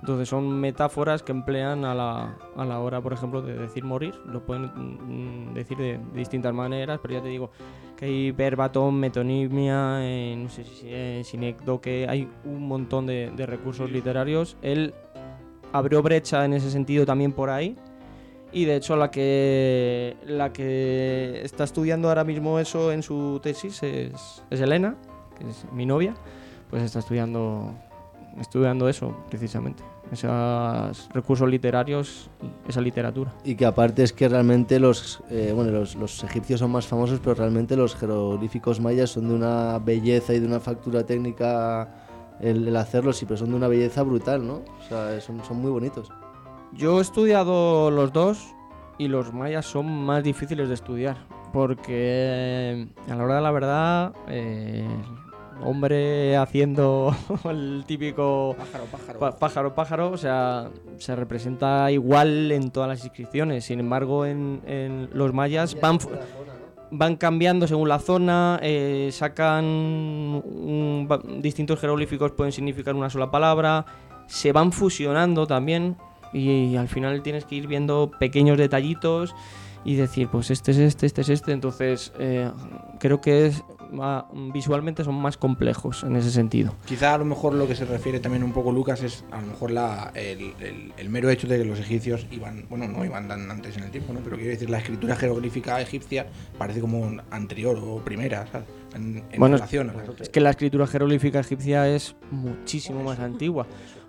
Entonces 0.01 0.27
son 0.27 0.59
metáforas 0.59 1.21
que 1.21 1.31
emplean 1.31 1.85
a 1.85 1.93
la, 1.93 2.37
a 2.55 2.65
la 2.65 2.79
hora, 2.79 3.01
por 3.01 3.13
ejemplo, 3.13 3.41
de 3.41 3.55
decir 3.55 3.83
morir. 3.83 4.15
Lo 4.25 4.43
pueden 4.43 4.63
mm, 4.65 5.53
decir 5.53 5.77
de, 5.77 5.99
de 5.99 6.19
distintas 6.19 6.53
maneras, 6.53 6.99
pero 7.01 7.13
ya 7.13 7.21
te 7.21 7.29
digo 7.29 7.51
que 7.95 8.05
hay 8.05 8.31
verbatim, 8.31 8.91
metonimia, 8.91 9.99
eh, 10.01 10.35
no 10.35 10.49
sé 10.49 10.63
si 10.63 11.23
sinécdoque, 11.23 12.07
hay 12.09 12.27
un 12.45 12.67
montón 12.67 13.05
de, 13.05 13.31
de 13.35 13.45
recursos 13.45 13.91
literarios. 13.91 14.57
Él 14.63 14.95
abrió 15.71 16.01
brecha 16.01 16.43
en 16.45 16.53
ese 16.53 16.71
sentido 16.71 17.05
también 17.05 17.31
por 17.31 17.51
ahí. 17.51 17.75
Y 18.51 18.65
de 18.65 18.75
hecho 18.75 18.95
la 18.95 19.11
que 19.11 20.17
la 20.25 20.51
que 20.51 21.41
está 21.43 21.63
estudiando 21.63 22.09
ahora 22.09 22.23
mismo 22.23 22.59
eso 22.59 22.91
en 22.91 23.03
su 23.03 23.39
tesis 23.41 23.81
es, 23.83 24.43
es 24.49 24.59
Elena, 24.59 24.95
que 25.37 25.47
es 25.47 25.65
mi 25.71 25.85
novia, 25.85 26.15
pues 26.69 26.83
está 26.83 26.99
estudiando 26.99 27.73
estudiando 28.39 28.87
eso 28.87 29.15
precisamente, 29.29 29.83
esos 30.11 31.09
recursos 31.13 31.49
literarios, 31.49 32.29
y 32.41 32.69
esa 32.69 32.81
literatura. 32.81 33.33
Y 33.43 33.55
que 33.55 33.65
aparte 33.65 34.03
es 34.03 34.13
que 34.13 34.29
realmente 34.29 34.79
los, 34.79 35.21
eh, 35.29 35.51
bueno, 35.55 35.71
los, 35.71 35.95
los 35.95 36.23
egipcios 36.23 36.59
son 36.59 36.71
más 36.71 36.87
famosos, 36.87 37.19
pero 37.19 37.35
realmente 37.35 37.75
los 37.75 37.95
jeroglíficos 37.95 38.79
mayas 38.79 39.11
son 39.11 39.29
de 39.29 39.35
una 39.35 39.79
belleza 39.79 40.33
y 40.33 40.39
de 40.39 40.47
una 40.47 40.59
factura 40.59 41.05
técnica 41.05 42.07
el, 42.39 42.67
el 42.67 42.75
hacerlos, 42.75 43.21
y 43.21 43.25
pero 43.25 43.37
son 43.37 43.49
de 43.49 43.55
una 43.55 43.67
belleza 43.67 44.03
brutal, 44.03 44.45
¿no? 44.45 44.55
O 44.55 44.87
sea, 44.87 45.19
son, 45.21 45.43
son 45.43 45.57
muy 45.57 45.71
bonitos. 45.71 46.09
Yo 46.73 46.99
he 46.99 47.01
estudiado 47.01 47.91
los 47.91 48.13
dos 48.13 48.55
y 48.97 49.07
los 49.07 49.33
mayas 49.33 49.65
son 49.65 50.05
más 50.05 50.23
difíciles 50.23 50.69
de 50.69 50.75
estudiar 50.75 51.17
porque 51.51 52.87
a 53.09 53.15
la 53.15 53.23
hora 53.23 53.35
de 53.35 53.41
la 53.41 53.51
verdad 53.51 54.13
eh, 54.27 54.87
hombre 55.63 56.35
haciendo 56.37 57.15
el 57.49 57.83
típico 57.87 58.55
Pájaro, 58.57 58.85
pájaro. 58.91 59.19
Pa- 59.19 59.37
pájaro, 59.37 59.75
pájaro, 59.75 60.11
o 60.11 60.17
sea, 60.17 60.69
se 60.97 61.15
representa 61.15 61.91
igual 61.91 62.51
en 62.51 62.71
todas 62.71 62.89
las 62.89 63.03
inscripciones. 63.03 63.65
Sin 63.65 63.79
embargo, 63.79 64.25
en, 64.25 64.61
en 64.65 65.09
los 65.13 65.33
mayas 65.33 65.79
van, 65.79 65.97
van 66.91 67.15
cambiando 67.15 67.67
según 67.67 67.89
la 67.89 67.99
zona, 67.99 68.59
eh, 68.61 69.09
sacan 69.11 69.63
un- 69.65 71.07
va- 71.09 71.21
distintos 71.39 71.79
jeroglíficos, 71.79 72.31
pueden 72.31 72.51
significar 72.51 72.95
una 72.95 73.09
sola 73.09 73.31
palabra, 73.31 73.85
se 74.27 74.51
van 74.51 74.71
fusionando 74.71 75.47
también 75.47 75.97
y, 76.33 76.75
al 76.77 76.87
final 76.87 77.21
tienes 77.23 77.43
que 77.45 77.55
ir 77.55 77.67
viendo 77.67 78.09
pequeños 78.19 78.57
detallitos 78.57 79.35
y 79.83 79.95
decir, 79.95 80.29
pues 80.29 80.49
este 80.51 80.71
es 80.71 80.77
este, 80.77 81.05
este 81.07 81.21
es 81.21 81.29
este. 81.29 81.51
Entonces, 81.51 82.13
eh, 82.19 82.49
creo 82.99 83.19
que 83.19 83.47
es, 83.47 83.63
visualmente 84.53 85.03
son 85.03 85.15
más 85.15 85.37
complejos 85.37 86.03
en 86.03 86.15
ese 86.15 86.31
sentido. 86.31 86.73
Quizá 86.85 87.13
a 87.13 87.17
lo 87.17 87.25
mejor 87.25 87.53
lo 87.53 87.67
que 87.67 87.75
se 87.75 87.85
refiere 87.85 88.19
también 88.19 88.43
un 88.43 88.53
poco 88.53 88.71
Lucas 88.71 89.03
es 89.03 89.23
a 89.31 89.41
lo 89.41 89.47
mejor 89.47 89.71
la, 89.71 90.11
el, 90.15 90.53
el- 90.59 90.93
el 90.97 91.09
mero 91.09 91.29
hecho 91.29 91.47
de 91.47 91.57
que 91.57 91.65
los 91.65 91.79
egipcios 91.79 92.25
iban, 92.31 92.65
bueno, 92.69 92.87
no 92.87 93.03
iban 93.03 93.27
tan 93.27 93.49
antes 93.51 93.77
en 93.77 93.83
el 93.83 93.91
tiempo, 93.91 94.13
¿no? 94.13 94.19
Pero 94.23 94.35
quiero 94.37 94.51
decir, 94.51 94.69
la 94.69 94.77
escritura 94.77 95.15
jeroglífica 95.15 95.81
egipcia 95.81 96.27
parece 96.57 96.79
como 96.81 97.11
anterior 97.31 97.77
o 97.81 97.97
primera, 97.99 98.47
¿sabes? 98.51 98.67
En, 98.95 99.23
en 99.31 99.39
Bueno, 99.39 99.55
relación 99.57 99.89
a 99.89 99.93
las 99.93 100.03
otras. 100.09 100.21
Es 100.21 100.29
que 100.29 100.39
la 100.41 100.49
escritura 100.51 100.87
jeroglífica 100.87 101.39
egipcia 101.39 101.87
es 101.87 102.15
muchísimo 102.31 103.03
más 103.03 103.19
antigua. 103.19 103.65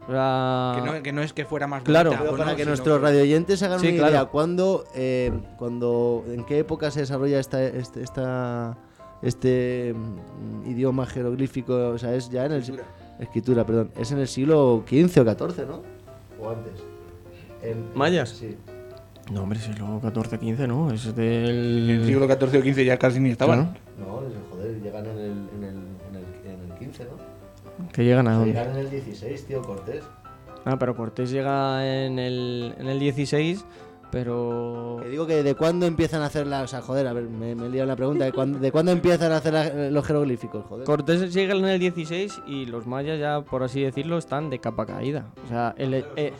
O 0.08 0.10
sea, 0.10 0.72
Que 0.74 0.82
no, 0.82 1.02
que 1.04 1.12
no 1.12 1.22
es 1.22 1.32
que 1.32 1.44
fuera 1.44 1.68
más 1.68 1.84
Claro. 1.84 2.10
bonita 2.10 2.30
para 2.36 2.50
no, 2.50 2.56
que 2.56 2.64
nuestros 2.64 3.00
radioyentes 3.00 3.62
hagan 3.62 3.78
Sí, 3.78 3.86
una 3.88 3.96
claro. 3.98 4.10
idea, 4.12 4.24
¿cuándo, 4.24 4.84
eh, 4.96 5.30
cuando, 5.58 6.24
¿en 6.26 6.44
qué 6.44 6.58
época 6.58 6.90
se 6.90 7.00
desarrolla 7.00 7.38
esta, 7.38 7.62
este, 7.62 8.02
esta, 8.02 8.76
este 9.22 9.94
mm, 9.94 10.70
idioma 10.70 11.06
jeroglífico? 11.06 11.74
O 11.90 11.98
sea, 11.98 12.14
es 12.14 12.28
ya 12.30 12.46
en 12.46 12.52
el... 12.52 12.58
Escritura. 12.61 12.85
Escritura, 13.18 13.64
perdón. 13.66 13.90
Es 13.98 14.11
en 14.12 14.18
el 14.18 14.28
siglo 14.28 14.82
XV 14.87 15.20
o 15.20 15.24
XIV, 15.24 15.66
¿no? 15.68 15.82
O 16.40 16.50
antes. 16.50 16.72
En- 17.62 17.87
¿Mayas? 17.94 18.30
Sí. 18.30 18.56
No, 19.32 19.42
hombre, 19.44 19.58
siglo 19.61 20.00
XIV, 20.02 20.40
XV, 20.56 20.66
¿no? 20.66 20.90
Es 20.90 21.06
En 21.06 21.14
del... 21.14 21.90
el 21.90 22.06
siglo 22.06 22.26
XIV 22.26 22.58
o 22.61 22.72
XV 22.74 22.85
ya 22.85 22.98
casi 22.98 23.20
ni 23.20 23.30
estaban. 23.30 23.74
Claro. 23.96 24.22
No, 24.22 24.50
joder, 24.50 24.80
llegan 24.82 25.06
en 25.06 25.18
el, 25.18 25.30
en 25.30 25.64
el, 25.64 25.74
en 26.08 26.16
el, 26.16 26.24
en 26.44 26.87
el 26.87 26.92
XV, 26.92 27.00
¿no? 27.04 27.88
Que 27.92 28.04
llegan 28.04 28.26
a 28.28 28.35
dónde. 28.35 28.50
Llegan 28.52 28.70
en 28.70 28.76
el 28.78 28.90
16, 28.90 29.46
tío, 29.46 29.62
Cortés. 29.62 30.02
Ah, 30.64 30.76
pero 30.78 30.94
Cortés 30.96 31.30
llega 31.30 31.87
en 32.04 32.18
el, 32.18 32.74
en 32.78 32.88
el 32.88 32.98
16, 32.98 33.64
pero... 34.12 34.98
Que 35.03 35.09
digo 35.09 35.27
que 35.27 35.42
de 35.42 35.55
cuándo 35.57 35.87
empiezan 35.87 36.22
a 36.22 36.27
hacer 36.27 36.46
la... 36.46 36.62
O 36.62 36.66
sea, 36.68 36.83
joder, 36.83 37.07
a 37.09 37.12
ver, 37.14 37.25
me, 37.25 37.55
me 37.57 37.66
he 37.66 37.70
liado 37.70 37.88
la 37.88 37.96
pregunta. 37.96 38.25
¿De 38.27 38.33
cuándo, 38.33 38.59
de 38.61 38.70
cuándo 38.70 38.92
empiezan 38.92 39.33
a 39.33 39.38
hacer 39.38 39.53
la- 39.55 39.90
los 39.90 40.07
jeroglíficos, 40.07 40.64
joder? 40.66 40.85
Cortés 40.85 41.33
llega 41.35 41.55
en 41.55 41.64
el 41.64 41.81
16 41.81 42.42
y 42.46 42.66
los 42.66 42.87
mayas 42.87 43.18
ya, 43.18 43.40
por 43.40 43.62
así 43.64 43.81
decirlo, 43.83 44.18
están 44.18 44.51
de 44.51 44.59
capa 44.61 44.85
caída. 44.87 45.27
O 45.44 45.48
sea, 45.48 45.75
el, 45.79 45.94
eh, 45.94 46.33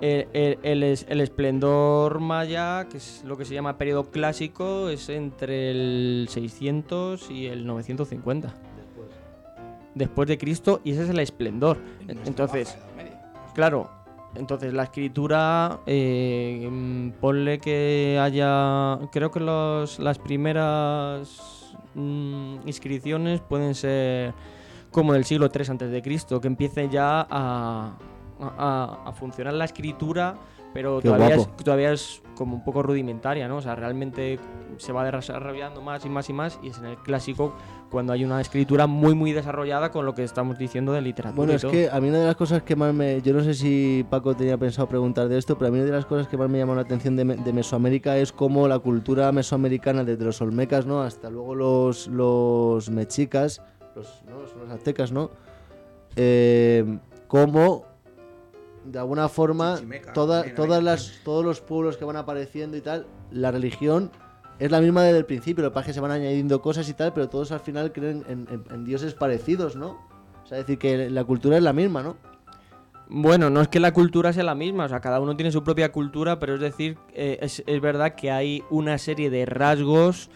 el, 0.00 0.26
el- 0.32 0.58
el 0.62 0.82
es- 0.82 1.06
el 1.08 1.20
esplendor 1.20 2.18
maya, 2.20 2.86
que 2.90 2.96
es 2.98 3.22
lo 3.24 3.36
que 3.36 3.44
se 3.44 3.54
llama 3.54 3.78
periodo 3.78 4.10
clásico, 4.10 4.88
es 4.88 5.08
entre 5.08 5.70
el 5.70 6.26
600 6.28 7.30
y 7.30 7.46
el 7.46 7.64
950. 7.64 8.52
Después 9.94 10.28
de 10.28 10.36
Cristo, 10.38 10.80
y 10.84 10.92
ese 10.92 11.04
es 11.04 11.10
el 11.10 11.18
esplendor. 11.20 11.78
En 12.06 12.18
Entonces. 12.26 12.76
Claro, 13.54 13.90
entonces 14.34 14.72
la 14.72 14.84
escritura, 14.84 15.80
eh, 15.86 16.68
mm, 16.70 17.10
ponle 17.20 17.58
que 17.58 18.18
haya, 18.20 18.98
creo 19.12 19.30
que 19.30 19.40
los, 19.40 19.98
las 19.98 20.18
primeras 20.18 21.74
mm, 21.94 22.56
inscripciones 22.66 23.40
pueden 23.40 23.74
ser 23.74 24.34
como 24.90 25.12
del 25.12 25.24
siglo 25.24 25.48
III 25.54 25.64
antes 25.70 25.90
de 25.90 26.02
Cristo, 26.02 26.40
que 26.40 26.46
empiece 26.48 26.88
ya 26.88 27.26
a, 27.28 27.96
a- 28.40 28.98
a 29.06 29.12
funcionar 29.12 29.54
la 29.54 29.64
escritura, 29.64 30.34
pero 30.72 31.00
Qué 31.00 31.08
todavía 31.08 31.34
es, 31.36 31.64
todavía 31.64 31.92
es 31.92 32.22
como 32.38 32.54
un 32.54 32.62
poco 32.64 32.82
rudimentaria, 32.84 33.48
¿no? 33.48 33.56
O 33.56 33.60
sea, 33.60 33.74
realmente 33.74 34.38
se 34.76 34.92
va 34.92 35.04
desarrollando 35.10 35.82
más 35.82 36.06
y 36.06 36.08
más 36.08 36.30
y 36.30 36.32
más 36.32 36.60
y 36.62 36.68
es 36.68 36.78
en 36.78 36.84
el 36.86 36.96
clásico 36.98 37.52
cuando 37.90 38.12
hay 38.12 38.24
una 38.24 38.40
escritura 38.40 38.86
muy 38.86 39.14
muy 39.16 39.32
desarrollada 39.32 39.90
con 39.90 40.06
lo 40.06 40.14
que 40.14 40.22
estamos 40.22 40.56
diciendo 40.56 40.92
de 40.92 41.00
literatura. 41.00 41.36
Bueno, 41.36 41.52
es 41.54 41.64
que 41.64 41.90
a 41.90 42.00
mí 42.00 42.08
una 42.08 42.18
de 42.18 42.26
las 42.26 42.36
cosas 42.36 42.62
que 42.62 42.76
más 42.76 42.94
me... 42.94 43.20
Yo 43.22 43.32
no 43.34 43.42
sé 43.42 43.54
si 43.54 44.06
Paco 44.08 44.36
tenía 44.36 44.56
pensado 44.56 44.88
preguntar 44.88 45.28
de 45.28 45.36
esto, 45.36 45.58
pero 45.58 45.68
a 45.68 45.70
mí 45.72 45.78
una 45.78 45.86
de 45.86 45.92
las 45.92 46.06
cosas 46.06 46.28
que 46.28 46.36
más 46.36 46.48
me 46.48 46.58
llamó 46.58 46.76
la 46.76 46.82
atención 46.82 47.16
de, 47.16 47.24
Me- 47.24 47.36
de 47.36 47.52
Mesoamérica 47.52 48.16
es 48.16 48.30
cómo 48.30 48.68
la 48.68 48.78
cultura 48.78 49.32
mesoamericana, 49.32 50.04
desde 50.04 50.24
los 50.24 50.40
olmecas, 50.40 50.86
¿no? 50.86 51.02
Hasta 51.02 51.28
luego 51.30 51.56
los, 51.56 52.06
los 52.06 52.88
mexicas, 52.88 53.60
los, 53.96 54.22
¿no? 54.28 54.38
Los 54.62 54.70
aztecas, 54.70 55.10
¿no? 55.10 55.30
Eh, 56.14 56.98
cómo, 57.26 57.84
de 58.92 58.98
alguna 58.98 59.28
forma, 59.28 59.76
toda- 60.14 60.42
todas 60.56 60.82
las, 60.82 61.20
todos 61.24 61.44
los 61.44 61.60
pueblos 61.60 61.96
que 61.96 62.04
van 62.04 62.16
apareciendo 62.16 62.76
y 62.76 62.80
tal, 62.80 63.06
la 63.30 63.50
religión 63.50 64.10
es 64.58 64.70
la 64.70 64.80
misma 64.80 65.02
desde 65.04 65.18
el 65.18 65.24
principio, 65.26 65.62
lo 65.62 65.70
que 65.70 65.74
pasa 65.74 65.82
es 65.82 65.86
que 65.88 65.94
se 65.94 66.00
van 66.00 66.10
añadiendo 66.10 66.60
cosas 66.60 66.88
y 66.88 66.94
tal, 66.94 67.12
pero 67.12 67.28
todos 67.28 67.52
al 67.52 67.60
final 67.60 67.92
creen 67.92 68.24
en, 68.28 68.46
en- 68.50 68.64
en 68.72 68.84
dioses 68.84 69.14
parecidos, 69.14 69.76
¿no? 69.76 69.98
O 70.42 70.46
sea, 70.48 70.58
decir 70.58 70.78
que 70.78 71.10
la 71.10 71.24
cultura 71.24 71.56
es 71.56 71.62
la 71.62 71.72
misma, 71.72 72.02
¿no? 72.02 72.16
Bueno, 73.10 73.48
no 73.48 73.62
es 73.62 73.68
que 73.68 73.80
la 73.80 73.92
cultura 73.92 74.32
sea 74.34 74.44
la 74.44 74.54
misma, 74.54 74.84
o 74.84 74.88
sea, 74.88 75.00
cada 75.00 75.18
uno 75.20 75.34
tiene 75.34 75.50
su 75.50 75.62
propia 75.64 75.92
cultura, 75.92 76.38
pero 76.38 76.54
es 76.56 76.60
decir, 76.60 76.98
eh, 77.14 77.38
es, 77.40 77.62
es 77.66 77.80
verdad 77.80 78.14
que 78.14 78.30
hay 78.30 78.62
una 78.68 78.98
serie 78.98 79.30
de 79.30 79.46
rasgos 79.46 80.28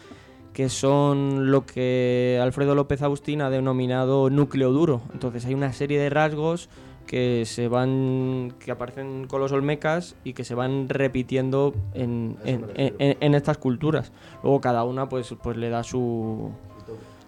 que 0.53 0.69
son 0.69 1.51
lo 1.51 1.65
que 1.65 2.39
Alfredo 2.41 2.73
López 2.75 3.01
Agustín 3.03 3.41
ha 3.41 3.49
denominado 3.51 4.29
núcleo 4.29 4.71
duro. 4.71 5.01
Entonces 5.13 5.45
hay 5.45 5.53
una 5.55 5.73
serie 5.73 5.99
de 5.99 6.09
rasgos 6.11 6.69
que 7.07 7.43
se 7.45 7.67
van 7.67 8.53
que 8.59 8.71
aparecen 8.71 9.27
con 9.27 9.39
los 9.41 9.51
olmecas 9.51 10.15
y 10.23 10.33
que 10.33 10.43
se 10.43 10.55
van 10.55 10.89
repitiendo 10.89 11.73
en, 11.93 12.37
en- 12.45 12.65
en- 12.75 12.95
en- 12.99 13.17
en 13.19 13.35
estas 13.35 13.57
culturas. 13.57 14.11
Luego 14.41 14.61
cada 14.61 14.83
una 14.83 15.09
pues, 15.09 15.33
pues 15.43 15.57
le 15.57 15.69
da 15.69 15.83
su, 15.83 16.49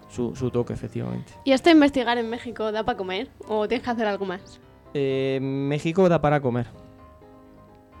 su, 0.08 0.34
su 0.34 0.50
toque, 0.50 0.72
efectivamente. 0.72 1.32
¿Y 1.44 1.52
esto 1.52 1.68
de 1.68 1.74
investigar 1.74 2.18
en 2.18 2.28
México 2.30 2.72
da 2.72 2.84
para 2.84 2.96
comer? 2.98 3.28
¿O 3.48 3.68
tienes 3.68 3.84
que 3.84 3.90
hacer 3.90 4.06
algo 4.06 4.24
más? 4.26 4.60
Eh, 4.94 5.38
México 5.42 6.08
da 6.08 6.20
para 6.20 6.40
comer. 6.40 6.66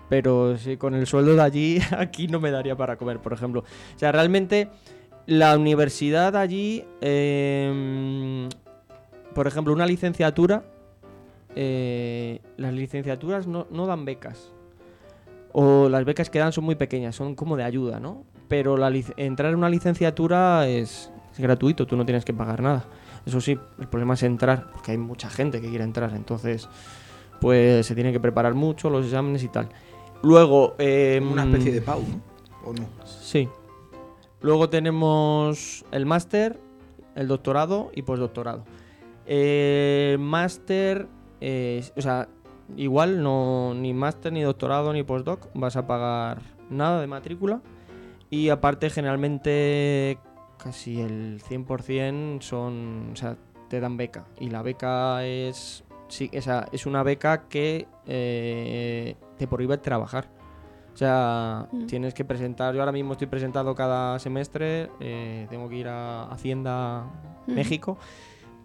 Pero 0.08 0.56
si 0.56 0.76
con 0.76 0.94
el 0.94 1.06
sueldo 1.06 1.34
de 1.34 1.42
allí, 1.42 1.78
aquí 1.98 2.28
no 2.28 2.40
me 2.40 2.50
daría 2.50 2.76
para 2.76 2.96
comer, 2.96 3.18
por 3.18 3.32
ejemplo. 3.32 3.60
O 3.94 3.98
sea, 3.98 4.12
realmente 4.12 4.68
la 5.26 5.56
universidad 5.58 6.36
allí, 6.36 6.84
eh, 7.00 8.48
por 9.34 9.46
ejemplo, 9.46 9.72
una 9.72 9.84
licenciatura, 9.86 10.62
eh, 11.56 12.40
las 12.56 12.72
licenciaturas 12.72 13.46
no, 13.46 13.66
no 13.70 13.86
dan 13.86 14.04
becas. 14.04 14.52
O 15.52 15.88
las 15.88 16.04
becas 16.04 16.28
que 16.28 16.38
dan 16.38 16.52
son 16.52 16.64
muy 16.64 16.74
pequeñas, 16.74 17.16
son 17.16 17.34
como 17.34 17.56
de 17.56 17.64
ayuda, 17.64 17.98
¿no? 17.98 18.24
Pero 18.46 18.76
la 18.76 18.92
entrar 19.16 19.52
en 19.52 19.58
una 19.58 19.70
licenciatura 19.70 20.68
es, 20.68 21.10
es 21.32 21.40
gratuito, 21.40 21.86
tú 21.86 21.96
no 21.96 22.04
tienes 22.04 22.24
que 22.24 22.34
pagar 22.34 22.60
nada. 22.62 22.84
Eso 23.24 23.40
sí, 23.40 23.58
el 23.80 23.88
problema 23.88 24.14
es 24.14 24.22
entrar, 24.22 24.70
porque 24.70 24.92
hay 24.92 24.98
mucha 24.98 25.30
gente 25.30 25.60
que 25.60 25.68
quiere 25.68 25.82
entrar, 25.82 26.12
entonces 26.14 26.68
pues 27.40 27.86
se 27.86 27.94
tiene 27.94 28.12
que 28.12 28.20
preparar 28.20 28.54
mucho 28.54 28.90
los 28.90 29.06
exámenes 29.06 29.42
y 29.42 29.48
tal. 29.48 29.68
Luego, 30.22 30.74
eh, 30.78 31.20
Una 31.22 31.44
especie 31.44 31.72
de 31.72 31.80
PAU, 31.80 32.02
¿no? 32.02 32.68
¿O 32.70 32.72
no? 32.72 32.86
Sí. 33.04 33.48
Luego 34.40 34.68
tenemos 34.68 35.84
el 35.90 36.06
máster, 36.06 36.60
el 37.14 37.28
doctorado 37.28 37.90
y 37.94 38.02
postdoctorado. 38.02 38.64
Eh, 39.26 40.16
máster, 40.20 41.08
eh, 41.48 41.84
o 41.96 42.00
sea, 42.02 42.28
igual 42.76 43.22
no 43.22 43.72
ni 43.74 43.94
máster, 43.94 44.32
ni 44.32 44.42
doctorado, 44.42 44.92
ni 44.92 45.04
postdoc, 45.04 45.46
vas 45.54 45.76
a 45.76 45.86
pagar 45.86 46.42
nada 46.70 47.00
de 47.00 47.06
matrícula. 47.06 47.60
Y 48.30 48.48
aparte, 48.48 48.90
generalmente, 48.90 50.18
casi 50.58 51.00
el 51.00 51.40
100% 51.48 52.40
son, 52.42 53.10
o 53.12 53.16
sea, 53.16 53.36
te 53.68 53.78
dan 53.80 53.96
beca. 53.96 54.24
Y 54.40 54.50
la 54.50 54.62
beca 54.62 55.24
es, 55.24 55.84
sí, 56.08 56.28
o 56.36 56.40
sea, 56.42 56.66
es 56.72 56.86
una 56.86 57.04
beca 57.04 57.46
que 57.48 57.86
eh, 58.06 59.14
te 59.38 59.46
prohíbe 59.46 59.78
trabajar. 59.78 60.28
O 60.92 60.96
sea, 60.96 61.68
Mm. 61.70 61.86
tienes 61.86 62.14
que 62.14 62.24
presentar. 62.24 62.74
Yo 62.74 62.80
ahora 62.80 62.90
mismo 62.92 63.12
estoy 63.12 63.26
presentando 63.28 63.74
cada 63.74 64.18
semestre. 64.18 64.90
eh, 65.00 65.46
tengo 65.50 65.68
que 65.68 65.76
ir 65.76 65.88
a 65.88 66.24
Hacienda 66.32 67.04
Mm. 67.46 67.52
México 67.54 67.98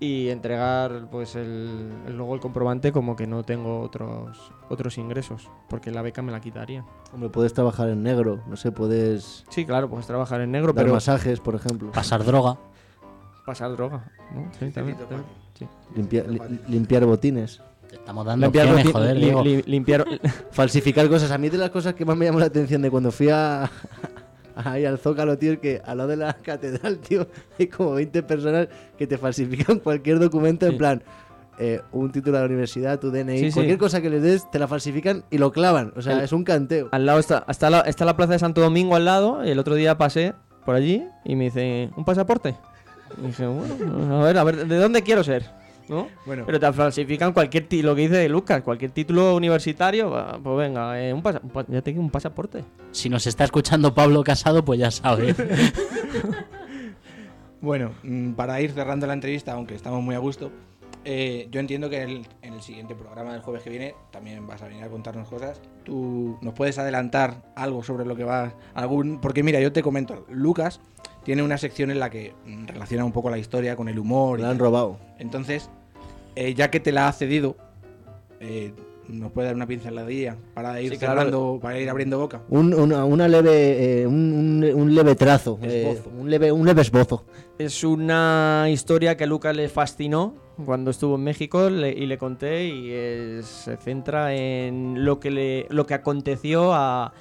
y 0.04 0.30
entregar, 0.30 1.08
pues, 1.12 1.36
el, 1.36 1.92
el- 2.08 2.18
luego 2.18 2.34
el 2.34 2.42
comprobante 2.42 2.92
como 2.92 3.16
que 3.16 3.28
no 3.28 3.44
tengo 3.44 3.80
otros 3.82 4.52
otros 4.68 4.98
ingresos, 4.98 5.48
porque 5.70 5.92
la 5.92 6.02
beca 6.02 6.22
me 6.24 6.32
la 6.32 6.42
quitaría. 6.42 6.84
Hombre, 7.14 7.30
puedes 7.30 7.54
trabajar 7.54 7.88
en 7.90 8.02
negro, 8.02 8.42
no 8.48 8.56
sé, 8.58 8.72
puedes 8.72 9.46
Sí, 9.50 9.64
claro, 9.66 9.90
puedes 9.90 10.08
trabajar 10.08 10.42
en 10.42 10.52
negro, 10.52 10.74
dar 10.74 10.84
pero 10.86 10.96
masajes, 10.96 11.40
por 11.40 11.54
ejemplo. 11.56 11.92
Pasar 11.92 12.26
droga. 12.26 12.58
pasar 13.46 13.72
droga, 13.74 14.06
¿no? 14.34 14.50
Sí, 14.60 14.72
también, 14.72 14.98
también, 14.98 15.24
sí. 15.58 15.68
Limpia- 15.96 16.24
li- 16.28 16.60
limpiar 16.68 17.06
botines. 17.06 17.62
Te 17.88 17.98
estamos 17.98 18.26
dando 18.26 18.46
Limpiar, 18.46 18.68
opciones, 18.68 18.86
boti- 18.88 18.92
joder, 18.94 19.16
li- 19.18 19.22
Diego. 19.26 19.44
li- 19.44 19.62
limpiar, 19.68 20.06
Falsificar 20.52 21.08
cosas. 21.10 21.30
A 21.32 21.38
mí 21.38 21.50
de 21.50 21.58
las 21.58 21.70
cosas 21.70 21.94
que 21.94 22.06
más 22.06 22.16
me 22.18 22.26
llamó 22.26 22.40
la 22.40 22.46
atención 22.46 22.82
de 22.82 22.90
cuando 22.90 23.12
fui 23.12 23.30
a... 23.30 23.70
Ahí 24.66 24.86
al 24.86 24.98
Zócalo, 24.98 25.38
tío, 25.38 25.60
que 25.60 25.82
al 25.86 25.98
lado 25.98 26.10
de 26.10 26.18
la 26.18 26.34
catedral, 26.44 27.00
tío, 27.00 27.28
hay 27.60 27.68
como 27.68 27.92
20 27.94 28.24
personas 28.24 28.68
que 28.98 29.08
te 29.08 29.18
falsifican 29.18 29.80
cualquier 29.84 30.20
documento 30.20 30.66
en 30.68 30.78
plan, 30.78 31.04
eh, 31.60 31.82
un 31.92 32.12
título 32.12 32.38
de 32.38 32.44
la 32.44 32.48
universidad, 32.48 33.00
tu 33.00 33.12
DNI, 33.12 33.38
Sí, 33.38 33.46
sí. 33.50 33.54
cualquier 33.54 33.78
cosa 33.78 34.02
que 34.02 34.10
les 34.10 34.22
des, 34.22 34.50
te 34.52 34.58
la 34.60 34.68
falsifican 34.68 35.24
y 35.30 35.38
lo 35.38 35.52
clavan. 35.52 35.94
O 35.96 36.02
sea, 36.02 36.14
El- 36.18 36.22
es 36.22 36.32
un 36.32 36.44
canteo. 36.44 36.90
Al 36.92 37.06
lado 37.06 37.20
está, 37.20 37.46
está, 37.48 37.70
la, 37.70 37.82
está 37.82 38.06
la 38.06 38.16
plaza 38.18 38.34
de 38.34 38.40
Santo 38.40 38.62
Domingo 38.62 38.96
al 38.96 39.06
lado. 39.06 39.46
Y 39.46 39.50
el 39.52 39.60
otro 39.60 39.76
día 39.76 39.98
pasé 39.98 40.34
por 40.66 40.76
allí 40.76 41.04
y 41.24 41.36
me 41.36 41.46
dice, 41.46 41.90
¿un 41.96 42.06
pasaporte? 42.06 42.56
Y 43.22 43.28
dije, 43.28 43.46
bueno, 43.46 44.20
a 44.22 44.24
ver, 44.24 44.38
a 44.38 44.44
ver, 44.44 44.66
¿de 44.68 44.78
dónde 44.78 45.02
quiero 45.04 45.24
ser? 45.24 45.46
¿No? 45.90 46.08
Bueno, 46.26 46.44
Pero 46.46 46.60
te 46.60 46.72
falsifican 46.72 47.34
cualquier 47.34 47.68
lo 47.84 47.96
que 47.96 48.02
dice 48.04 48.30
Lucas, 48.30 48.62
cualquier 48.62 48.92
título 48.92 49.36
universitario, 49.36 50.14
pues 50.44 50.58
venga, 50.58 51.02
eh, 51.02 51.14
un, 51.14 51.22
pasa- 51.22 51.42
ya 51.68 51.82
te 51.82 51.92
un 52.00 52.10
pasaporte. 52.10 52.64
Si 52.92 53.10
nos 53.10 53.28
está 53.28 53.44
escuchando 53.44 53.94
Pablo 53.94 54.24
Casado, 54.24 54.64
pues 54.64 54.80
ya 54.80 54.92
sabe. 54.92 55.36
Bueno, 57.62 57.92
mm, 58.04 58.32
para 58.32 58.60
ir 58.60 58.72
cerrando 58.72 59.06
la 59.06 59.14
entrevista, 59.14 59.54
aunque 59.54 59.76
estamos 59.76 60.02
muy 60.02 60.16
a 60.16 60.18
gusto, 60.18 60.52
eh, 61.06 61.48
yo 61.52 61.60
entiendo 61.60 61.90
que 61.90 62.04
el- 62.04 62.28
en 62.42 62.54
el 62.54 62.62
siguiente 62.62 62.94
programa 62.96 63.34
del 63.34 63.42
jueves 63.42 63.64
que 63.64 63.70
viene 63.70 63.96
también 64.12 64.46
vas 64.48 64.62
a 64.62 64.68
venir 64.68 64.84
a 64.84 64.90
contarnos 64.90 65.28
cosas. 65.28 65.60
¿Tú 65.84 66.38
nos 66.42 66.54
puedes 66.54 66.78
adelantar 66.78 67.42
algo 67.56 67.84
sobre 67.84 68.06
lo 68.06 68.16
que 68.16 68.24
va 68.24 68.54
algún 68.74 69.20
Porque 69.20 69.42
mira, 69.44 69.60
yo 69.60 69.72
te 69.72 69.82
comento, 69.82 70.26
Lucas 70.30 70.80
tiene 71.24 71.44
una 71.44 71.58
sección 71.58 71.92
en 71.92 72.00
la 72.00 72.10
que 72.10 72.34
mm, 72.46 72.68
relaciona 72.68 73.04
un 73.06 73.12
poco 73.12 73.30
la 73.30 73.38
historia 73.38 73.76
con 73.76 73.90
el 73.90 73.98
humor. 74.00 74.40
la 74.40 74.50
han 74.52 74.60
robado. 74.60 74.98
Entonces, 75.20 75.70
eh, 76.36 76.54
ya 76.54 76.70
que 76.72 76.80
te 76.80 76.92
la 76.92 77.08
ha 77.08 77.12
cedido, 77.14 77.56
eh, 78.40 78.74
nos 79.08 79.32
puede 79.32 79.48
dar 79.48 79.56
una 79.56 79.68
pinceladilla 79.68 80.38
para 80.54 80.80
ir 80.82 80.92
Sí, 80.94 80.98
claro. 80.98 81.60
para 81.62 81.80
ir 81.80 81.90
abriendo 81.90 82.18
boca. 82.20 82.42
Un, 82.50 82.74
una, 82.74 83.04
una 83.06 83.28
leve, 83.28 84.02
eh, 84.04 84.08
un, 84.08 84.64
un- 84.74 84.96
leve 84.96 85.16
trazo, 85.16 85.60
eh, 85.64 85.90
Esbozo. 85.92 86.10
un, 86.18 86.30
leve, 86.30 86.52
un 86.52 86.66
leve 86.66 86.82
esbozo. 86.82 87.26
Es 87.58 87.84
una 87.84 88.68
historia 88.70 89.18
que 89.18 89.26
a 89.26 89.28
Lucas 89.28 89.56
le 89.56 89.68
fascinó 89.68 90.36
cuando 90.66 90.92
estuvo 90.92 91.16
en 91.16 91.24
México 91.24 91.70
le- 91.70 91.92
y 91.92 92.06
le 92.06 92.18
conté 92.18 92.68
y 92.68 92.92
es- 92.92 93.46
se 93.46 93.78
centra 93.78 94.34
en 94.36 95.04
lo 95.06 95.20
que, 95.20 95.32
le, 95.32 95.68
lo 95.70 95.86
que 95.86 95.94
aconteció 95.94 96.74
a, 96.74 97.14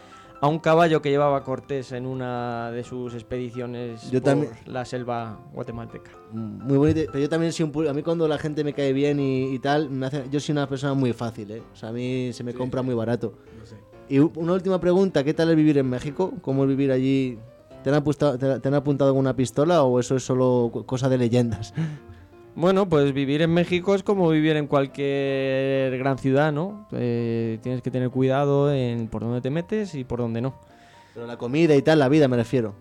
a 0.42 0.48
un 0.48 0.58
caballo 0.58 1.00
que 1.02 1.10
llevaba 1.10 1.42
Cortés 1.44 1.92
en 1.92 2.06
una 2.06 2.70
de 2.70 2.82
sus 2.84 3.14
expediciones 3.14 4.10
Yo 4.10 4.20
por 4.20 4.30
también- 4.30 4.52
la 4.66 4.84
selva 4.84 5.38
guatemalteca. 5.52 6.10
Muy 6.32 6.76
bonito, 6.78 7.00
pero 7.06 7.18
yo 7.18 7.28
también 7.28 7.52
soy 7.52 7.70
un 7.74 7.88
a 7.88 7.92
mí 7.92 8.02
cuando 8.02 8.26
la 8.28 8.38
gente 8.38 8.64
me 8.64 8.72
cae 8.72 8.92
bien 8.92 9.20
y, 9.20 9.54
y 9.54 9.58
tal, 9.58 9.90
me 9.90 10.06
hace, 10.06 10.24
yo 10.30 10.40
soy 10.40 10.52
una 10.52 10.66
persona 10.68 10.94
muy 10.94 11.12
fácil, 11.12 11.50
¿eh? 11.50 11.62
O 11.72 11.76
sea, 11.76 11.90
a 11.90 11.92
mí 11.92 12.30
se 12.32 12.42
me 12.44 12.52
compra 12.54 12.82
muy 12.82 12.94
barato. 12.94 13.34
Y 14.08 14.18
u- 14.18 14.32
una 14.36 14.54
última 14.54 14.80
pregunta, 14.80 15.22
¿qué 15.24 15.34
tal 15.34 15.50
es 15.50 15.56
vivir 15.56 15.78
en 15.78 15.88
México? 15.88 16.32
¿Cómo 16.42 16.64
es 16.64 16.68
vivir 16.68 16.90
allí? 16.90 17.38
¿Te 17.84 17.88
han, 17.90 17.96
apuntado, 17.96 18.36
te, 18.36 18.60
te 18.60 18.68
han 18.68 18.74
apuntado 18.74 19.08
alguna 19.08 19.34
pistola 19.36 19.82
o 19.84 20.00
eso 20.00 20.16
es 20.16 20.22
solo 20.24 20.68
co- 20.72 20.84
cosa 20.84 21.08
de 21.08 21.16
leyendas? 21.18 21.72
Bueno, 22.56 22.88
pues 22.88 23.12
vivir 23.12 23.42
en 23.42 23.52
México 23.54 23.94
es 23.94 24.02
como 24.02 24.28
vivir 24.28 24.56
en 24.56 24.66
cualquier 24.66 25.96
gran 25.98 26.18
ciudad, 26.18 26.52
¿no? 26.52 26.86
Eh, 26.92 27.58
tienes 27.62 27.80
que 27.80 27.90
tener 27.90 28.10
cuidado 28.10 28.72
en 28.72 29.08
por 29.08 29.22
dónde 29.22 29.40
te 29.40 29.50
metes 29.50 29.94
y 29.94 30.04
por 30.04 30.18
dónde 30.18 30.40
no. 30.40 30.54
Pero 31.14 31.26
la 31.26 31.36
comida 31.38 31.74
y 31.76 31.82
tal, 31.82 31.98
la 32.00 32.08
vida 32.08 32.28
me 32.28 32.36
refiero. 32.36 32.74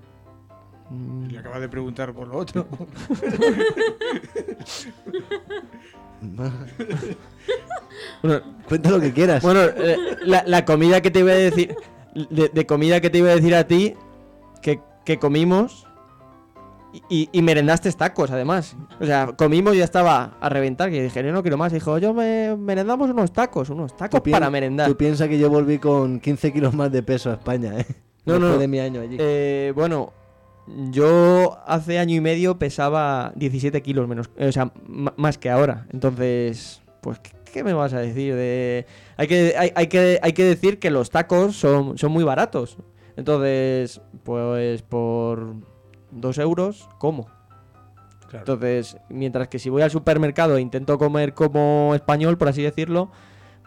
Mm, 0.89 1.27
Le 1.27 1.37
acabas 1.37 1.61
de 1.61 1.69
preguntar 1.69 2.13
por 2.13 2.27
lo 2.27 2.37
otro. 2.37 2.67
Bueno, 8.21 8.41
Cuenta 8.67 8.89
lo 8.91 8.99
que 8.99 9.13
quieras. 9.13 9.43
Bueno, 9.43 9.61
eh, 9.63 9.97
la, 10.23 10.43
la 10.45 10.65
comida 10.65 11.01
que 11.01 11.11
te 11.11 11.19
iba 11.19 11.31
a 11.31 11.35
decir. 11.35 11.75
De, 12.29 12.49
de 12.49 12.65
comida 12.65 12.99
que 13.01 13.09
te 13.09 13.19
iba 13.19 13.29
a 13.31 13.35
decir 13.35 13.55
a 13.55 13.65
ti. 13.67 13.95
Que, 14.61 14.79
que 15.05 15.17
comimos. 15.17 15.85
Y, 16.91 17.03
y- 17.09 17.29
y 17.31 17.41
merendaste 17.41 17.91
tacos, 17.93 18.31
además. 18.31 18.75
O 18.99 19.05
sea, 19.05 19.27
comimos 19.37 19.75
y 19.75 19.77
ya 19.79 19.83
estaba 19.83 20.37
a 20.41 20.49
reventar. 20.49 20.89
Que 20.89 21.03
dije, 21.03 21.23
yo 21.23 21.31
no 21.31 21.41
quiero 21.43 21.57
más. 21.57 21.71
Y 21.71 21.75
dijo, 21.75 21.97
yo 21.99 22.13
me 22.13 22.55
merendamos 22.55 23.09
unos 23.11 23.31
tacos. 23.31 23.69
Unos 23.69 23.95
tacos 23.95 24.21
para 24.21 24.49
merendar. 24.49 24.87
Tú 24.87 24.97
piensas 24.97 25.27
que 25.27 25.37
yo 25.37 25.49
volví 25.49 25.77
con 25.77 26.19
15 26.19 26.51
kilos 26.53 26.73
más 26.73 26.91
de 26.91 27.03
peso 27.03 27.29
a 27.29 27.33
España, 27.33 27.79
¿eh? 27.79 27.85
No, 28.25 28.33
Después 28.33 28.51
no. 28.53 28.57
de 28.57 28.67
mi 28.67 28.79
año 28.79 29.01
allí. 29.01 29.17
Eh, 29.19 29.71
bueno, 29.75 30.13
yo 30.91 31.57
hace 31.65 31.99
año 31.99 32.15
y 32.15 32.21
medio 32.21 32.59
pesaba 32.59 33.31
17 33.35 33.81
kilos 33.81 34.07
menos, 34.07 34.29
eh, 34.37 34.47
o 34.47 34.51
sea, 34.51 34.71
más 34.87 35.37
que 35.37 35.49
ahora. 35.49 35.87
Entonces, 35.91 36.81
pues, 37.01 37.19
¿qué, 37.19 37.31
qué 37.51 37.63
me 37.63 37.73
vas 37.73 37.93
a 37.93 37.99
decir? 37.99 38.35
De... 38.35 38.85
Hay, 39.17 39.27
que, 39.27 39.55
hay, 39.57 39.71
hay 39.75 39.87
que, 39.87 40.19
hay 40.21 40.33
que 40.33 40.43
decir 40.43 40.79
que 40.79 40.91
los 40.91 41.09
tacos 41.09 41.55
son, 41.55 41.97
son 41.97 42.11
muy 42.11 42.23
baratos. 42.23 42.77
Entonces, 43.15 44.01
pues 44.23 44.81
por 44.83 45.55
2 46.11 46.37
euros, 46.39 46.89
como. 46.97 47.27
Entonces, 48.31 48.97
mientras 49.09 49.47
que 49.47 49.57
si 49.57 49.69
voy 49.69 49.81
al 49.81 49.89
supermercado 49.89 50.57
e 50.57 50.61
intento 50.61 50.97
comer 50.97 51.33
como 51.33 51.93
español, 51.95 52.37
por 52.37 52.47
así 52.49 52.61
decirlo, 52.61 53.09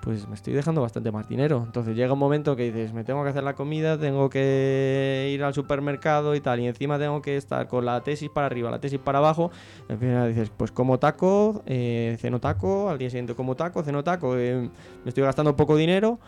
pues 0.03 0.28
me 0.28 0.34
estoy 0.34 0.53
dejando 0.53 0.80
bastante 0.82 1.11
más 1.11 1.28
dinero. 1.28 1.62
Entonces 1.66 1.97
llega 1.97 2.12
un 2.12 2.18
momento 2.18 2.55
que 2.55 2.64
dices, 2.64 2.93
me 2.93 3.03
tengo 3.05 3.22
que 3.24 3.30
hacer 3.30 3.43
la 3.43 3.55
comida, 3.55 3.99
tengo 3.99 4.28
que 4.30 5.30
ir 5.32 5.43
al 5.43 5.55
supermercado 5.55 6.34
y 6.36 6.40
tal, 6.40 6.61
y 6.61 6.66
encima 6.66 6.99
tengo 6.99 7.22
que 7.22 7.36
estar 7.36 7.66
con 7.68 7.84
la 7.84 8.03
tesis 8.03 8.28
para 8.30 8.47
arriba, 8.47 8.70
la 8.70 8.80
tesis 8.80 8.99
para 9.01 9.18
abajo. 9.18 9.51
En 9.88 9.99
fin, 9.99 10.26
dices, 10.28 10.51
pues 10.57 10.70
como 10.70 10.99
taco, 10.99 11.62
eh, 11.66 12.16
ceno 12.20 12.40
taco, 12.40 12.88
al 12.88 12.99
día 12.99 13.11
siguiente 13.11 13.34
como 13.34 13.57
taco, 13.57 13.82
ceno 13.82 14.03
taco, 14.05 14.36
eh, 14.36 14.68
me 15.05 15.09
estoy 15.09 15.24
gastando 15.24 15.57
poco 15.57 15.76
dinero, 15.76 16.18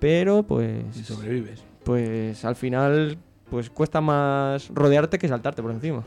pero 0.00 0.42
pues, 0.44 0.82
Si 0.92 1.02
sobrevives. 1.04 1.64
pues 1.84 2.44
al 2.44 2.54
final, 2.56 3.18
pues 3.50 3.70
cuesta 3.70 4.00
más 4.00 4.68
rodearte 4.74 5.18
que 5.18 5.28
saltarte 5.28 5.62
por 5.62 5.70
encima. 5.72 6.02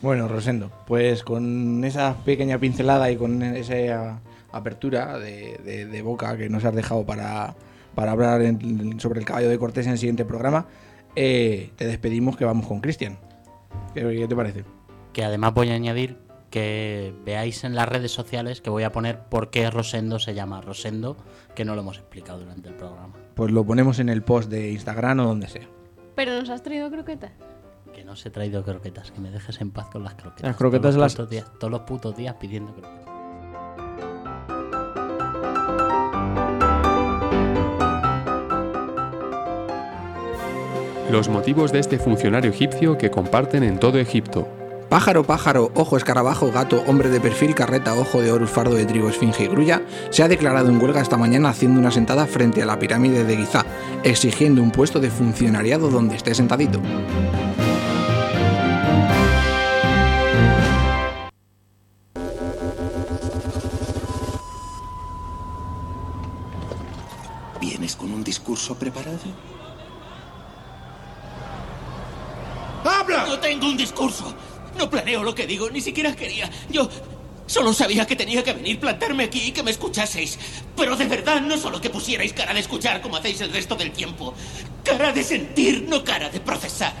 Bueno, 0.00 0.28
Rosendo, 0.28 0.70
pues 0.86 1.22
con 1.24 1.84
esa 1.84 2.16
pequeña 2.24 2.58
pincelada 2.58 3.10
y 3.10 3.16
con 3.16 3.42
ese 3.42 3.92
ah, 3.92 4.20
apertura 4.52 5.18
de, 5.18 5.58
de- 5.64 5.86
de 5.86 6.02
boca 6.02 6.36
que 6.36 6.48
nos 6.48 6.64
has 6.64 6.74
dejado 6.74 7.04
para, 7.04 7.54
para 7.94 8.12
hablar 8.12 8.42
en- 8.42 9.00
sobre 9.00 9.18
el 9.20 9.26
caballo 9.26 9.48
de 9.48 9.58
Cortés 9.58 9.86
en 9.86 9.92
el 9.92 9.98
siguiente 9.98 10.24
programa, 10.24 10.66
eh, 11.16 11.70
te 11.76 11.86
despedimos 11.86 12.36
que 12.36 12.44
vamos 12.44 12.66
con 12.66 12.80
Cristian. 12.80 13.18
¿Qué, 13.94 14.02
qué 14.02 14.28
te 14.28 14.36
parece? 14.36 14.64
Que 15.12 15.24
además 15.24 15.52
voy 15.54 15.70
a 15.70 15.74
añadir 15.74 16.16
que 16.50 17.12
veáis 17.26 17.64
en 17.64 17.74
las 17.74 17.88
redes 17.88 18.12
sociales 18.12 18.60
que 18.60 18.70
voy 18.70 18.84
a 18.84 18.92
poner 18.92 19.18
por 19.24 19.50
qué 19.50 19.68
Rosendo 19.70 20.18
se 20.20 20.32
llama 20.34 20.60
Rosendo, 20.60 21.16
que 21.56 21.64
no 21.64 21.74
lo 21.74 21.80
hemos 21.82 21.98
explicado 21.98 22.38
durante 22.38 22.68
el 22.68 22.74
programa. 22.76 23.14
Pues 23.34 23.50
lo 23.50 23.64
ponemos 23.64 23.98
en 23.98 24.08
el 24.08 24.22
post 24.22 24.48
de 24.48 24.70
Instagram 24.70 25.20
o 25.20 25.24
donde 25.24 25.48
sea. 25.48 25.68
Pero 26.18 26.32
nos 26.34 26.50
has 26.50 26.62
traído 26.64 26.90
croquetas. 26.90 27.30
Que 27.94 28.02
no 28.04 28.16
se 28.16 28.26
he 28.28 28.32
traído 28.32 28.64
croquetas, 28.64 29.12
que 29.12 29.20
me 29.20 29.30
dejes 29.30 29.60
en 29.60 29.70
paz 29.70 29.86
con 29.92 30.02
las 30.02 30.14
croquetas. 30.14 30.48
Las 30.50 30.56
croquetas 30.56 30.94
todos 30.94 31.00
las- 31.00 31.12
putos 31.14 31.30
días, 31.30 31.46
todos 31.60 31.70
los 31.70 31.80
putos 31.82 32.16
días 32.16 32.34
pidiendo 32.40 32.72
croquetas. 32.74 33.06
Los 41.10 41.28
motivos 41.28 41.72
de 41.72 41.78
este 41.78 41.98
funcionario 41.98 42.50
egipcio 42.50 42.98
que 42.98 43.10
comparten 43.10 43.62
en 43.62 43.78
todo 43.78 43.98
Egipto. 43.98 44.46
Pájaro, 44.88 45.22
pájaro, 45.22 45.70
ojo, 45.74 45.98
escarabajo, 45.98 46.50
gato, 46.50 46.82
hombre 46.86 47.10
de 47.10 47.20
perfil, 47.20 47.54
carreta, 47.54 47.94
ojo 47.94 48.22
de 48.22 48.32
Horus, 48.32 48.48
fardo 48.48 48.74
de 48.74 48.86
trigo, 48.86 49.10
esfinge 49.10 49.44
y 49.44 49.46
grulla, 49.46 49.82
se 50.08 50.22
ha 50.22 50.28
declarado 50.28 50.70
en 50.70 50.80
huelga 50.80 51.02
esta 51.02 51.18
mañana 51.18 51.50
haciendo 51.50 51.78
una 51.78 51.90
sentada 51.90 52.26
frente 52.26 52.62
a 52.62 52.66
la 52.66 52.78
pirámide 52.78 53.24
de 53.24 53.36
Giza, 53.36 53.66
exigiendo 54.02 54.62
un 54.62 54.70
puesto 54.70 54.98
de 54.98 55.10
funcionariado 55.10 55.90
donde 55.90 56.16
esté 56.16 56.34
sentadito. 56.34 56.80
¿Vienes 67.60 67.94
con 67.94 68.10
un 68.10 68.24
discurso 68.24 68.74
preparado? 68.74 69.18
No 73.26 73.38
tengo 73.38 73.66
un 73.66 73.76
discurso. 73.76 74.34
No 74.78 74.88
planeo 74.88 75.24
lo 75.24 75.34
que 75.34 75.46
digo, 75.46 75.68
ni 75.70 75.80
siquiera 75.80 76.14
quería. 76.14 76.48
Yo 76.70 76.88
solo 77.46 77.72
sabía 77.72 78.06
que 78.06 78.14
tenía 78.14 78.44
que 78.44 78.52
venir, 78.52 78.78
plantarme 78.78 79.24
aquí 79.24 79.48
y 79.48 79.52
que 79.52 79.64
me 79.64 79.72
escuchaseis. 79.72 80.38
Pero 80.76 80.96
de 80.96 81.06
verdad, 81.06 81.40
no 81.40 81.58
solo 81.58 81.80
que 81.80 81.90
pusierais 81.90 82.32
cara 82.32 82.54
de 82.54 82.60
escuchar 82.60 83.00
como 83.00 83.16
hacéis 83.16 83.40
el 83.40 83.52
resto 83.52 83.74
del 83.74 83.90
tiempo. 83.90 84.34
Cara 84.84 85.12
de 85.12 85.24
sentir, 85.24 85.84
no 85.88 86.04
cara 86.04 86.30
de 86.30 86.40
procesar. 86.40 86.92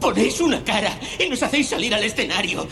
Ponéis 0.00 0.40
una 0.40 0.62
cara 0.62 0.98
y 1.18 1.28
nos 1.28 1.42
hacéis 1.42 1.68
salir 1.68 1.94
al 1.94 2.04
escenario. 2.04 2.66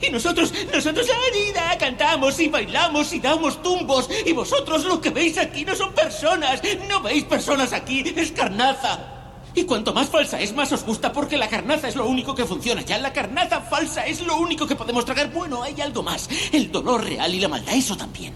Y 0.00 0.10
nosotros, 0.10 0.52
nosotros 0.72 1.06
la 1.06 1.14
herida, 1.28 1.78
cantamos 1.78 2.40
y 2.40 2.48
bailamos 2.48 3.12
y 3.12 3.20
damos 3.20 3.62
tumbos. 3.62 4.08
Y 4.24 4.32
vosotros 4.32 4.84
lo 4.84 5.00
que 5.00 5.10
veis 5.10 5.38
aquí 5.38 5.64
no 5.64 5.76
son 5.76 5.92
personas. 5.92 6.60
No 6.88 7.00
veis 7.00 7.24
personas 7.24 7.72
aquí, 7.72 8.02
es 8.16 8.32
carnaza. 8.32 9.13
Y 9.54 9.64
cuanto 9.64 9.94
más 9.94 10.08
falsa 10.08 10.40
es, 10.40 10.52
más 10.52 10.72
os 10.72 10.84
gusta 10.84 11.12
porque 11.12 11.36
la 11.36 11.48
carnaza 11.48 11.88
es 11.88 11.94
lo 11.94 12.06
único 12.06 12.34
que 12.34 12.44
funciona 12.44 12.82
ya. 12.82 12.98
La 12.98 13.12
carnaza 13.12 13.60
falsa 13.60 14.04
es 14.04 14.20
lo 14.20 14.36
único 14.36 14.66
que 14.66 14.74
podemos 14.74 15.04
tragar. 15.04 15.32
Bueno, 15.32 15.62
hay 15.62 15.80
algo 15.80 16.02
más. 16.02 16.28
El 16.52 16.72
dolor 16.72 17.04
real 17.04 17.32
y 17.32 17.40
la 17.40 17.48
maldad, 17.48 17.74
eso 17.74 17.96
también. 17.96 18.34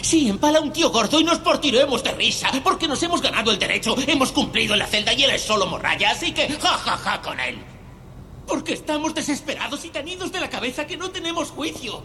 Sí, 0.00 0.28
empala 0.28 0.60
un 0.60 0.72
tío 0.72 0.90
gordo 0.90 1.20
y 1.20 1.24
nos 1.24 1.38
portiremos 1.38 2.02
de 2.02 2.12
risa, 2.12 2.50
porque 2.64 2.88
nos 2.88 3.02
hemos 3.02 3.20
ganado 3.20 3.50
el 3.52 3.58
derecho, 3.58 3.94
hemos 4.06 4.32
cumplido 4.32 4.72
en 4.72 4.80
la 4.80 4.86
celda 4.86 5.12
y 5.12 5.22
él 5.22 5.30
es 5.30 5.42
solo 5.42 5.66
morralla, 5.66 6.10
así 6.10 6.32
que 6.32 6.48
ja 6.48 6.78
ja 6.78 6.96
ja 6.96 7.22
con 7.22 7.38
él. 7.38 7.58
Porque 8.46 8.72
estamos 8.72 9.14
desesperados 9.14 9.84
y 9.84 9.90
tan 9.90 10.08
idos 10.08 10.32
de 10.32 10.40
la 10.40 10.50
cabeza 10.50 10.86
que 10.86 10.96
no 10.96 11.10
tenemos 11.10 11.50
juicio. 11.50 12.02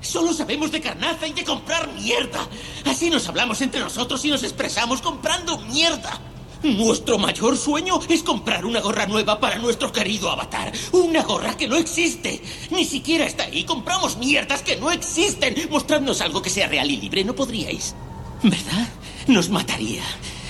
Solo 0.00 0.32
sabemos 0.32 0.70
de 0.70 0.80
carnaza 0.80 1.26
y 1.26 1.32
de 1.32 1.44
comprar 1.44 1.92
mierda. 1.92 2.48
Así 2.86 3.10
nos 3.10 3.28
hablamos 3.28 3.60
entre 3.60 3.80
nosotros 3.80 4.24
y 4.24 4.30
nos 4.30 4.42
expresamos 4.42 5.02
comprando 5.02 5.58
mierda. 5.58 6.20
Nuestro 6.64 7.18
mayor 7.18 7.58
sueño 7.58 8.00
es 8.08 8.22
comprar 8.22 8.64
una 8.64 8.80
gorra 8.80 9.04
nueva 9.04 9.38
para 9.38 9.58
nuestro 9.58 9.92
querido 9.92 10.30
avatar. 10.30 10.72
Una 10.92 11.22
gorra 11.22 11.58
que 11.58 11.68
no 11.68 11.76
existe. 11.76 12.40
Ni 12.70 12.86
siquiera 12.86 13.26
está 13.26 13.44
ahí. 13.44 13.64
Compramos 13.64 14.16
mierdas 14.16 14.62
que 14.62 14.76
no 14.76 14.90
existen. 14.90 15.54
Mostradnos 15.70 16.22
algo 16.22 16.40
que 16.40 16.48
sea 16.48 16.66
real 16.66 16.90
y 16.90 16.96
libre. 16.96 17.22
No 17.22 17.34
podríais. 17.34 17.94
¿Verdad? 18.42 18.88
Nos 19.26 19.50
mataría. 19.50 20.02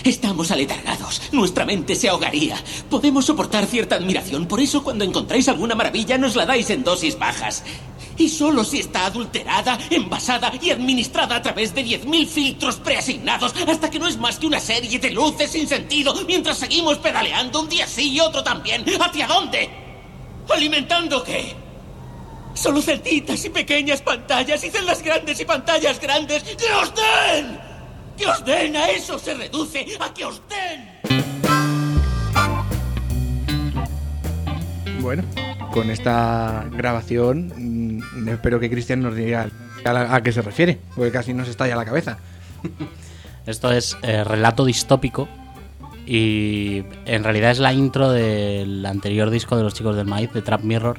Estamos 0.04 0.52
aletargados. 0.52 1.20
Nuestra 1.32 1.64
mente 1.64 1.96
se 1.96 2.08
ahogaría. 2.08 2.62
Podemos 2.88 3.24
soportar 3.24 3.66
cierta 3.66 3.96
admiración. 3.96 4.46
Por 4.46 4.60
eso 4.60 4.84
cuando 4.84 5.02
encontráis 5.02 5.48
alguna 5.48 5.74
maravilla 5.74 6.16
nos 6.16 6.36
la 6.36 6.46
dais 6.46 6.70
en 6.70 6.84
dosis 6.84 7.18
bajas. 7.18 7.64
Y 8.16 8.28
solo 8.28 8.62
si 8.64 8.80
está 8.80 9.06
adulterada, 9.06 9.78
envasada 9.90 10.52
y 10.60 10.70
administrada 10.70 11.36
a 11.36 11.42
través 11.42 11.74
de 11.74 11.84
10.000 11.84 12.26
filtros 12.26 12.76
preasignados 12.76 13.54
hasta 13.66 13.90
que 13.90 13.98
no 13.98 14.06
es 14.06 14.16
más 14.16 14.38
que 14.38 14.46
una 14.46 14.60
serie 14.60 14.98
de 14.98 15.10
luces 15.10 15.50
sin 15.50 15.66
sentido 15.66 16.14
mientras 16.26 16.58
seguimos 16.58 16.98
pedaleando 16.98 17.60
un 17.60 17.68
día 17.68 17.86
sí 17.86 18.12
y 18.12 18.20
otro 18.20 18.44
también. 18.44 18.84
¿Hacia 19.00 19.26
dónde? 19.26 19.68
¿Alimentando 20.48 21.22
qué? 21.24 21.54
Solo 22.54 22.80
celditas 22.80 23.44
y 23.44 23.50
pequeñas 23.50 24.00
pantallas 24.00 24.62
y 24.62 24.70
celdas 24.70 25.02
grandes 25.02 25.40
y 25.40 25.44
pantallas 25.44 26.00
grandes. 26.00 26.42
¡Que 26.42 26.72
os 26.72 26.94
den! 26.94 27.60
¡Que 28.16 28.26
os 28.26 28.44
den! 28.44 28.76
A 28.76 28.90
eso 28.90 29.18
se 29.18 29.34
reduce, 29.34 29.84
a 29.98 30.14
que 30.14 30.24
os 30.24 30.40
den. 30.48 30.94
Bueno, 35.00 35.24
con 35.72 35.90
esta 35.90 36.64
grabación 36.70 37.52
espero 38.28 38.58
que 38.60 38.70
Cristian 38.70 39.00
nos 39.00 39.14
diga 39.14 39.48
a, 39.84 39.92
la- 39.92 40.14
a 40.14 40.22
qué 40.22 40.32
se 40.32 40.42
refiere, 40.42 40.78
porque 40.94 41.10
casi 41.10 41.32
nos 41.34 41.48
estalla 41.48 41.76
la 41.76 41.84
cabeza. 41.84 42.18
Esto 43.46 43.70
es 43.72 43.96
eh, 44.02 44.24
relato 44.24 44.64
distópico 44.64 45.28
y 46.06 46.82
en 47.06 47.24
realidad 47.24 47.50
es 47.50 47.58
la 47.58 47.72
intro 47.72 48.10
del 48.10 48.84
anterior 48.86 49.30
disco 49.30 49.56
de 49.56 49.62
los 49.62 49.74
chicos 49.74 49.96
del 49.96 50.06
maíz, 50.06 50.32
de 50.32 50.40
Trap 50.42 50.62
Mirror, 50.62 50.98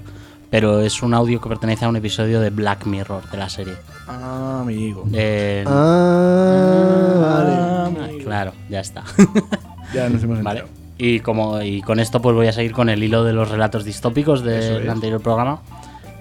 pero 0.52 0.80
es 0.82 1.02
un 1.02 1.14
audio 1.16 1.42
que 1.42 1.50
pertenece 1.50 1.86
a 1.86 1.90
un 1.90 1.96
episodio 1.96 2.40
de 2.40 2.50
Black 2.52 2.86
Mirror 2.86 3.30
de 3.32 3.38
la 3.38 3.50
serie. 3.50 3.74
Ah, 4.08 4.60
amigo. 4.62 5.06
Eh, 5.14 5.64
Ah, 5.68 7.18
vale. 7.20 7.54
ah, 7.56 8.24
claro, 8.24 8.54
ya 8.70 8.80
está. 8.80 9.04
Ya 9.94 10.10
nos 10.10 10.24
hemos 10.24 10.42
Vale. 10.44 10.64
Y 10.98 11.20
como 11.20 11.62
y 11.62 11.82
con 11.82 12.00
esto 12.00 12.22
pues 12.22 12.36
voy 12.36 12.48
a 12.48 12.54
seguir 12.54 12.72
con 12.74 12.90
el 12.90 13.02
hilo 13.04 13.24
de 13.24 13.34
los 13.34 13.50
relatos 13.50 13.86
distópicos 13.86 14.44
del 14.44 14.84
es. 14.84 14.90
anterior 14.90 15.22
programa. 15.22 15.62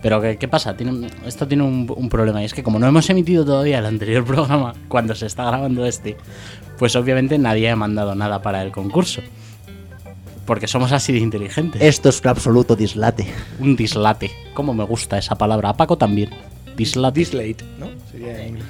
Pero 0.04 0.20
¿qué, 0.20 0.36
qué 0.36 0.48
pasa? 0.48 0.76
Tiene, 0.76 1.08
esto 1.24 1.48
tiene 1.48 1.62
un, 1.62 1.90
un 1.96 2.10
problema 2.10 2.42
y 2.42 2.44
es 2.44 2.52
que 2.52 2.62
como 2.62 2.78
no 2.78 2.86
hemos 2.86 3.08
emitido 3.08 3.42
todavía 3.42 3.78
el 3.78 3.86
anterior 3.86 4.22
programa 4.26 4.74
cuando 4.86 5.14
se 5.14 5.24
está 5.24 5.46
grabando 5.46 5.86
este, 5.86 6.18
pues 6.78 6.94
obviamente 6.94 7.38
nadie 7.38 7.70
ha 7.70 7.74
mandado 7.74 8.14
nada 8.14 8.42
para 8.42 8.62
el 8.62 8.70
concurso. 8.70 9.22
Porque 10.44 10.66
somos 10.66 10.92
así 10.92 11.14
de 11.14 11.20
inteligentes. 11.20 11.80
Esto 11.80 12.10
es 12.10 12.20
un 12.20 12.28
absoluto 12.28 12.76
dislate. 12.76 13.26
Un 13.60 13.76
dislate. 13.76 14.30
Como 14.52 14.74
me 14.74 14.84
gusta 14.84 15.16
esa 15.16 15.36
palabra. 15.36 15.70
A 15.70 15.74
Paco 15.74 15.96
también. 15.96 16.28
Dislate. 16.76 17.20
Dislate, 17.20 17.64
¿no? 17.78 17.86
Sería 18.12 18.42
en 18.42 18.48
inglés. 18.48 18.66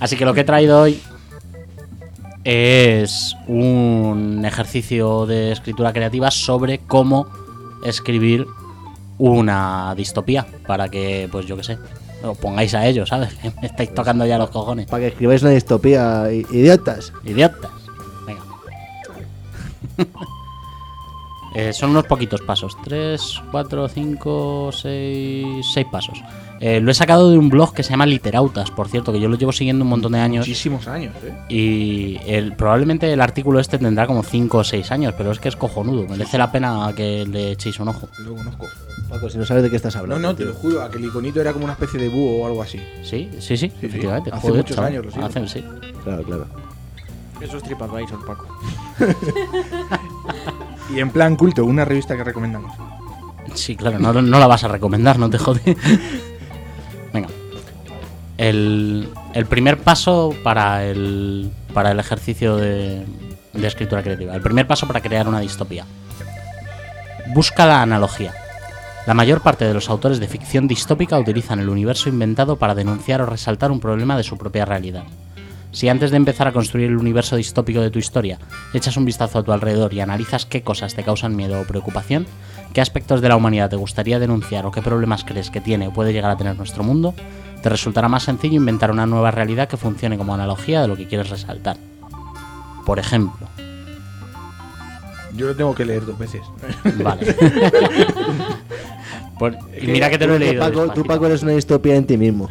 Así 0.00 0.16
que 0.16 0.24
lo 0.24 0.34
que 0.34 0.40
he 0.40 0.44
traído 0.44 0.80
hoy 0.80 1.00
es 2.42 3.36
un 3.46 4.42
ejercicio 4.44 5.26
de 5.26 5.52
escritura 5.52 5.92
creativa 5.92 6.32
sobre 6.32 6.78
cómo 6.78 7.28
escribir 7.84 8.48
una 9.20 9.94
distopía. 9.94 10.46
Para 10.66 10.88
que, 10.88 11.28
pues 11.30 11.46
yo 11.46 11.56
qué 11.56 11.62
sé, 11.62 11.78
os 12.22 12.36
pongáis 12.38 12.74
a 12.74 12.86
ello, 12.86 13.06
¿sabes? 13.06 13.36
Me 13.60 13.66
estáis 13.66 13.94
tocando 13.94 14.26
ya 14.26 14.38
los 14.38 14.50
cojones. 14.50 14.86
Para 14.86 15.02
que 15.02 15.08
escribáis 15.08 15.42
una 15.42 15.52
distopía, 15.52 16.28
idiotas. 16.32 17.12
Idiotas. 17.24 17.70
Venga. 18.26 18.42
Eh, 21.54 21.72
son 21.72 21.90
unos 21.90 22.04
poquitos 22.06 22.40
pasos. 22.42 22.76
3, 22.84 23.42
4, 23.50 23.88
5, 23.88 24.70
6, 24.72 25.46
6 25.74 25.86
pasos. 25.90 26.22
Eh, 26.60 26.78
lo 26.80 26.90
he 26.90 26.94
sacado 26.94 27.30
de 27.30 27.38
un 27.38 27.48
blog 27.48 27.72
que 27.72 27.82
se 27.82 27.90
llama 27.90 28.04
Literautas, 28.06 28.70
por 28.70 28.86
cierto, 28.88 29.12
que 29.12 29.18
yo 29.20 29.28
lo 29.28 29.36
llevo 29.38 29.50
siguiendo 29.50 29.82
un 29.82 29.88
montón 29.90 30.12
de 30.12 30.18
años. 30.20 30.46
Muchísimos 30.46 30.86
años, 30.88 31.14
¿eh? 31.24 31.32
Y 31.48 32.18
el, 32.26 32.54
probablemente 32.54 33.10
el 33.12 33.20
artículo 33.22 33.60
este 33.60 33.78
tendrá 33.78 34.06
como 34.06 34.22
5 34.22 34.58
o 34.58 34.64
6 34.64 34.90
años, 34.92 35.14
pero 35.16 35.30
es 35.32 35.38
que 35.38 35.48
es 35.48 35.56
cojonudo. 35.56 36.06
Merece 36.06 36.36
la 36.36 36.52
pena 36.52 36.92
que 36.94 37.24
le 37.26 37.52
echéis 37.52 37.80
un 37.80 37.88
ojo. 37.88 38.08
Lo 38.18 38.34
conozco. 38.34 38.66
Paco, 39.08 39.30
si 39.30 39.38
no 39.38 39.46
sabes 39.46 39.62
de 39.62 39.70
qué 39.70 39.76
estás 39.76 39.94
No, 39.94 40.02
hablando. 40.02 40.28
no, 40.28 40.34
te 40.36 40.44
tío. 40.44 40.52
lo 40.52 40.58
juro, 40.58 40.82
aquel 40.82 41.04
iconito 41.06 41.40
era 41.40 41.52
como 41.52 41.64
una 41.64 41.72
especie 41.72 41.98
de 41.98 42.08
búho 42.10 42.42
o 42.42 42.46
algo 42.46 42.62
así. 42.62 42.78
Sí, 43.02 43.28
sí, 43.38 43.40
sí, 43.40 43.56
sí. 43.56 43.72
efectivamente. 43.82 44.30
Hace 44.30 44.40
Joder, 44.42 44.56
muchos 44.62 44.76
chaval. 44.76 44.92
años 44.92 45.04
lo 45.06 45.10
sigo. 45.12 45.24
Hace- 45.26 45.48
sí. 45.48 45.64
Claro, 46.04 46.22
claro. 46.22 46.46
Eso 47.40 47.56
es 47.56 47.62
TripAdvisor, 47.62 48.24
Paco. 48.24 48.46
Y 50.94 50.98
en 50.98 51.10
plan 51.10 51.36
culto, 51.36 51.64
una 51.64 51.84
revista 51.84 52.16
que 52.16 52.24
recomendamos. 52.24 52.72
Sí, 53.54 53.76
claro, 53.76 53.98
no, 53.98 54.12
no 54.12 54.38
la 54.38 54.46
vas 54.46 54.64
a 54.64 54.68
recomendar, 54.68 55.18
no 55.18 55.30
te 55.30 55.38
jode. 55.38 55.76
Venga. 57.12 57.28
El, 58.36 59.08
el 59.34 59.46
primer 59.46 59.78
paso 59.78 60.34
para 60.42 60.84
el, 60.84 61.50
para 61.72 61.92
el 61.92 62.00
ejercicio 62.00 62.56
de, 62.56 63.04
de 63.52 63.66
escritura 63.66 64.02
creativa. 64.02 64.34
El 64.34 64.42
primer 64.42 64.66
paso 64.66 64.86
para 64.86 65.00
crear 65.00 65.28
una 65.28 65.40
distopía. 65.40 65.84
Busca 67.34 67.66
la 67.66 67.82
analogía. 67.82 68.34
La 69.06 69.14
mayor 69.14 69.40
parte 69.40 69.64
de 69.64 69.74
los 69.74 69.88
autores 69.88 70.20
de 70.20 70.28
ficción 70.28 70.66
distópica 70.68 71.18
utilizan 71.18 71.60
el 71.60 71.68
universo 71.68 72.08
inventado 72.08 72.56
para 72.56 72.74
denunciar 72.74 73.22
o 73.22 73.26
resaltar 73.26 73.70
un 73.70 73.80
problema 73.80 74.16
de 74.16 74.24
su 74.24 74.36
propia 74.36 74.64
realidad. 74.64 75.04
Si 75.72 75.88
antes 75.88 76.10
de 76.10 76.16
empezar 76.16 76.48
a 76.48 76.52
construir 76.52 76.88
el 76.88 76.96
universo 76.96 77.36
distópico 77.36 77.80
de 77.80 77.90
tu 77.90 77.98
historia, 77.98 78.38
echas 78.74 78.96
un 78.96 79.04
vistazo 79.04 79.38
a 79.38 79.42
tu 79.44 79.52
alrededor 79.52 79.94
y 79.94 80.00
analizas 80.00 80.44
qué 80.44 80.62
cosas 80.62 80.94
te 80.94 81.04
causan 81.04 81.36
miedo 81.36 81.60
o 81.60 81.64
preocupación, 81.64 82.26
qué 82.72 82.80
aspectos 82.80 83.20
de 83.20 83.28
la 83.28 83.36
humanidad 83.36 83.70
te 83.70 83.76
gustaría 83.76 84.18
denunciar 84.18 84.66
o 84.66 84.72
qué 84.72 84.82
problemas 84.82 85.24
crees 85.24 85.50
que 85.50 85.60
tiene 85.60 85.86
o 85.88 85.92
puede 85.92 86.12
llegar 86.12 86.30
a 86.32 86.36
tener 86.36 86.56
nuestro 86.56 86.82
mundo, 86.82 87.14
te 87.62 87.68
resultará 87.68 88.08
más 88.08 88.24
sencillo 88.24 88.56
inventar 88.56 88.90
una 88.90 89.06
nueva 89.06 89.30
realidad 89.30 89.68
que 89.68 89.76
funcione 89.76 90.18
como 90.18 90.34
analogía 90.34 90.82
de 90.82 90.88
lo 90.88 90.96
que 90.96 91.06
quieres 91.06 91.30
resaltar. 91.30 91.76
Por 92.84 92.98
ejemplo, 92.98 93.46
Yo 95.36 95.46
lo 95.46 95.54
tengo 95.54 95.74
que 95.76 95.84
leer 95.84 96.04
dos 96.04 96.18
veces. 96.18 96.42
vale. 97.04 97.32
Por- 99.38 99.56
y 99.80 99.86
mira 99.86 100.10
que 100.10 100.18
te 100.18 100.26
lo 100.26 100.34
he 100.34 100.38
leído. 100.40 100.60
Paco, 100.62 100.90
tú. 100.92 101.04
Paco, 101.04 101.26
eres 101.26 101.42
una 101.44 101.52
distopía 101.52 101.94
en 101.96 102.04
ti 102.06 102.16
mismo. 102.18 102.48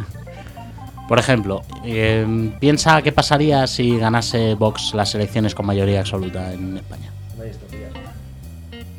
Por 1.10 1.18
ejemplo, 1.20 1.64
eh, 1.84 2.52
piensa 2.62 3.02
qué 3.02 3.12
pasaría 3.12 3.66
si 3.68 3.98
ganase 3.98 4.54
Vox 4.54 4.94
las 4.94 5.14
elecciones 5.16 5.54
con 5.56 5.66
mayoría 5.66 6.00
absoluta 6.00 6.54
en 6.54 6.78
España. 6.78 7.12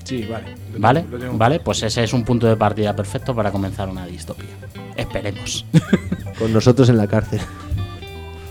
Sí, 0.04 0.26
vale. 0.28 0.56
Lo 0.72 0.80
¿Vale? 0.80 1.00
tengo- 1.02 1.16
lo 1.16 1.22
tengo. 1.22 1.38
¿Vale? 1.38 1.60
Pues 1.60 1.82
ese 1.84 2.02
es 2.02 2.12
un 2.12 2.24
punto 2.24 2.48
de 2.48 2.56
partida 2.56 2.96
perfecto 2.96 3.32
para 3.34 3.52
comenzar 3.52 3.88
una 3.88 4.06
distopía. 4.06 4.48
Esperemos. 4.96 5.64
Con 6.38 6.52
nosotros 6.52 6.88
en 6.88 6.96
la 6.96 7.06
cárcel. 7.06 7.40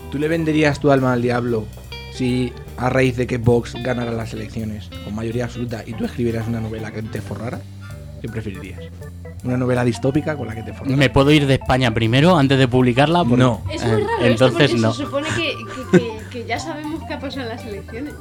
¿Tú 0.10 0.18
le 0.20 0.28
venderías 0.30 0.80
tu 0.80 0.90
alma 0.90 1.12
al 1.12 1.22
diablo 1.22 1.66
si 2.14 2.54
a 2.78 2.90
raíz 2.90 3.18
de 3.18 3.28
que 3.28 3.38
Vox 3.38 3.74
ganara 3.84 4.12
las 4.12 4.32
elecciones 4.34 4.90
con 5.04 5.14
mayoría 5.14 5.44
absoluta 5.46 5.84
y 5.86 5.94
tú 5.94 6.06
escribieras 6.06 6.48
una 6.48 6.62
novela 6.62 6.92
que 6.92 7.02
te 7.04 7.20
forrara? 7.22 7.60
¿Qué 8.22 8.30
preferirías? 8.30 8.80
¿Una 9.44 9.56
novela 9.58 9.86
distópica 9.86 10.36
con 10.36 10.48
la 10.48 10.56
que 10.56 10.64
te 10.64 10.74
forrara? 10.74 10.96
¿Me 10.98 11.10
puedo 11.10 11.32
ir 11.32 11.48
de 11.48 11.54
España 11.56 11.94
primero 11.94 12.36
antes 12.38 12.58
de 12.60 12.68
publicarla? 12.68 13.20
Porque- 13.24 13.38
No. 13.38 13.62
Es 13.72 13.82
Eh, 13.84 13.88
muy 13.88 14.02
raro 14.04 14.26
Entonces 14.26 14.72
esto 14.72 14.76
porque 14.76 14.82
no. 14.82 14.94
se 14.94 15.04
supone 15.06 15.28
que, 15.30 15.54
que- 15.92 15.98
que- 16.00 16.20
que 16.30 16.46
ya 16.46 16.60
sabemos 16.60 17.02
qué 17.08 17.14
ha 17.14 17.20
pasado 17.20 17.44
en 17.44 17.50
las 17.50 17.66
elecciones. 17.66 18.14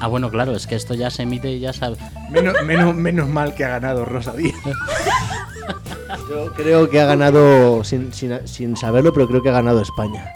Ah, 0.00 0.08
bueno, 0.08 0.30
claro, 0.30 0.52
es 0.56 0.66
que 0.66 0.74
esto 0.74 0.94
ya 0.94 1.10
se 1.10 1.22
emite 1.22 1.50
y 1.52 1.60
ya 1.60 1.72
sabe. 1.72 1.96
Menos, 2.30 2.54
menos, 2.64 2.94
menos 2.94 3.28
mal 3.28 3.54
que 3.54 3.64
ha 3.64 3.68
ganado 3.68 4.04
Rosa 4.04 4.32
Díaz. 4.32 4.56
Yo 6.28 6.52
creo 6.54 6.88
que 6.90 7.00
ha 7.00 7.06
ganado, 7.06 7.82
sin, 7.84 8.12
sin, 8.12 8.46
sin 8.46 8.76
saberlo, 8.76 9.12
pero 9.12 9.26
creo 9.28 9.42
que 9.42 9.48
ha 9.50 9.52
ganado 9.52 9.80
España. 9.80 10.32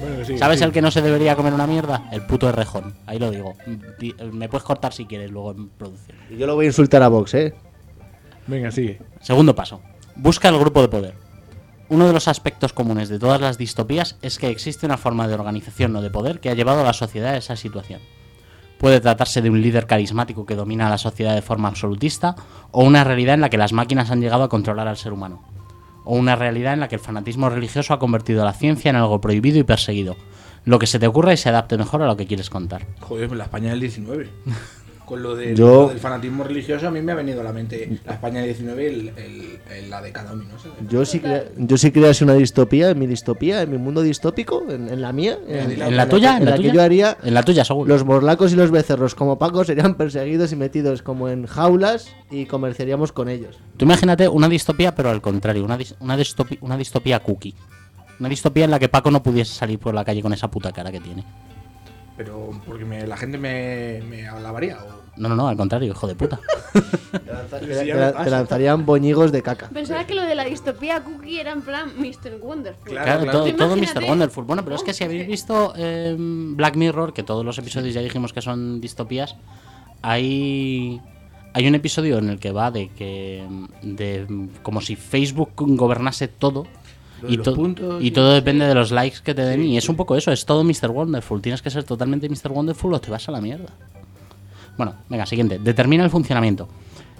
Bueno, 0.00 0.24
sí, 0.24 0.38
¿Sabes 0.38 0.58
sí. 0.58 0.64
el 0.64 0.72
que 0.72 0.82
no 0.82 0.90
se 0.90 1.02
debería 1.02 1.36
comer 1.36 1.52
una 1.54 1.66
mierda? 1.66 2.08
El 2.12 2.22
puto 2.26 2.48
errejón. 2.48 2.94
Ahí 3.06 3.18
lo 3.18 3.30
digo. 3.30 3.54
Di- 3.98 4.14
Me 4.32 4.48
puedes 4.48 4.64
cortar 4.64 4.92
si 4.92 5.06
quieres 5.06 5.30
luego 5.30 5.52
en 5.52 5.68
producción. 5.70 6.16
Y 6.30 6.36
yo 6.36 6.46
lo 6.46 6.54
voy 6.54 6.66
a 6.66 6.68
insultar 6.68 7.02
a 7.02 7.08
Vox, 7.08 7.34
¿eh? 7.34 7.54
Venga, 8.50 8.70
sigue. 8.72 9.00
Segundo 9.20 9.54
paso. 9.54 9.80
Busca 10.16 10.48
el 10.48 10.58
grupo 10.58 10.82
de 10.82 10.88
poder. 10.88 11.14
Uno 11.88 12.06
de 12.06 12.12
los 12.12 12.28
aspectos 12.28 12.72
comunes 12.72 13.08
de 13.08 13.18
todas 13.18 13.40
las 13.40 13.58
distopías 13.58 14.16
es 14.22 14.38
que 14.38 14.48
existe 14.48 14.86
una 14.86 14.96
forma 14.96 15.28
de 15.28 15.34
organización 15.34 15.94
o 15.96 16.02
de 16.02 16.10
poder 16.10 16.40
que 16.40 16.50
ha 16.50 16.54
llevado 16.54 16.80
a 16.80 16.84
la 16.84 16.92
sociedad 16.92 17.34
a 17.34 17.36
esa 17.36 17.56
situación. 17.56 18.00
Puede 18.78 19.00
tratarse 19.00 19.42
de 19.42 19.50
un 19.50 19.60
líder 19.60 19.86
carismático 19.86 20.46
que 20.46 20.56
domina 20.56 20.88
a 20.88 20.90
la 20.90 20.98
sociedad 20.98 21.34
de 21.34 21.42
forma 21.42 21.68
absolutista, 21.68 22.34
o 22.72 22.82
una 22.82 23.04
realidad 23.04 23.34
en 23.34 23.40
la 23.40 23.50
que 23.50 23.58
las 23.58 23.72
máquinas 23.72 24.10
han 24.10 24.20
llegado 24.20 24.42
a 24.42 24.48
controlar 24.48 24.88
al 24.88 24.96
ser 24.96 25.12
humano. 25.12 25.42
O 26.04 26.16
una 26.16 26.34
realidad 26.34 26.72
en 26.72 26.80
la 26.80 26.88
que 26.88 26.96
el 26.96 27.00
fanatismo 27.00 27.50
religioso 27.50 27.94
ha 27.94 27.98
convertido 27.98 28.42
a 28.42 28.46
la 28.46 28.52
ciencia 28.52 28.88
en 28.88 28.96
algo 28.96 29.20
prohibido 29.20 29.58
y 29.58 29.64
perseguido. 29.64 30.16
Lo 30.64 30.78
que 30.78 30.86
se 30.86 30.98
te 30.98 31.06
ocurra 31.06 31.32
y 31.32 31.36
se 31.36 31.50
adapte 31.50 31.76
mejor 31.76 32.02
a 32.02 32.06
lo 32.06 32.16
que 32.16 32.26
quieres 32.26 32.50
contar. 32.50 32.86
Joder, 33.00 33.32
la 33.32 33.44
España 33.44 33.70
del 33.70 33.80
19. 33.80 34.28
Con 35.10 35.24
lo, 35.24 35.34
de, 35.34 35.56
Yo- 35.56 35.82
lo 35.82 35.88
del 35.88 35.98
fanatismo 35.98 36.44
religioso 36.44 36.86
a 36.86 36.90
mí 36.92 37.02
me 37.02 37.10
ha 37.10 37.16
venido 37.16 37.40
a 37.40 37.44
la 37.44 37.52
mente 37.52 37.98
la 38.06 38.12
España 38.12 38.36
del 38.42 38.46
19 38.50 38.86
el, 38.86 39.08
el- 39.16 39.58
el- 39.76 39.90
la 39.90 40.00
de 40.00 40.12
cada. 40.12 40.32
Yo 40.88 41.04
si, 41.04 41.18
crea- 41.18 41.46
yo 41.56 41.76
si 41.76 41.90
crease 41.90 42.22
una 42.22 42.34
distopía, 42.34 42.90
en 42.90 42.98
mi 43.00 43.08
distopía, 43.08 43.60
en 43.62 43.70
mi 43.72 43.76
mundo 43.78 44.02
distópico, 44.02 44.64
en, 44.70 44.88
en 44.88 45.00
la 45.02 45.12
mía, 45.12 45.36
en, 45.48 45.72
¿En 45.82 45.96
la 45.96 46.08
tuya? 46.08 46.36
en 46.36 46.44
¿En 46.44 46.50
la 46.50 46.56
que 46.56 46.70
yo 46.70 46.80
haría, 46.80 47.16
En 47.24 47.34
la 47.34 47.42
tuya, 47.42 47.64
seguro. 47.64 47.88
los 47.88 48.04
morlacos 48.04 48.52
y 48.52 48.54
los 48.54 48.70
becerros 48.70 49.16
como 49.16 49.36
Paco 49.36 49.64
serían 49.64 49.96
perseguidos 49.96 50.52
y 50.52 50.56
metidos 50.56 51.02
como 51.02 51.28
en 51.28 51.46
jaulas 51.46 52.14
y 52.30 52.46
comerciaríamos 52.46 53.10
con 53.10 53.28
ellos. 53.28 53.58
Tú 53.76 53.86
imagínate 53.86 54.28
una 54.28 54.48
distopía, 54.48 54.94
pero 54.94 55.10
al 55.10 55.20
contrario, 55.20 55.64
una, 55.64 55.76
dis- 55.76 55.96
una, 55.98 56.16
distopi- 56.16 56.58
una 56.60 56.76
distopía 56.76 57.18
cookie. 57.18 57.56
Una 58.20 58.28
distopía 58.28 58.64
en 58.64 58.70
la 58.70 58.78
que 58.78 58.88
Paco 58.88 59.10
no 59.10 59.24
pudiese 59.24 59.54
salir 59.54 59.80
por 59.80 59.92
la 59.92 60.04
calle 60.04 60.22
con 60.22 60.32
esa 60.32 60.48
puta 60.48 60.70
cara 60.70 60.92
que 60.92 61.00
tiene. 61.00 61.24
Pero 62.16 62.50
porque 62.66 62.84
me- 62.84 63.06
la 63.06 63.16
gente 63.16 63.38
me, 63.38 64.02
me 64.08 64.28
alabaría. 64.28 64.76
O... 64.78 64.99
No, 65.20 65.28
no, 65.28 65.36
no, 65.36 65.48
al 65.48 65.56
contrario, 65.56 65.90
hijo 65.92 66.06
de 66.06 66.14
puta. 66.14 66.40
Te, 67.60 68.30
lanzarían 68.30 68.86
boñigos 68.86 69.32
de 69.32 69.42
caca. 69.42 69.68
Pensaba 69.68 70.06
que 70.06 70.14
lo 70.14 70.22
de 70.22 70.34
la 70.34 70.44
distopía 70.44 71.02
cookie 71.02 71.38
era 71.40 71.52
en 71.52 71.62
plan 71.62 71.90
Mr. 71.98 72.38
Wonderful. 72.40 72.84
Claro, 72.90 73.04
Claro, 73.04 73.22
claro. 73.24 73.38
todo, 73.40 73.54
todo 73.54 73.76
imagínate. 73.76 74.00
Mr. 74.00 74.08
Wonderful. 74.10 74.44
Bueno, 74.44 74.64
pero 74.64 74.76
es 74.76 74.82
que 74.82 74.94
si 74.94 75.04
habéis 75.04 75.26
visto 75.26 75.74
eh, 75.76 76.16
Black 76.18 76.76
Mirror, 76.76 77.12
que 77.12 77.22
todos 77.22 77.44
los 77.44 77.58
episodios 77.58 77.92
ya 77.94 78.00
dijimos 78.00 78.32
que 78.32 78.40
son 78.40 78.80
distopías, 78.80 79.36
hay, 80.02 81.00
hay 81.52 81.66
un 81.68 81.74
episodio 81.74 82.18
en 82.18 82.30
el 82.30 82.38
que 82.38 82.52
va 82.52 82.70
de 82.70 82.88
que. 82.88 83.44
de 83.82 84.48
como 84.62 84.80
si 84.80 84.96
Facebook 84.96 85.50
gobernase 85.56 86.28
todo. 86.28 86.66
Lo 87.22 87.28
de 87.28 87.34
Y, 87.34 87.36
los 87.36 87.44
to- 87.44 87.54
puntos 87.54 88.02
y 88.02 88.06
y- 88.06 88.10
todo 88.12 88.32
depende 88.32 88.64
de 88.66 88.74
los 88.74 88.90
likes 88.92 89.18
que 89.22 89.34
te 89.34 89.42
den. 89.42 89.62
y 89.64 89.76
es 89.76 89.88
un 89.90 89.96
poco 89.96 90.16
eso, 90.16 90.32
es 90.32 90.46
todo 90.46 90.64
Mr. 90.64 90.88
Wonderful. 90.90 91.42
Tienes 91.42 91.60
que 91.60 91.68
ser 91.70 91.84
totalmente 91.84 92.28
Mr. 92.28 92.50
Wonderful 92.50 92.94
o 92.94 93.00
te 93.00 93.10
vas 93.10 93.28
a 93.28 93.32
la 93.32 93.40
mierda. 93.42 93.68
Bueno, 94.80 94.94
venga, 95.10 95.26
siguiente. 95.26 95.58
Determina 95.58 96.04
el 96.04 96.08
funcionamiento. 96.08 96.66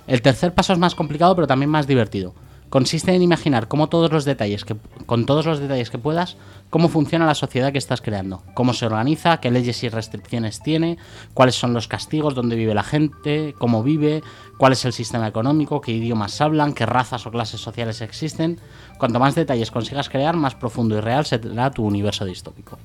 El 0.06 0.22
tercer 0.22 0.54
paso 0.54 0.72
es 0.72 0.78
más 0.78 0.94
complicado, 0.94 1.34
pero 1.34 1.46
también 1.46 1.68
más 1.68 1.86
divertido. 1.86 2.32
Consiste 2.70 3.14
en 3.14 3.20
imaginar 3.20 3.68
cómo 3.68 3.90
todos 3.90 4.10
los 4.10 4.24
detalles 4.24 4.64
que, 4.64 4.76
con 5.04 5.26
todos 5.26 5.44
los 5.44 5.60
detalles 5.60 5.90
que 5.90 5.98
puedas, 5.98 6.38
cómo 6.70 6.88
funciona 6.88 7.26
la 7.26 7.34
sociedad 7.34 7.70
que 7.70 7.76
estás 7.76 8.00
creando, 8.00 8.42
cómo 8.54 8.72
se 8.72 8.86
organiza, 8.86 9.40
qué 9.42 9.50
leyes 9.50 9.84
y 9.84 9.90
restricciones 9.90 10.62
tiene, 10.62 10.96
cuáles 11.34 11.54
son 11.54 11.74
los 11.74 11.86
castigos, 11.86 12.34
dónde 12.34 12.56
vive 12.56 12.72
la 12.72 12.82
gente, 12.82 13.54
cómo 13.58 13.82
vive, 13.82 14.22
cuál 14.56 14.72
es 14.72 14.82
el 14.86 14.94
sistema 14.94 15.28
económico, 15.28 15.82
qué 15.82 15.92
idiomas 15.92 16.40
hablan, 16.40 16.72
qué 16.72 16.86
razas 16.86 17.26
o 17.26 17.30
clases 17.30 17.60
sociales 17.60 18.00
existen. 18.00 18.58
Cuanto 18.96 19.20
más 19.20 19.34
detalles 19.34 19.70
consigas 19.70 20.08
crear, 20.08 20.34
más 20.34 20.54
profundo 20.54 20.96
y 20.96 21.02
real 21.02 21.26
será 21.26 21.70
tu 21.70 21.84
universo 21.84 22.24
distópico. 22.24 22.78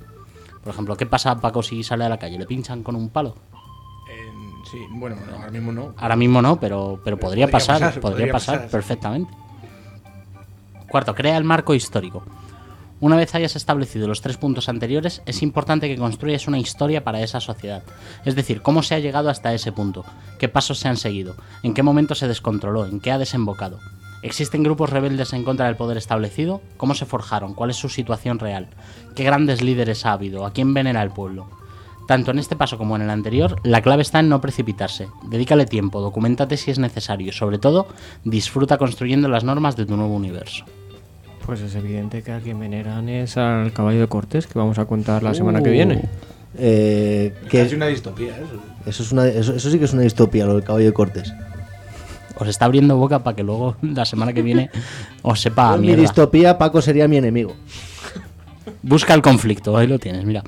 Por 0.65 0.73
ejemplo, 0.73 0.97
¿qué 0.97 1.05
pasa 1.05 1.39
Paco 1.39 1.63
si 1.63 1.81
sale 1.81 2.03
a 2.03 2.09
la 2.09 2.19
calle? 2.19 2.37
¿Le 2.37 2.45
pinchan 2.45 2.83
con 2.83 2.97
un 2.97 3.07
palo? 3.07 3.35
Sí, 4.69 4.79
bueno, 4.89 5.15
no, 5.15 5.35
ahora 5.37 5.51
mismo 5.51 5.71
no. 5.71 5.93
Ahora 5.97 6.15
mismo 6.15 6.41
no, 6.41 6.59
pero, 6.59 6.99
pero 7.03 7.17
podría, 7.17 7.45
podría 7.45 7.51
pasar, 7.51 7.79
pasar, 7.79 8.01
podría, 8.01 8.17
podría 8.17 8.31
pasar, 8.33 8.55
pasar, 8.55 8.71
perfectamente. 8.71 9.31
Cuarto, 10.89 11.13
crea 11.13 11.37
el 11.37 11.43
marco 11.43 11.73
histórico. 11.73 12.23
Una 13.01 13.17
vez 13.17 13.35
hayas 13.35 13.57
establecido 13.57 14.07
los 14.07 14.21
tres 14.21 14.37
puntos 14.37 14.69
anteriores, 14.69 15.21
es 15.25 15.43
importante 15.43 15.87
que 15.87 15.97
construyas 15.97 16.47
una 16.47 16.59
historia 16.59 17.03
para 17.03 17.21
esa 17.21 17.41
sociedad. 17.41 17.83
Es 18.23 18.35
decir, 18.35 18.61
cómo 18.61 18.83
se 18.83 18.95
ha 18.95 18.99
llegado 18.99 19.29
hasta 19.29 19.53
ese 19.53 19.73
punto, 19.73 20.05
qué 20.39 20.47
pasos 20.47 20.79
se 20.79 20.87
han 20.87 20.95
seguido, 20.95 21.35
en 21.61 21.73
qué 21.73 21.83
momento 21.83 22.15
se 22.15 22.27
descontroló, 22.27 22.85
en 22.85 23.01
qué 23.01 23.11
ha 23.11 23.17
desembocado. 23.17 23.79
¿Existen 24.21 24.63
grupos 24.63 24.89
rebeldes 24.89 25.33
en 25.33 25.43
contra 25.43 25.65
del 25.67 25.75
poder 25.75 25.97
establecido? 25.97 26.61
¿Cómo 26.77 26.95
se 26.95 27.05
forjaron? 27.05 27.53
¿Cuál 27.53 27.69
es 27.69 27.75
su 27.75 27.89
situación 27.89 28.39
real? 28.39 28.69
¿Qué 29.13 29.23
grandes 29.23 29.61
líderes 29.61 30.05
ha 30.05 30.13
habido? 30.13 30.45
¿A 30.45 30.51
quién 30.53 30.73
venera 30.73 31.03
el 31.03 31.11
pueblo? 31.11 31.47
Tanto 32.07 32.31
en 32.31 32.39
este 32.39 32.55
paso 32.55 32.77
como 32.77 32.95
en 32.95 33.01
el 33.01 33.09
anterior, 33.09 33.55
la 33.63 33.81
clave 33.81 34.03
está 34.03 34.19
en 34.19 34.29
no 34.29 34.39
precipitarse. 34.41 35.07
Dedícale 35.23 35.65
tiempo, 35.65 36.01
documentate 36.01 36.55
si 36.57 36.69
es 36.71 36.77
necesario 36.79 37.29
y 37.29 37.31
sobre 37.33 37.57
todo, 37.57 37.87
disfruta 38.23 38.77
construyendo 38.77 39.27
las 39.27 39.43
normas 39.43 39.75
de 39.75 39.85
tu 39.85 39.97
nuevo 39.97 40.15
universo. 40.15 40.65
Pues 41.45 41.61
es 41.61 41.75
evidente 41.75 42.21
que 42.23 42.31
a 42.31 42.39
quien 42.39 42.59
veneran 42.59 43.07
es 43.09 43.37
al 43.37 43.71
caballo 43.73 43.99
de 44.01 44.07
Cortés, 44.07 44.47
que 44.47 44.57
vamos 44.57 44.77
a 44.79 44.85
contar 44.85 45.21
la 45.23 45.33
semana 45.33 45.61
que 45.61 45.69
Uh, 45.69 45.73
viene. 45.73 46.03
eh, 46.57 47.33
Es 47.51 47.69
que 47.69 47.75
una 47.75 47.87
distopía, 47.87 48.33
eso. 48.35 48.59
eso, 48.85 49.03
es 49.03 49.11
una, 49.11 49.27
eso, 49.27 49.53
eso 49.55 49.69
sí 49.69 49.77
que 49.79 49.85
es 49.85 49.93
una 49.93 50.01
distopía, 50.03 50.45
lo 50.45 50.53
del 50.55 50.63
caballo 50.63 50.85
de 50.85 50.93
Cortés. 50.93 51.33
Os 52.37 52.47
está 52.47 52.65
abriendo 52.65 52.97
boca 52.97 53.19
para 53.23 53.35
que 53.35 53.43
luego 53.43 53.75
la 53.81 54.05
semana 54.05 54.33
que 54.33 54.41
viene 54.41 54.69
os 55.21 55.39
sepa 55.39 55.71
a 55.71 55.75
en 55.75 55.81
mi 55.81 55.95
distopía, 55.95 56.57
Paco 56.57 56.81
sería 56.81 57.07
mi 57.07 57.17
enemigo. 57.17 57.55
Busca 58.81 59.13
el 59.13 59.21
conflicto, 59.21 59.75
ahí 59.77 59.85
lo 59.87 59.99
tienes, 59.99 60.25
mira. 60.25 60.43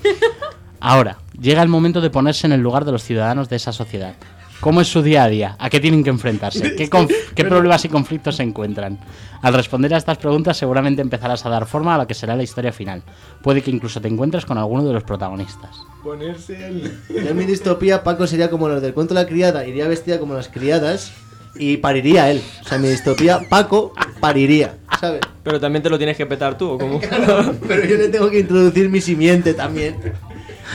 Ahora, 0.79 1.17
llega 1.39 1.61
el 1.63 1.69
momento 1.69 2.01
de 2.01 2.09
ponerse 2.09 2.47
en 2.47 2.53
el 2.53 2.61
lugar 2.61 2.85
de 2.85 2.91
los 2.91 3.03
ciudadanos 3.03 3.49
de 3.49 3.55
esa 3.55 3.71
sociedad. 3.71 4.13
¿Cómo 4.59 4.81
es 4.81 4.87
su 4.87 5.03
día 5.03 5.23
a 5.23 5.27
día? 5.27 5.55
¿A 5.59 5.69
qué 5.69 5.79
tienen 5.79 6.03
que 6.03 6.09
enfrentarse? 6.09 6.75
¿Qué, 6.75 6.89
conf- 6.89 7.13
qué 7.35 7.45
problemas 7.45 7.85
y 7.85 7.89
conflictos 7.89 8.37
se 8.37 8.43
encuentran? 8.43 8.99
Al 9.43 9.53
responder 9.53 9.93
a 9.93 9.97
estas 9.97 10.17
preguntas 10.17 10.57
seguramente 10.57 11.01
empezarás 11.01 11.45
a 11.45 11.49
dar 11.49 11.67
forma 11.67 11.93
a 11.93 11.99
lo 11.99 12.07
que 12.07 12.15
será 12.15 12.35
la 12.35 12.41
historia 12.41 12.73
final. 12.73 13.03
Puede 13.43 13.61
que 13.61 13.69
incluso 13.69 14.01
te 14.01 14.07
encuentres 14.07 14.45
con 14.45 14.57
alguno 14.57 14.83
de 14.83 14.93
los 14.93 15.03
protagonistas. 15.03 15.75
Ponerse 16.03 16.67
el... 16.67 16.91
En 17.09 17.37
mi 17.37 17.45
distopía, 17.45 18.03
Paco 18.03 18.25
sería 18.25 18.49
como 18.49 18.67
los 18.67 18.81
del 18.81 18.93
cuento 18.95 19.13
de 19.13 19.21
la 19.21 19.27
criada, 19.27 19.65
iría 19.67 19.87
vestida 19.87 20.17
como 20.19 20.33
las 20.33 20.47
criadas 20.47 21.11
y 21.55 21.77
pariría 21.77 22.31
él. 22.31 22.41
O 22.63 22.67
sea, 22.67 22.77
en 22.77 22.81
mi 22.83 22.89
distopía, 22.89 23.41
Paco 23.49 23.93
pariría, 24.19 24.75
¿sabes? 24.99 25.21
Pero 25.43 25.59
también 25.59 25.83
te 25.83 25.89
lo 25.91 25.99
tienes 25.99 26.17
que 26.17 26.25
petar 26.25 26.57
tú, 26.57 26.71
¿o 26.71 26.77
cómo? 26.79 26.99
Pero 27.67 27.85
yo 27.85 27.95
le 27.97 28.09
tengo 28.09 28.31
que 28.31 28.39
introducir 28.39 28.89
mi 28.89 29.01
simiente 29.01 29.53
también. 29.53 29.95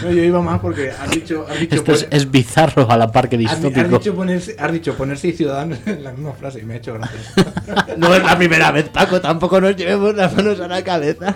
No, 0.03 0.11
yo 0.11 0.23
iba 0.23 0.41
más 0.41 0.61
porque 0.61 0.91
has 0.91 1.11
dicho, 1.11 1.45
has 1.49 1.61
dicho, 1.61 1.75
Esto 1.75 1.93
es, 1.93 2.09
es 2.11 2.31
bizarro 2.31 2.91
a 2.91 2.97
la 2.97 3.13
par 3.13 3.29
que 3.29 3.37
has, 3.37 3.53
has 3.53 3.63
distópico. 3.63 3.99
dicho 3.99 4.15
ponerse, 4.15 4.57
has 4.59 4.73
dicho 4.73 4.95
ponerse 4.95 5.29
y 5.29 5.33
ciudadanos 5.33 5.79
en 5.87 6.03
la 6.03 6.13
misma 6.13 6.33
frase 6.33 6.61
y 6.61 6.65
me 6.65 6.75
ha 6.75 6.77
hecho 6.79 6.95
gracia. 6.95 7.21
No 7.99 8.15
es 8.15 8.23
la 8.23 8.37
primera 8.39 8.71
vez, 8.73 8.89
Paco, 8.89 9.21
tampoco 9.21 9.61
nos 9.61 9.77
llevemos 9.77 10.15
las 10.15 10.35
manos 10.35 10.59
a 10.61 10.69
la 10.69 10.83
cabeza. 10.83 11.35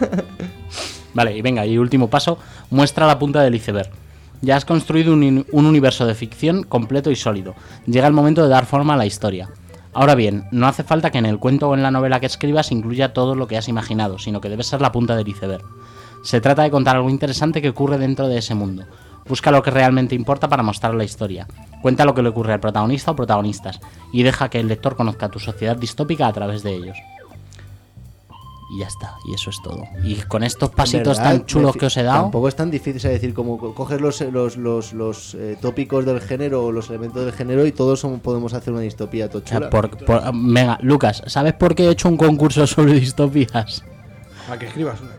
Vale, 1.15 1.37
y 1.37 1.43
venga, 1.43 1.67
y 1.67 1.79
último 1.79 2.09
paso, 2.09 2.39
muestra 2.71 3.07
la 3.07 3.19
punta 3.19 3.43
del 3.43 3.55
iceberg. 3.55 3.91
Ya 4.43 4.57
has 4.57 4.65
construido 4.65 5.13
un, 5.13 5.47
un 5.51 5.67
universo 5.67 6.07
de 6.07 6.15
ficción 6.15 6.63
completo 6.63 7.11
y 7.11 7.17
sólido. 7.17 7.55
Llega 7.87 8.07
el 8.07 8.13
momento 8.13 8.43
de 8.43 8.49
dar 8.49 8.67
forma 8.67 8.95
a 8.95 8.97
la 8.97 9.07
historia. 9.07 9.49
Ahora 9.95 10.15
bien, 10.15 10.45
no 10.51 10.67
hace 10.67 10.83
falta 10.85 11.11
que 11.11 11.17
en 11.19 11.25
el 11.25 11.39
cuento 11.39 11.71
o 11.71 11.75
en 11.75 11.83
la 11.83 11.91
novela 11.91 12.21
que 12.21 12.27
escribas 12.27 12.71
incluya 12.71 13.15
todo 13.15 13.35
lo 13.35 13.47
que 13.47 13.57
has 13.57 13.69
imaginado, 13.69 14.19
sino 14.19 14.43
que 14.43 14.51
debe 14.51 14.63
ser 14.63 14.83
la 14.83 14.93
punta 14.93 15.17
del 15.17 15.27
iceberg. 15.29 15.65
Se 16.27 16.41
trata 16.41 16.63
de 16.63 16.71
contar 16.71 16.97
algo 16.97 17.09
interesante 17.11 17.63
que 17.63 17.69
ocurre 17.69 17.99
dentro 17.99 18.27
de 18.29 18.39
ese 18.39 18.55
mundo. 18.55 18.85
Busca 19.29 19.51
lo 19.51 19.63
que 19.63 19.71
realmente 19.71 20.15
importa 20.15 20.49
para 20.49 20.63
mostrar 20.63 20.95
la 20.95 21.05
historia. 21.05 21.47
Cuenta 21.83 22.05
lo 22.05 22.15
que 22.15 22.23
le 22.23 22.29
ocurre 22.31 22.53
al 22.53 22.61
protagonista 22.61 23.13
o 23.13 23.17
protagonistas 23.17 23.81
y 24.13 24.23
deja 24.23 24.49
que 24.49 24.59
el 24.61 24.69
lector 24.69 24.97
conozca 24.97 25.29
tu 25.29 25.39
sociedad 25.39 25.77
distópica 25.77 26.27
a 26.27 26.33
través 26.33 26.63
de 26.63 26.75
ellos. 26.75 26.97
Y 28.75 28.81
ya 28.81 28.89
está, 28.89 29.15
y 29.25 29.35
eso 29.35 29.51
es 29.51 29.63
todo. 29.63 29.85
Y 30.03 30.17
con 30.23 30.43
estos 30.43 30.71
pasitos 30.71 31.19
¿Verdad? 31.19 31.33
tan 31.39 31.47
chulos 31.47 31.77
que 31.77 31.87
os 31.87 31.97
he 31.97 32.03
dado, 32.03 32.23
Tampoco 32.23 32.49
es 32.49 32.57
tan 32.57 32.69
difícil, 32.73 32.97
es 32.97 33.03
decir, 33.05 33.33
como 33.33 33.59
co- 33.59 33.73
coger 33.75 34.01
los, 34.01 34.21
los, 34.23 34.57
los, 34.57 34.93
los, 34.93 35.35
eh, 35.37 35.57
tópicos 35.61 36.05
del 36.05 36.21
género 36.21 36.65
o 36.65 36.73
los 36.73 36.89
elementos 36.91 37.25
del 37.25 37.33
género 37.33 37.65
y 37.65 37.71
todos 37.71 38.01
somos- 38.01 38.19
podemos 38.21 38.55
hacer 38.55 38.73
una 38.73 38.83
distopía 38.83 39.31
tochula. 39.31 39.71
por- 39.71 39.91
por- 40.05 40.23
venga, 40.35 40.79
Lucas, 40.83 41.23
¿sabes 41.27 41.53
por 41.55 41.77
qué 41.77 41.85
he 41.87 41.91
hecho 41.91 42.09
un 42.09 42.17
concurso 42.17 42.67
sobre 42.67 42.95
distopías? 43.01 43.85
Para 44.49 44.59
que 44.59 44.67
escribas 44.67 45.01
una. 45.01 45.13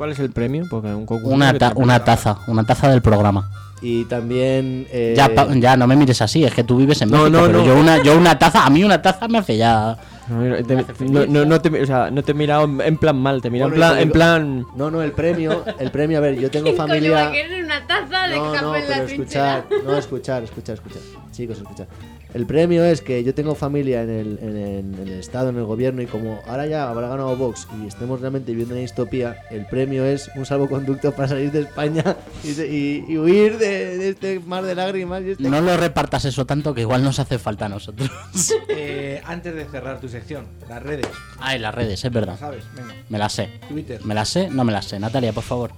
¿Cuál 0.00 0.12
es 0.12 0.18
el 0.18 0.30
premio? 0.30 0.64
Porque 0.70 0.88
un 0.94 1.04
concurso 1.04 1.34
Una, 1.34 1.52
ta- 1.58 1.74
una 1.76 2.02
taza, 2.02 2.38
una 2.46 2.64
taza 2.64 2.88
del 2.88 3.02
programa. 3.02 3.50
Y 3.82 4.06
también... 4.06 4.86
eh, 4.90 5.12
Ya, 5.14 5.28
pa- 5.34 5.46
ya, 5.54 5.76
no 5.76 5.86
me 5.86 5.94
mires 5.94 6.22
así, 6.22 6.42
es 6.42 6.54
que 6.54 6.64
tú 6.64 6.78
vives 6.78 7.02
en 7.02 7.10
No, 7.10 7.18
México, 7.24 7.38
no, 7.38 7.46
pero 7.46 7.58
no. 7.58 7.66
yo 7.66 7.78
una, 7.78 8.02
yo 8.02 8.16
una 8.16 8.38
taza, 8.38 8.64
a 8.64 8.70
mí 8.70 8.82
una 8.82 9.02
taza 9.02 9.28
me 9.28 9.36
hace 9.36 9.58
ya... 9.58 9.98
No, 10.28 10.36
mira, 10.38 10.62
te- 10.62 10.86
no, 11.04 11.26
no, 11.26 11.44
no 11.44 11.60
te, 11.60 11.82
o 11.82 11.84
sea, 11.84 12.10
no 12.10 12.22
te 12.22 12.32
he 12.32 12.34
mirado 12.34 12.64
en, 12.82 12.96
plan 12.96 13.14
mal, 13.18 13.42
te 13.42 13.48
he 13.48 13.50
mirado 13.50 13.68
Bueno, 13.72 13.84
en 13.84 13.90
plan, 13.90 14.02
en 14.02 14.10
plan... 14.10 14.66
No, 14.74 14.90
no, 14.90 15.02
el 15.02 15.12
premio, 15.12 15.64
el 15.78 15.90
premio, 15.90 16.16
a 16.16 16.22
ver, 16.22 16.40
yo 16.40 16.50
tengo 16.50 16.72
familia... 16.76 17.30
una 17.62 17.86
taza 17.86 18.26
de 18.26 18.36
No, 18.36 18.54
no, 18.54 18.72
pero 18.72 19.02
escuchar, 19.04 19.66
no, 19.84 19.98
escuchar, 19.98 20.42
escuchar, 20.44 20.76
escuchar. 20.76 21.02
Chicos, 21.30 21.58
escuchar. 21.58 21.88
El 22.32 22.46
premio 22.46 22.84
es 22.84 23.00
que 23.00 23.24
yo 23.24 23.34
tengo 23.34 23.54
familia 23.54 24.02
en 24.02 24.10
el, 24.10 24.38
en, 24.40 24.56
el- 24.56 24.94
en 25.00 25.08
el 25.08 25.12
Estado, 25.14 25.48
en 25.50 25.56
el 25.56 25.64
gobierno, 25.64 26.00
y 26.02 26.06
como 26.06 26.40
ahora 26.46 26.66
ya 26.66 26.88
habrá 26.88 27.08
ganado 27.08 27.36
Vox 27.36 27.66
y 27.82 27.86
estemos 27.88 28.20
realmente 28.20 28.52
viviendo 28.52 28.74
una 28.74 28.82
distopía, 28.82 29.42
el 29.50 29.66
premio 29.66 30.04
es 30.04 30.30
un 30.36 30.46
salvoconducto 30.46 31.12
para 31.12 31.28
salir 31.28 31.50
de 31.52 31.60
España 31.62 32.16
y, 32.44 32.48
se- 32.52 32.68
y- 32.68 33.04
y 33.08 33.18
huir 33.18 33.58
de, 33.58 33.98
de 33.98 34.08
este 34.10 34.40
mar 34.40 34.64
de 34.64 34.74
lágrimas. 34.74 35.22
Y 35.22 35.30
este... 35.32 35.42
No 35.48 35.60
lo 35.60 35.76
repartas 35.76 36.24
eso 36.24 36.46
tanto 36.46 36.72
que 36.74 36.82
igual 36.82 37.02
nos 37.02 37.18
hace 37.18 37.38
falta 37.38 37.66
a 37.66 37.68
nosotros. 37.68 38.10
Eh, 38.68 39.20
antes 39.24 39.54
de 39.54 39.64
cerrar 39.66 40.00
tu 40.00 40.08
sección, 40.08 40.46
las 40.68 40.82
redes, 40.82 41.06
Ah, 41.38 41.54
en 41.56 41.62
las 41.62 41.74
redes, 41.74 42.04
es 42.04 42.12
verdad. 42.12 42.32
¿la 42.34 42.38
sabes? 42.38 42.64
Venga, 42.74 42.94
Me 43.08 43.18
las 43.18 43.32
sé. 43.32 43.50
Twitter. 43.68 44.00
¿Me 44.04 44.14
las 44.14 44.28
sé? 44.28 44.48
No 44.48 44.64
me 44.64 44.72
las 44.72 44.86
sé. 44.86 44.98
Natalia, 44.98 45.32
por 45.32 45.42
favor. 45.44 45.72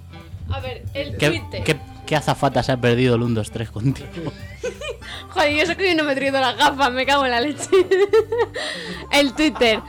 A 0.51 0.61
ver, 0.61 0.85
el 0.95 1.17
¿Qué, 1.17 1.29
Twitter. 1.31 1.65
qué, 1.65 1.77
qué 2.07 2.17
azafata 2.17 2.63
se 2.63 2.73
ha 2.73 2.77
perdido 2.77 3.15
el 3.15 3.23
1, 3.23 3.35
2, 3.35 3.51
3 3.51 3.71
contigo? 3.71 4.09
Joder, 5.31 5.57
yo 5.57 5.67
sé 5.67 5.77
que 5.77 5.89
hoy 5.91 5.95
no 5.95 6.05
me 6.05 6.13
he 6.13 6.17
traído 6.17 6.41
las 6.41 6.57
gafas, 6.57 6.93
me 6.93 7.07
cago 7.07 7.25
en 7.25 7.31
la 7.31 7.41
leche. 7.41 7.69
el 9.13 9.33
Twitter. 9.35 9.81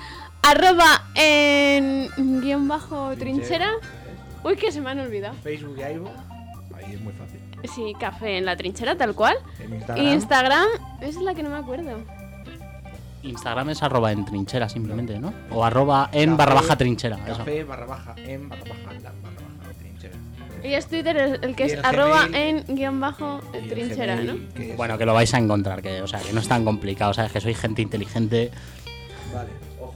Arroba 0.41 1.03
en 1.15 2.09
guion 2.41 2.67
bajo 2.67 3.15
trinchera. 3.17 3.71
Uy, 4.43 4.55
que 4.57 4.71
se 4.71 4.81
me 4.81 4.89
han 4.89 4.99
olvidado. 4.99 5.35
Facebook 5.41 5.77
y 5.77 5.93
iVoox, 5.93 6.11
ahí 6.75 6.93
es 6.93 7.01
muy 7.01 7.13
fácil. 7.13 7.39
Sí, 7.73 7.93
café 7.97 8.37
en 8.37 8.45
la 8.45 8.57
trinchera, 8.57 8.95
tal 8.97 9.15
cual. 9.15 9.37
En 9.59 9.73
Instagram, 9.75 10.05
Instagram, 10.05 10.67
esa 10.99 11.19
es 11.19 11.25
la 11.25 11.33
que 11.33 11.43
no 11.43 11.49
me 11.49 11.57
acuerdo. 11.57 11.97
Instagram 13.23 13.69
es 13.69 13.81
arroba 13.81 14.11
en 14.11 14.25
trinchera 14.25 14.67
simplemente, 14.67 15.17
¿no? 15.17 15.33
O 15.51 15.63
arroba 15.63 16.09
en 16.11 16.31
Café- 16.31 16.37
barra 16.37 16.53
baja 16.55 16.75
trinchera. 16.75 17.17
eso. 17.25 17.37
café 17.37 17.63
barra 17.63 17.85
baja 17.85 18.15
en 18.17 18.49
barra 18.49 18.63
baja 18.67 18.93
la 18.99 19.13
barra. 19.23 19.32
Y 20.63 20.73
es 20.73 20.87
Twitter 20.87 21.17
el, 21.17 21.39
el 21.43 21.55
que 21.55 21.63
Y 21.63 21.67
es 21.67 21.73
el 21.73 21.85
arroba 21.85 22.27
Gmail. 22.27 22.63
en 22.67 22.75
guion 22.75 22.99
bajo 22.99 23.41
trinchera, 23.69 24.15
¿no? 24.17 24.33
Gmail, 24.33 24.47
que 24.55 24.71
es- 24.71 24.77
Bueno, 24.77 24.97
que 24.97 25.05
lo 25.05 25.13
vais 25.13 25.33
a 25.33 25.37
encontrar, 25.37 25.81
que, 25.81 26.01
o 26.01 26.07
sea, 26.07 26.19
que 26.19 26.31
no 26.33 26.39
es 26.39 26.47
tan 26.47 26.63
complicado, 26.63 27.13
¿sabes? 27.13 27.31
Que 27.31 27.41
soy 27.41 27.53
gente 27.53 27.81
inteligente. 27.81 28.51
Vale, 29.33 29.49
ojo. 29.79 29.95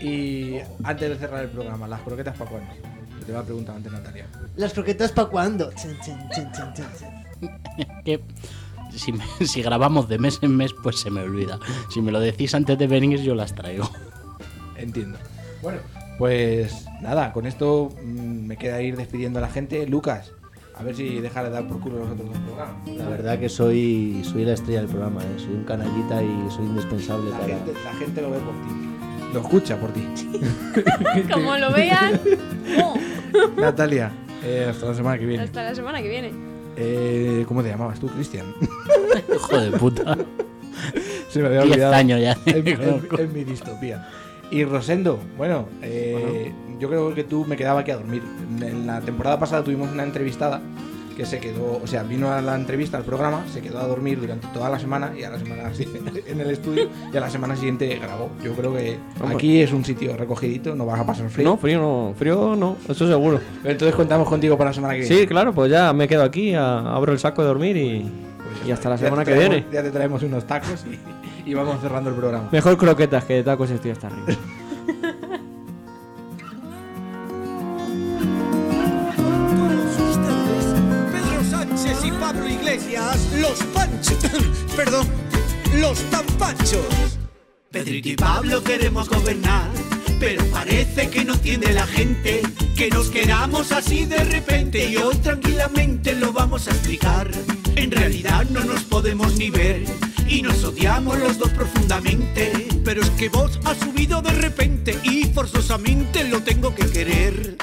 Y 0.00 0.58
antes 0.84 1.08
de 1.10 1.16
cerrar 1.16 1.42
el 1.44 1.50
programa, 1.50 1.88
¿las 1.88 2.00
croquetas 2.02 2.36
para 2.36 2.50
cuándo? 2.50 2.70
Que 3.18 3.24
Te 3.26 3.32
va 3.32 3.40
a 3.40 3.44
preguntar 3.44 3.76
antes 3.76 3.90
Natalia. 3.92 4.26
¿Las 4.56 4.72
croquetas 4.72 5.12
para 5.12 5.28
cuándo? 5.28 5.72
Chan, 5.72 5.96
chan, 6.04 6.28
chan, 6.30 6.52
chan, 6.52 6.74
chan, 6.74 6.90
chan. 6.98 7.24
Que 8.04 8.20
si, 8.94 9.12
me- 9.12 9.24
si 9.46 9.60
grabamos 9.62 10.08
de 10.08 10.18
mes 10.18 10.38
en 10.42 10.56
mes, 10.56 10.72
pues 10.82 11.00
se 11.00 11.10
me 11.10 11.22
olvida. 11.22 11.58
Si 11.92 12.00
me 12.00 12.12
lo 12.12 12.20
decís 12.20 12.54
antes 12.54 12.78
de 12.78 12.86
venir, 12.86 13.20
yo 13.22 13.34
las 13.34 13.54
traigo. 13.54 13.90
Entiendo. 14.76 15.18
Bueno, 15.62 15.78
pues 16.18 16.86
nada, 17.00 17.32
con 17.32 17.46
esto 17.46 17.90
mm, 18.04 18.46
me 18.46 18.56
queda 18.56 18.80
ir 18.82 18.96
despidiendo 18.96 19.38
a 19.38 19.42
la 19.42 19.48
gente. 19.48 19.86
Lucas, 19.86 20.32
a 20.76 20.82
ver 20.82 20.94
si 20.96 21.20
deja 21.20 21.42
de 21.44 21.50
dar 21.50 21.66
por 21.66 21.80
culo 21.80 21.98
los 22.00 22.10
otros 22.10 22.28
dos 22.28 22.38
programas. 22.38 22.88
La 22.96 23.08
verdad 23.08 23.38
que 23.38 23.48
soy, 23.48 24.22
soy 24.24 24.44
la 24.44 24.54
estrella 24.54 24.80
del 24.80 24.88
programa, 24.88 25.22
¿eh? 25.22 25.26
soy 25.38 25.54
un 25.54 25.64
canallita 25.64 26.22
y 26.22 26.50
soy 26.50 26.66
indispensable 26.66 27.30
La 27.30 27.38
para... 27.38 27.54
gente, 27.54 27.72
la 27.84 27.92
gente 27.94 28.22
lo 28.22 28.30
ve 28.30 28.38
por 28.38 28.54
ti. 28.54 28.90
Lo 29.32 29.40
escucha 29.40 29.76
por 29.80 29.92
ti. 29.92 30.06
Como 31.32 31.56
lo 31.58 31.72
vean, 31.72 32.20
¡oh! 32.82 32.94
Natalia, 33.56 34.12
eh, 34.44 34.66
hasta 34.70 34.86
la 34.86 34.94
semana 34.94 35.18
que 35.18 35.26
viene. 35.26 35.42
hasta 35.44 35.62
la 35.64 35.74
semana 35.74 36.00
que 36.02 36.08
viene. 36.08 36.32
Eh, 36.76 37.44
¿Cómo 37.48 37.62
te 37.62 37.68
llamabas 37.68 37.98
tú, 38.00 38.06
Cristian? 38.08 38.46
Hijo 39.34 39.58
de 39.60 39.70
puta. 39.72 40.16
Se 41.28 41.40
me 41.40 41.46
había 41.46 41.62
10 41.62 41.72
olvidado. 41.72 41.94
años 41.94 42.20
ya. 42.20 42.36
en, 42.46 42.66
en- 42.68 43.08
en 43.18 43.32
mi 43.32 43.44
distopía. 43.44 44.08
Y 44.50 44.64
Rosendo, 44.64 45.18
bueno, 45.36 45.68
eh, 45.82 46.52
yo 46.78 46.88
creo 46.88 47.14
que 47.14 47.24
tú 47.24 47.44
me 47.44 47.56
quedaba 47.56 47.80
aquí 47.80 47.90
a 47.90 47.96
dormir. 47.96 48.22
En 48.60 48.86
la 48.86 49.00
temporada 49.00 49.38
pasada 49.38 49.64
tuvimos 49.64 49.90
una 49.90 50.02
entrevistada 50.04 50.60
que 51.16 51.24
se 51.26 51.38
quedó, 51.38 51.80
o 51.82 51.86
sea, 51.86 52.02
vino 52.02 52.32
a 52.32 52.40
la 52.42 52.56
entrevista 52.56 52.96
al 52.96 53.04
programa, 53.04 53.44
se 53.52 53.60
quedó 53.60 53.78
a 53.78 53.86
dormir 53.86 54.20
durante 54.20 54.48
toda 54.48 54.68
la 54.68 54.80
semana 54.80 55.12
y 55.16 55.22
a 55.22 55.30
la 55.30 55.38
semana 55.38 55.70
en 56.26 56.40
el 56.40 56.50
estudio 56.50 56.88
y 57.12 57.16
a 57.16 57.20
la 57.20 57.30
semana 57.30 57.54
siguiente 57.54 57.96
grabó. 58.02 58.30
Yo 58.42 58.52
creo 58.54 58.74
que 58.74 58.96
aquí 59.32 59.60
es 59.60 59.72
un 59.72 59.84
sitio 59.84 60.16
recogidito, 60.16 60.74
no 60.74 60.86
vas 60.86 60.98
a 61.00 61.06
pasar 61.06 61.28
frío. 61.30 61.48
No, 61.48 61.56
frío 61.56 61.78
no, 61.80 62.14
frío 62.18 62.56
no, 62.56 62.76
eso 62.88 63.06
seguro. 63.06 63.40
Entonces 63.62 63.94
contamos 63.94 64.28
contigo 64.28 64.58
para 64.58 64.70
la 64.70 64.74
semana 64.74 64.94
que 64.94 65.00
viene. 65.02 65.16
Sí, 65.16 65.26
claro, 65.28 65.52
pues 65.52 65.70
ya 65.70 65.92
me 65.92 66.08
quedo 66.08 66.24
aquí, 66.24 66.52
a- 66.54 66.80
abro 66.94 67.12
el 67.12 67.18
saco 67.20 67.42
de 67.42 67.48
dormir 67.48 67.76
y, 67.76 68.00
Pues 68.02 68.68
y 68.68 68.72
hasta 68.72 68.90
la 68.90 68.98
semana 68.98 69.24
que 69.24 69.32
traemos- 69.34 69.50
viene. 69.50 69.66
Ya 69.72 69.82
te 69.84 69.90
traemos 69.92 70.20
unos 70.24 70.44
tacos 70.48 70.84
y, 70.84 70.98
y 71.46 71.54
vamos 71.54 71.80
cerrando 71.80 72.10
el 72.10 72.16
programa. 72.16 72.48
Mejor 72.50 72.76
croquetas 72.76 73.24
que 73.24 73.42
tacos 73.42 73.70
estoy 73.70 73.92
hasta 73.92 74.08
arriba. 74.08 74.26
Pedro 81.12 81.44
Sánchez 81.50 82.04
y 82.04 82.10
Pablo 82.12 82.48
Iglesias, 82.48 83.32
los 83.40 83.62
panchos. 83.74 84.18
Perdón, 84.76 85.06
los 85.76 85.98
tan 86.10 86.26
panchos. 86.38 87.18
Pedrito 87.70 88.08
y 88.08 88.16
Pablo 88.16 88.62
queremos 88.62 89.08
gobernar, 89.08 89.68
pero 90.20 90.44
parece 90.46 91.10
que 91.10 91.24
no 91.24 91.36
tiene 91.36 91.72
la 91.72 91.86
gente 91.86 92.42
que 92.76 92.88
nos 92.88 93.10
queramos 93.10 93.72
así 93.72 94.04
de 94.04 94.22
repente 94.24 94.88
y 94.88 94.96
hoy 94.96 95.16
tranquilamente 95.16 96.14
lo 96.14 96.32
vamos 96.32 96.68
a 96.68 96.70
explicar. 96.70 97.30
En 97.74 97.90
realidad 97.90 98.46
no 98.50 98.64
nos 98.64 98.84
podemos 98.84 99.36
ni 99.36 99.50
ver 99.50 99.84
y 100.28 100.42
nos 100.42 100.64
odiamos 100.64 101.18
los 101.18 101.38
dos 101.38 101.50
profundamente, 101.50 102.68
pero 102.84 103.02
es 103.02 103.10
que 103.10 103.28
vos 103.28 103.58
has 103.64 103.78
subido 103.78 104.22
de 104.22 104.32
repente 104.32 104.98
y 105.02 105.24
forzosamente 105.26 106.24
lo 106.24 106.42
tengo 106.42 106.74
que 106.74 106.86
querer. 106.86 107.56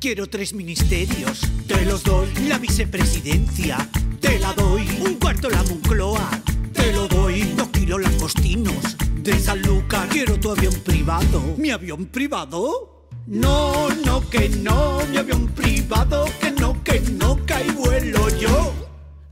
Quiero 0.00 0.28
tres 0.28 0.52
ministerios, 0.52 1.40
te 1.66 1.84
los 1.84 2.04
doy. 2.04 2.28
La 2.46 2.58
vicepresidencia, 2.58 3.76
te 4.20 4.38
la 4.38 4.52
doy. 4.52 4.86
Un 5.00 5.14
cuarto 5.14 5.50
la 5.50 5.62
Moncloa, 5.64 6.30
te 6.72 6.92
lo 6.92 7.08
doy. 7.08 7.42
Dos 7.56 7.68
kilos 7.70 8.00
langostinos 8.00 8.96
de 9.22 9.38
San 9.40 9.60
Lucas. 9.62 10.06
Quiero 10.10 10.38
tu 10.38 10.52
avión 10.52 10.74
privado. 10.84 11.42
¿Mi 11.56 11.70
avión 11.70 12.06
privado? 12.06 13.08
No, 13.26 13.88
no, 14.04 14.28
que 14.30 14.48
no. 14.48 15.00
Mi 15.10 15.16
avión 15.16 15.48
privado, 15.48 16.26
que 16.40 16.52
no, 16.52 16.82
que 16.84 17.00
no, 17.00 17.44
que 17.44 17.72
vuelo 17.72 18.28
yo. 18.38 18.72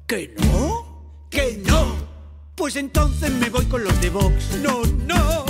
¿Que 0.08 0.34
no? 0.38 0.85
¿Que 1.36 1.60
no? 1.66 1.94
Pues 2.54 2.76
entonces 2.76 3.30
me 3.30 3.50
voy 3.50 3.66
con 3.66 3.84
los 3.84 4.00
de 4.00 4.08
Vox. 4.08 4.56
No, 4.62 4.80
no. 5.06 5.44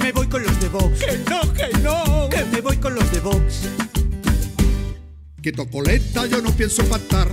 Me 0.00 0.12
voy 0.12 0.28
con 0.28 0.40
los 0.40 0.60
de 0.60 0.68
Vox. 0.68 1.00
Que 1.00 1.18
no, 1.28 1.52
que 1.52 1.78
no. 1.80 2.28
Que 2.28 2.44
me 2.44 2.60
voy 2.60 2.76
con 2.76 2.94
los 2.94 3.10
de 3.10 3.18
Vox. 3.18 3.68
Que 5.42 5.50
tocoleta 5.50 6.26
yo 6.26 6.40
no 6.42 6.52
pienso 6.52 6.84
pactar. 6.84 7.26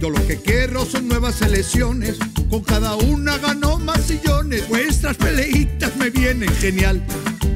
Yo 0.00 0.08
lo 0.08 0.26
que 0.26 0.38
quiero 0.38 0.86
son 0.86 1.08
nuevas 1.08 1.42
elecciones. 1.42 2.16
Con 2.48 2.62
cada 2.62 2.96
una 2.96 3.36
ganó 3.36 3.78
más 3.78 4.00
sillones. 4.00 4.66
Vuestras 4.70 5.18
peleitas 5.18 5.94
me 5.98 6.08
vienen 6.08 6.48
genial. 6.54 7.04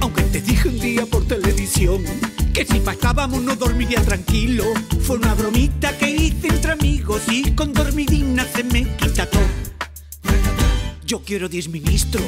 Aunque 0.01 0.25
te 0.25 0.43
dije 0.43 0.69
un 0.69 0.79
día 0.79 1.07
por 1.07 1.27
televisión 1.27 2.05
Que 2.53 2.67
si 2.67 2.81
pasábamos 2.81 3.41
no 3.41 3.57
dormiría 3.57 4.03
tranquilo. 4.03 4.65
Fue 5.01 5.17
una 5.17 5.33
bromita 5.33 5.97
que 5.97 6.11
hice 6.11 6.49
entre 6.49 6.73
amigos 6.73 7.23
y 7.29 7.53
con 7.53 7.73
dormidina 7.73 8.47
se 8.55 8.63
me 8.63 8.95
quita 8.97 9.25
todo. 9.25 9.76
Yo 11.07 11.21
quiero 11.21 11.49
10 11.49 11.69
ministros. 11.69 12.25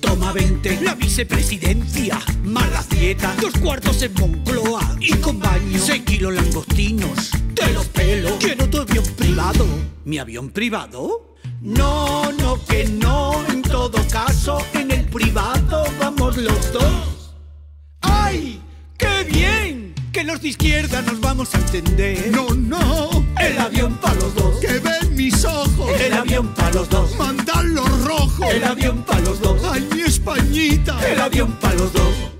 Toma 0.00 0.32
20, 0.32 0.80
la 0.80 0.94
vicepresidencia, 0.94 2.18
mala 2.42 2.82
dieta, 2.88 3.34
dos 3.38 3.52
cuartos 3.60 4.00
en 4.02 4.14
Moncloa 4.14 4.96
y 5.00 5.12
con 5.16 5.38
baño, 5.38 5.78
6 5.78 6.02
kilos 6.04 6.32
langostinos, 6.32 7.30
te 7.54 7.70
los 7.74 7.86
pelo. 7.88 8.38
Quiero 8.38 8.68
tu 8.70 8.80
avión 8.80 9.04
privado. 9.18 9.66
¿Mi 10.06 10.18
avión 10.18 10.50
privado? 10.50 11.36
No, 11.60 12.32
no, 12.32 12.64
que 12.64 12.88
no, 12.88 13.44
en 13.48 13.60
todo 13.60 13.98
caso, 14.10 14.64
en 14.72 14.90
el 14.90 15.04
privado 15.04 15.84
vamos 16.00 16.38
los 16.38 16.72
dos. 16.72 17.34
¡Ay! 18.00 18.62
¡Qué 18.96 19.24
bien! 19.30 19.81
Que 20.12 20.24
los 20.24 20.42
de 20.42 20.48
izquierda 20.48 21.00
nos 21.02 21.20
vamos 21.20 21.54
a 21.54 21.58
entender. 21.58 22.30
No, 22.32 22.48
no, 22.50 23.24
El 23.40 23.58
avión 23.58 23.96
para 23.96 24.14
los 24.16 24.34
dos. 24.34 24.60
que 24.60 24.78
ven 24.78 25.14
mis 25.16 25.42
ojos. 25.44 25.90
El 26.00 26.12
avión 26.12 26.48
para 26.54 26.70
los 26.72 26.88
dos. 26.90 27.16
Mandan 27.16 27.74
los 27.74 28.04
rojos. 28.04 28.46
El 28.52 28.62
avión 28.64 29.02
para 29.04 29.20
los 29.20 29.40
dos. 29.40 29.58
Ay, 29.64 29.88
mi 29.94 30.02
Españita. 30.02 30.98
El 31.10 31.20
avión 31.20 31.52
para 31.60 31.74
los 31.76 31.92
dos. 31.94 32.31